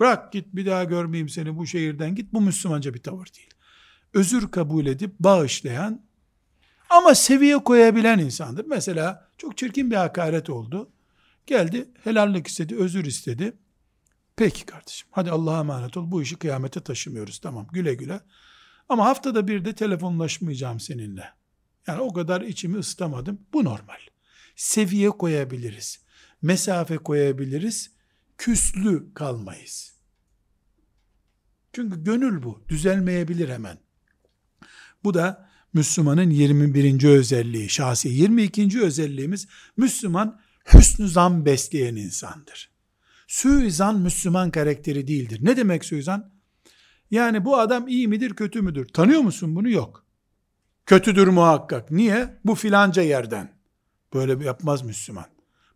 Bırak 0.00 0.32
git 0.32 0.46
bir 0.52 0.66
daha 0.66 0.84
görmeyeyim 0.84 1.28
seni 1.28 1.56
bu 1.56 1.66
şehirden 1.66 2.14
git. 2.14 2.32
Bu 2.32 2.40
Müslümanca 2.40 2.94
bir 2.94 3.02
tavır 3.02 3.26
değil. 3.38 3.51
Özür 4.14 4.50
kabul 4.50 4.86
edip 4.86 5.18
bağışlayan 5.20 6.02
ama 6.90 7.14
seviye 7.14 7.58
koyabilen 7.58 8.18
insandır. 8.18 8.64
Mesela 8.64 9.28
çok 9.38 9.58
çirkin 9.58 9.90
bir 9.90 9.96
hakaret 9.96 10.50
oldu. 10.50 10.90
Geldi 11.46 11.90
helallik 12.04 12.46
istedi, 12.46 12.76
özür 12.76 13.04
istedi. 13.04 13.56
Peki 14.36 14.66
kardeşim 14.66 15.08
hadi 15.10 15.30
Allah'a 15.30 15.60
emanet 15.60 15.96
ol 15.96 16.10
bu 16.10 16.22
işi 16.22 16.36
kıyamete 16.36 16.80
taşımıyoruz 16.80 17.38
tamam 17.38 17.66
güle 17.72 17.94
güle. 17.94 18.20
Ama 18.88 19.06
haftada 19.06 19.48
bir 19.48 19.64
de 19.64 19.74
telefonlaşmayacağım 19.74 20.80
seninle. 20.80 21.28
Yani 21.86 22.00
o 22.00 22.12
kadar 22.12 22.40
içimi 22.40 22.78
ısıtamadım. 22.78 23.40
Bu 23.52 23.64
normal. 23.64 23.98
Seviye 24.56 25.10
koyabiliriz. 25.10 26.04
Mesafe 26.42 26.98
koyabiliriz. 26.98 27.90
Küslü 28.38 29.14
kalmayız. 29.14 29.94
Çünkü 31.72 32.04
gönül 32.04 32.42
bu. 32.42 32.64
Düzelmeyebilir 32.68 33.48
hemen. 33.48 33.78
Bu 35.04 35.14
da 35.14 35.48
Müslümanın 35.72 36.30
21. 36.30 37.04
özelliği, 37.04 37.68
şahsi 37.68 38.08
22. 38.08 38.82
özelliğimiz 38.82 39.46
Müslüman 39.76 40.40
hüsnü 40.74 41.08
zan 41.08 41.46
besleyen 41.46 41.96
insandır. 41.96 42.70
Suizan 43.26 44.00
Müslüman 44.00 44.50
karakteri 44.50 45.06
değildir. 45.06 45.38
Ne 45.42 45.56
demek 45.56 45.84
suizan? 45.84 46.32
Yani 47.10 47.44
bu 47.44 47.58
adam 47.58 47.88
iyi 47.88 48.08
midir 48.08 48.34
kötü 48.34 48.62
müdür? 48.62 48.88
Tanıyor 48.88 49.20
musun 49.20 49.56
bunu? 49.56 49.68
Yok. 49.68 50.06
Kötüdür 50.86 51.26
muhakkak. 51.26 51.90
Niye? 51.90 52.38
Bu 52.44 52.54
filanca 52.54 53.02
yerden. 53.02 53.52
Böyle 54.14 54.44
yapmaz 54.44 54.82
Müslüman. 54.82 55.26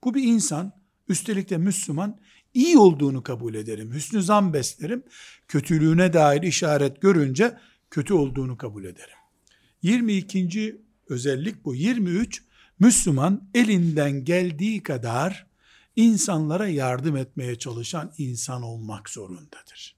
Bu 0.04 0.14
bir 0.14 0.22
insan, 0.22 0.72
üstelik 1.08 1.50
de 1.50 1.56
Müslüman, 1.56 2.20
iyi 2.54 2.78
olduğunu 2.78 3.22
kabul 3.22 3.54
ederim. 3.54 3.92
Hüsnü 3.92 4.22
zan 4.22 4.52
beslerim. 4.52 5.02
Kötülüğüne 5.48 6.12
dair 6.12 6.42
işaret 6.42 7.02
görünce 7.02 7.58
kötü 7.96 8.14
olduğunu 8.14 8.56
kabul 8.56 8.84
ederim. 8.84 9.18
22. 9.82 10.80
özellik 11.08 11.64
bu. 11.64 11.74
23 11.74 12.42
Müslüman 12.78 13.50
elinden 13.54 14.24
geldiği 14.24 14.82
kadar 14.82 15.46
insanlara 15.96 16.68
yardım 16.68 17.16
etmeye 17.16 17.58
çalışan 17.58 18.12
insan 18.18 18.62
olmak 18.62 19.10
zorundadır. 19.10 19.96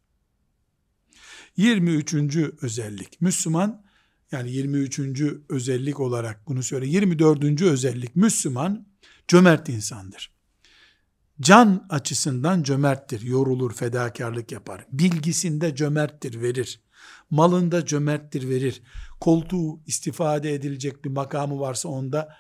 23. 1.57 2.15
özellik 2.63 3.21
Müslüman 3.21 3.85
yani 4.33 4.53
23. 4.53 5.01
özellik 5.49 6.01
olarak 6.01 6.49
bunu 6.49 6.63
söyle. 6.63 6.87
24. 6.87 7.63
özellik 7.63 8.17
Müslüman 8.17 8.87
cömert 9.29 9.69
insandır. 9.69 10.33
Can 11.41 11.87
açısından 11.91 12.63
cömerttir. 12.63 13.21
Yorulur, 13.21 13.75
fedakarlık 13.75 14.53
yapar. 14.53 14.87
Bilgisinde 14.93 15.77
cömerttir, 15.77 16.41
verir. 16.41 16.88
Malında 17.31 17.87
cömerttir, 17.87 18.49
verir. 18.49 18.83
Koltuğu 19.21 19.81
istifade 19.87 20.55
edilecek 20.55 21.05
bir 21.05 21.11
makamı 21.11 21.61
varsa 21.61 21.89
onda 21.89 22.37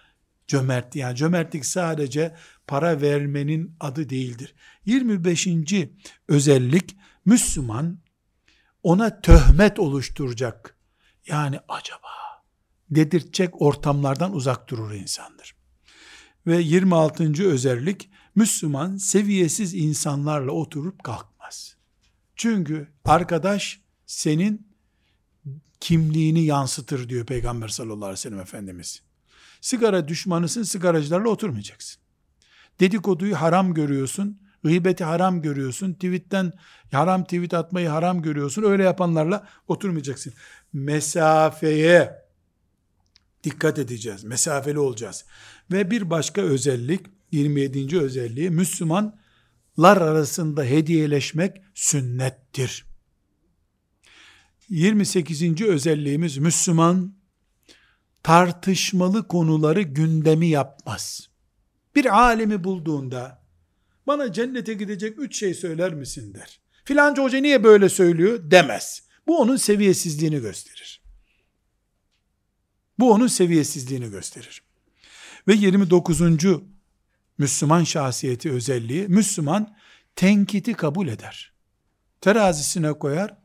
cömert. 0.46 0.96
Yani 0.96 1.16
cömertlik 1.16 1.66
sadece 1.66 2.36
para 2.66 3.00
vermenin 3.00 3.76
adı 3.80 4.08
değildir. 4.08 4.54
25. 4.86 5.48
özellik 6.28 6.96
Müslüman 7.24 7.98
ona 8.82 9.20
töhmet 9.20 9.78
oluşturacak. 9.78 10.76
Yani 11.26 11.60
acaba 11.68 12.08
dedirtecek 12.90 13.62
ortamlardan 13.62 14.34
uzak 14.34 14.70
durur 14.70 14.92
insandır. 14.92 15.54
Ve 16.46 16.56
26. 16.56 17.44
özellik 17.44 18.10
Müslüman 18.34 18.96
seviyesiz 18.96 19.74
insanlarla 19.74 20.52
oturup 20.52 21.04
kalkmaz. 21.04 21.76
Çünkü 22.36 22.92
arkadaş 23.04 23.80
senin 24.06 24.67
kimliğini 25.80 26.44
yansıtır 26.44 27.08
diyor 27.08 27.26
Peygamber 27.26 27.68
sallallahu 27.68 28.04
aleyhi 28.04 28.12
ve 28.12 28.16
sellem 28.16 28.40
Efendimiz. 28.40 29.02
Sigara 29.60 30.08
düşmanısın, 30.08 30.62
sigaracılarla 30.62 31.28
oturmayacaksın. 31.28 32.02
Dedikoduyu 32.80 33.40
haram 33.40 33.74
görüyorsun, 33.74 34.40
gıybeti 34.64 35.04
haram 35.04 35.42
görüyorsun, 35.42 35.92
tweetten 35.92 36.52
haram 36.92 37.24
tweet 37.24 37.54
atmayı 37.54 37.88
haram 37.88 38.22
görüyorsun, 38.22 38.62
öyle 38.62 38.82
yapanlarla 38.82 39.48
oturmayacaksın. 39.68 40.32
Mesafeye 40.72 42.28
dikkat 43.44 43.78
edeceğiz, 43.78 44.24
mesafeli 44.24 44.78
olacağız. 44.78 45.24
Ve 45.72 45.90
bir 45.90 46.10
başka 46.10 46.40
özellik, 46.40 47.06
27. 47.32 48.00
özelliği, 48.00 48.50
Müslümanlar 48.50 49.96
arasında 49.96 50.64
hediyeleşmek 50.64 51.62
sünnettir. 51.74 52.87
28. 54.68 55.60
özelliğimiz 55.62 56.38
Müslüman 56.38 57.14
tartışmalı 58.22 59.28
konuları 59.28 59.82
gündemi 59.82 60.46
yapmaz. 60.46 61.28
Bir 61.94 62.18
alemi 62.18 62.64
bulduğunda 62.64 63.42
bana 64.06 64.32
cennete 64.32 64.74
gidecek 64.74 65.18
üç 65.18 65.38
şey 65.38 65.54
söyler 65.54 65.94
misin 65.94 66.34
der. 66.34 66.60
Filanca 66.84 67.22
hoca 67.22 67.38
niye 67.38 67.64
böyle 67.64 67.88
söylüyor 67.88 68.50
demez. 68.50 69.02
Bu 69.26 69.38
onun 69.38 69.56
seviyesizliğini 69.56 70.40
gösterir. 70.40 71.02
Bu 72.98 73.12
onun 73.12 73.26
seviyesizliğini 73.26 74.10
gösterir. 74.10 74.62
Ve 75.48 75.54
29. 75.54 76.20
Müslüman 77.38 77.84
şahsiyeti 77.84 78.52
özelliği, 78.52 79.08
Müslüman 79.08 79.76
tenkiti 80.16 80.74
kabul 80.74 81.08
eder. 81.08 81.52
Terazisine 82.20 82.92
koyar, 82.92 83.36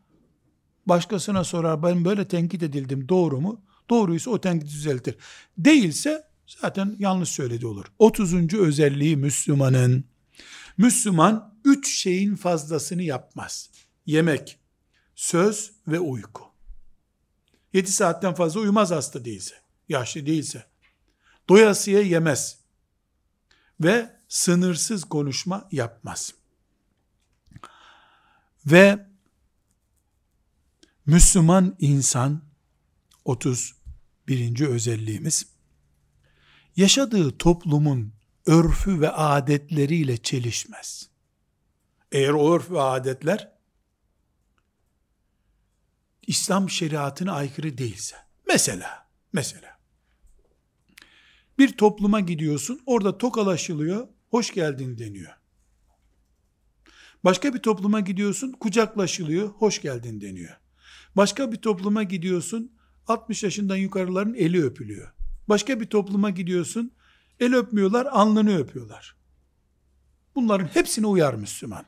başkasına 0.86 1.44
sorar, 1.44 1.84
ben 1.84 2.06
böyle 2.06 2.28
tenkit 2.28 2.64
edildim 2.64 3.10
doğru 3.10 3.42
mu? 3.42 3.62
Doğruysa 3.90 4.32
o 4.32 4.42
tenkit 4.42 4.70
düzeltir. 4.70 5.16
Değilse 5.58 6.28
zaten 6.62 6.96
yanlış 7.00 7.30
söyledi 7.30 7.68
olur. 7.68 7.86
30. 8.00 8.54
özelliği 8.54 9.18
Müslümanın, 9.18 10.06
Müslüman 10.78 11.54
üç 11.66 11.96
şeyin 11.96 12.36
fazlasını 12.36 13.04
yapmaz. 13.04 13.70
Yemek, 14.06 14.60
söz 15.16 15.72
ve 15.88 16.00
uyku. 16.00 16.44
7 17.74 17.92
saatten 17.92 18.34
fazla 18.34 18.60
uyumaz 18.60 18.92
hasta 18.92 19.26
değilse, 19.26 19.56
yaşlı 19.90 20.26
değilse. 20.26 20.66
Doyasıya 21.50 22.02
yemez. 22.02 22.58
Ve 23.80 24.16
sınırsız 24.28 25.04
konuşma 25.04 25.68
yapmaz. 25.72 26.34
Ve 28.66 29.13
Müslüman 31.06 31.76
insan 31.80 32.42
31. 33.26 34.68
özelliğimiz 34.68 35.46
yaşadığı 36.76 37.38
toplumun 37.38 38.14
örfü 38.46 39.02
ve 39.02 39.10
adetleriyle 39.10 40.18
çelişmez. 40.18 41.10
Eğer 42.12 42.30
o 42.30 42.56
örf 42.56 42.72
ve 42.72 42.82
adetler 42.82 43.52
İslam 46.28 46.70
şeriatına 46.70 47.34
aykırı 47.34 47.78
değilse. 47.78 48.16
Mesela, 48.48 49.08
mesela 49.34 49.80
bir 51.58 51.78
topluma 51.78 52.20
gidiyorsun, 52.20 52.82
orada 52.86 53.18
tokalaşılıyor, 53.18 54.08
hoş 54.30 54.54
geldin 54.54 54.98
deniyor. 54.98 55.38
Başka 57.24 57.54
bir 57.54 57.60
topluma 57.60 58.00
gidiyorsun, 58.00 58.52
kucaklaşılıyor, 58.52 59.50
hoş 59.50 59.82
geldin 59.82 60.22
deniyor. 60.22 60.63
Başka 61.16 61.52
bir 61.52 61.58
topluma 61.58 62.04
gidiyorsun, 62.04 62.72
60 63.08 63.44
yaşından 63.44 63.76
yukarıların 63.76 64.34
eli 64.34 64.64
öpülüyor. 64.64 65.14
Başka 65.50 65.80
bir 65.80 65.86
topluma 65.86 66.30
gidiyorsun, 66.30 66.92
el 67.40 67.56
öpmüyorlar, 67.56 68.06
alnını 68.06 68.58
öpüyorlar. 68.58 69.16
Bunların 70.36 70.66
hepsine 70.66 71.08
uyar 71.08 71.34
Müslüman. 71.34 71.86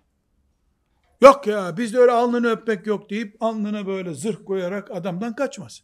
Yok 1.22 1.48
ya 1.48 1.78
bizde 1.78 1.98
öyle 1.98 2.12
alnını 2.12 2.48
öpmek 2.48 2.88
yok 2.88 3.10
deyip 3.10 3.44
alnına 3.44 3.88
böyle 3.88 4.14
zırh 4.14 4.46
koyarak 4.46 4.92
adamdan 4.92 5.36
kaçmaz. 5.36 5.84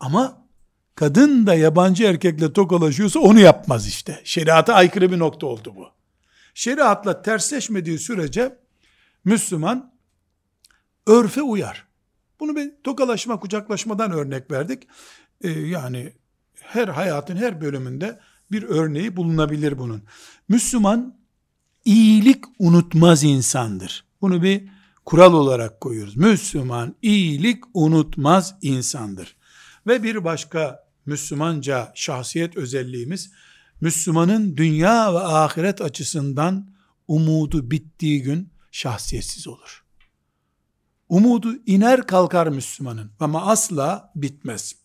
Ama 0.00 0.46
kadın 0.94 1.46
da 1.46 1.54
yabancı 1.54 2.04
erkekle 2.04 2.52
tokalaşıyorsa 2.52 3.20
onu 3.20 3.40
yapmaz 3.40 3.88
işte. 3.88 4.20
Şeriata 4.24 4.74
aykırı 4.74 5.12
bir 5.12 5.18
nokta 5.18 5.46
oldu 5.46 5.72
bu. 5.76 5.88
Şeriatla 6.54 7.22
tersleşmediği 7.22 7.98
sürece 7.98 8.58
Müslüman 9.24 9.94
örfe 11.06 11.42
uyar. 11.42 11.86
Bunu 12.40 12.56
bir 12.56 12.72
tokalaşma, 12.84 13.40
kucaklaşmadan 13.40 14.10
örnek 14.10 14.50
verdik. 14.50 14.82
Ee, 15.40 15.50
yani 15.50 16.12
her 16.60 16.88
hayatın 16.88 17.36
her 17.36 17.60
bölümünde 17.60 18.20
bir 18.52 18.62
örneği 18.62 19.16
bulunabilir 19.16 19.78
bunun. 19.78 20.02
Müslüman 20.48 21.18
iyilik 21.84 22.44
unutmaz 22.58 23.24
insandır. 23.24 24.04
Bunu 24.20 24.42
bir 24.42 24.68
kural 25.04 25.32
olarak 25.32 25.80
koyuyoruz. 25.80 26.16
Müslüman 26.16 26.94
iyilik 27.02 27.64
unutmaz 27.74 28.54
insandır. 28.62 29.36
Ve 29.86 30.02
bir 30.02 30.24
başka 30.24 30.84
Müslümanca 31.06 31.92
şahsiyet 31.94 32.56
özelliğimiz, 32.56 33.30
Müslümanın 33.80 34.56
dünya 34.56 35.14
ve 35.14 35.18
ahiret 35.18 35.80
açısından 35.80 36.70
umudu 37.08 37.70
bittiği 37.70 38.22
gün 38.22 38.48
şahsiyetsiz 38.72 39.48
olur. 39.48 39.83
Umudu 41.08 41.56
iner 41.66 42.06
kalkar 42.06 42.46
Müslümanın 42.46 43.10
ama 43.20 43.46
asla 43.46 44.12
bitmez. 44.16 44.76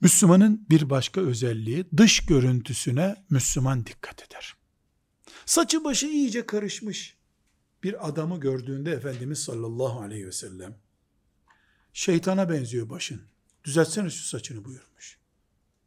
Müslümanın 0.00 0.66
bir 0.70 0.90
başka 0.90 1.20
özelliği 1.20 1.84
dış 1.96 2.26
görüntüsüne 2.26 3.24
Müslüman 3.30 3.86
dikkat 3.86 4.22
eder. 4.22 4.56
Saçı 5.46 5.84
başı 5.84 6.06
iyice 6.06 6.46
karışmış 6.46 7.16
bir 7.82 8.08
adamı 8.08 8.40
gördüğünde 8.40 8.92
Efendimiz 8.92 9.38
sallallahu 9.38 10.00
aleyhi 10.00 10.26
ve 10.26 10.32
sellem 10.32 10.74
şeytana 11.92 12.50
benziyor 12.50 12.90
başın. 12.90 13.22
Düzeltsene 13.64 14.10
şu 14.10 14.24
saçını 14.24 14.64
buyurmuş. 14.64 15.18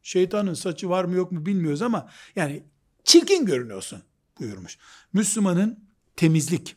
Şeytanın 0.02 0.54
saçı 0.54 0.88
var 0.88 1.04
mı 1.04 1.14
yok 1.14 1.32
mu 1.32 1.46
bilmiyoruz 1.46 1.82
ama 1.82 2.10
yani 2.36 2.62
çirkin 3.04 3.46
görünüyorsun 3.46 4.02
buyurmuş. 4.40 4.78
Müslümanın 5.12 5.84
temizlik, 6.16 6.76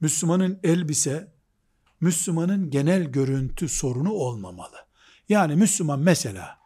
Müslümanın 0.00 0.60
elbise, 0.62 1.32
Müslümanın 2.00 2.70
genel 2.70 3.04
görüntü 3.04 3.68
sorunu 3.68 4.12
olmamalı. 4.12 4.76
Yani 5.28 5.56
Müslüman 5.56 6.00
mesela 6.00 6.58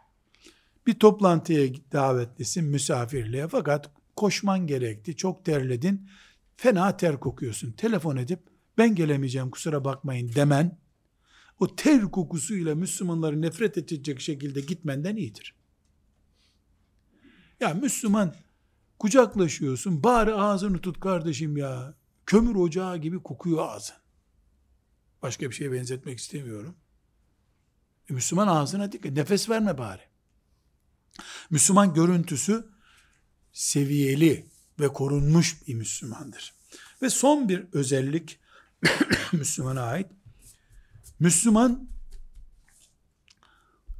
bir 0.87 0.99
toplantıya 0.99 1.68
davetlisin 1.93 2.64
misafirliğe 2.64 3.49
fakat 3.49 3.91
koşman 4.16 4.66
gerekti, 4.66 5.16
çok 5.16 5.45
terledin, 5.45 6.09
fena 6.57 6.97
ter 6.97 7.20
kokuyorsun. 7.20 7.72
Telefon 7.72 8.16
edip 8.16 8.41
ben 8.78 8.95
gelemeyeceğim 8.95 9.51
kusura 9.51 9.85
bakmayın 9.85 10.33
demen, 10.35 10.78
o 11.61 11.76
ter 11.76 12.03
kokusuyla 12.03 12.74
Müslümanları 12.74 13.43
nefret 13.43 13.78
edecek 13.78 14.20
şekilde 14.20 14.61
gitmenden 14.61 15.16
iyidir. 15.16 15.55
Ya 17.61 17.74
Müslüman 17.74 18.35
kucaklaşıyorsun, 18.99 20.05
bari 20.05 20.35
ağzını 20.35 20.81
tut 20.81 21.01
kardeşim 21.01 21.57
ya. 21.57 21.99
Kömür 22.31 22.55
ocağı 22.55 22.97
gibi 22.97 23.22
kokuyor 23.22 23.68
ağzın. 23.68 23.97
Başka 25.22 25.51
bir 25.51 25.55
şeye 25.55 25.72
benzetmek 25.72 26.18
istemiyorum. 26.18 26.76
E 28.11 28.12
Müslüman 28.12 28.49
ağzına 28.49 28.93
dikkat, 28.93 29.12
nefes 29.12 29.51
verme 29.51 29.78
bari. 29.78 30.03
Müslüman 31.51 31.95
görüntüsü 31.95 32.68
seviyeli 33.53 34.47
ve 34.81 34.89
korunmuş 34.89 35.66
bir 35.66 35.74
Müslümandır. 35.74 36.55
Ve 37.03 37.11
son 37.11 37.49
bir 37.49 37.66
özellik 37.72 38.41
Müslümana 39.33 39.83
ait. 39.83 40.07
Müslüman 41.20 41.89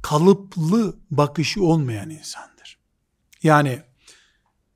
kalıplı 0.01 0.99
bakışı 1.09 1.63
olmayan 1.63 2.09
insandır. 2.09 2.79
Yani 3.43 3.83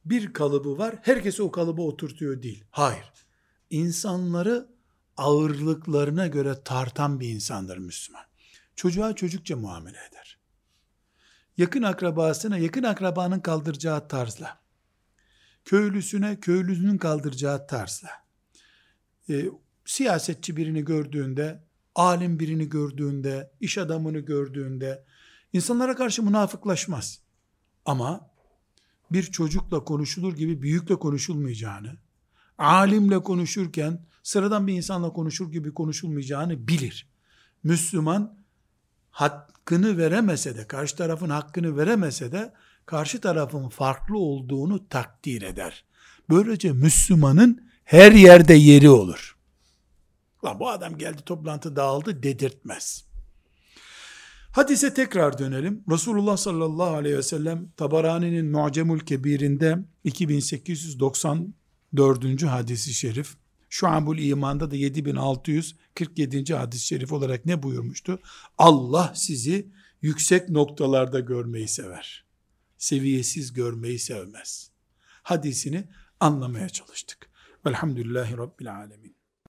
bir 0.06 0.34
kalıbı 0.34 0.78
var, 0.78 0.96
herkesi 1.02 1.44
o 1.44 1.52
kalıba 1.52 1.82
oturtuyor 1.82 2.44
değil. 2.44 2.64
Hayır. 2.72 3.15
İnsanları 3.70 4.68
ağırlıklarına 5.18 6.28
göre 6.28 6.64
tartan 6.64 7.20
bir 7.20 7.30
insandır 7.30 7.78
Müslüman. 7.78 8.26
Çocuğa 8.76 9.16
çocukça 9.16 9.56
muamele 9.56 9.98
eder. 10.10 10.40
Yakın 11.58 11.84
akrabasına 11.84 12.58
yakın 12.58 12.84
akrabanın 12.84 13.40
kaldıracağı 13.40 14.08
tarzla, 14.08 14.60
köylüsüne 15.66 16.40
köylüsünün 16.40 16.98
kaldıracağı 16.98 17.68
tarzla, 17.68 18.10
e, 19.30 19.46
siyasetçi 19.86 20.58
birini 20.58 20.86
gördüğünde, 20.86 21.64
alim 21.96 22.40
birini 22.40 22.70
gördüğünde, 22.70 23.52
iş 23.60 23.78
adamını 23.78 24.20
gördüğünde, 24.20 25.06
insanlara 25.54 25.96
karşı 25.96 26.24
münafıklaşmaz. 26.24 27.22
Ama 27.86 28.30
bir 29.12 29.24
çocukla 29.24 29.84
konuşulur 29.84 30.36
gibi 30.36 30.62
büyükle 30.62 30.96
konuşulmayacağını, 30.96 31.98
alimle 32.58 33.20
konuşurken 33.20 34.06
sıradan 34.24 34.68
bir 34.68 34.74
insanla 34.74 35.14
konuşur 35.14 35.52
gibi 35.52 35.74
konuşulmayacağını 35.74 36.68
bilir. 36.68 37.08
Müslüman 37.64 38.38
hakkını 39.12 39.98
veremese 39.98 40.58
de, 40.58 40.68
karşı 40.68 40.96
tarafın 40.96 41.30
hakkını 41.30 41.78
veremese 41.78 42.32
de, 42.32 42.54
karşı 42.86 43.22
tarafın 43.22 43.70
farklı 43.70 44.18
olduğunu 44.18 44.90
takdir 44.90 45.42
eder. 45.42 45.86
Böylece 46.30 46.72
Müslümanın 46.72 47.70
her 47.84 48.12
yerde 48.12 48.54
yeri 48.54 48.90
olur. 48.90 49.38
Lan 50.46 50.60
bu 50.60 50.70
adam 50.70 50.98
geldi 50.98 51.22
toplantı 51.26 51.76
dağıldı 51.76 52.24
dedirtmez. 52.24 53.06
Hadise 54.52 54.94
tekrar 54.94 55.38
dönelim. 55.38 55.84
Resulullah 55.92 56.38
sallallahu 56.38 56.96
aleyhi 56.96 57.18
ve 57.18 57.24
sellem 57.24 57.70
Tabarani'nin 57.78 58.52
Mu'cemul 58.52 59.00
Kebir'inde 59.00 59.78
2894. 61.96 62.44
hadisi 62.52 62.94
şerif 62.94 63.36
Şuabul 63.70 64.18
İman'da 64.18 64.72
da 64.72 64.76
7647. 64.76 66.54
hadis-i 66.54 66.88
şerif 66.88 67.12
olarak 67.12 67.46
ne 67.46 67.64
buyurmuştu? 67.64 68.20
Allah 68.58 69.14
sizi 69.16 69.68
yüksek 70.02 70.50
noktalarda 70.50 71.20
görmeyi 71.20 71.68
sever. 71.68 72.26
Seviyesiz 72.78 73.54
görmeyi 73.54 74.00
sevmez. 74.00 74.72
Hadisini 75.24 75.88
anlamaya 76.20 76.70
çalıştık. 76.70 77.30
Velhamdülillahi 77.66 78.38
Rabbil 78.38 78.76
Alemin. 78.76 79.15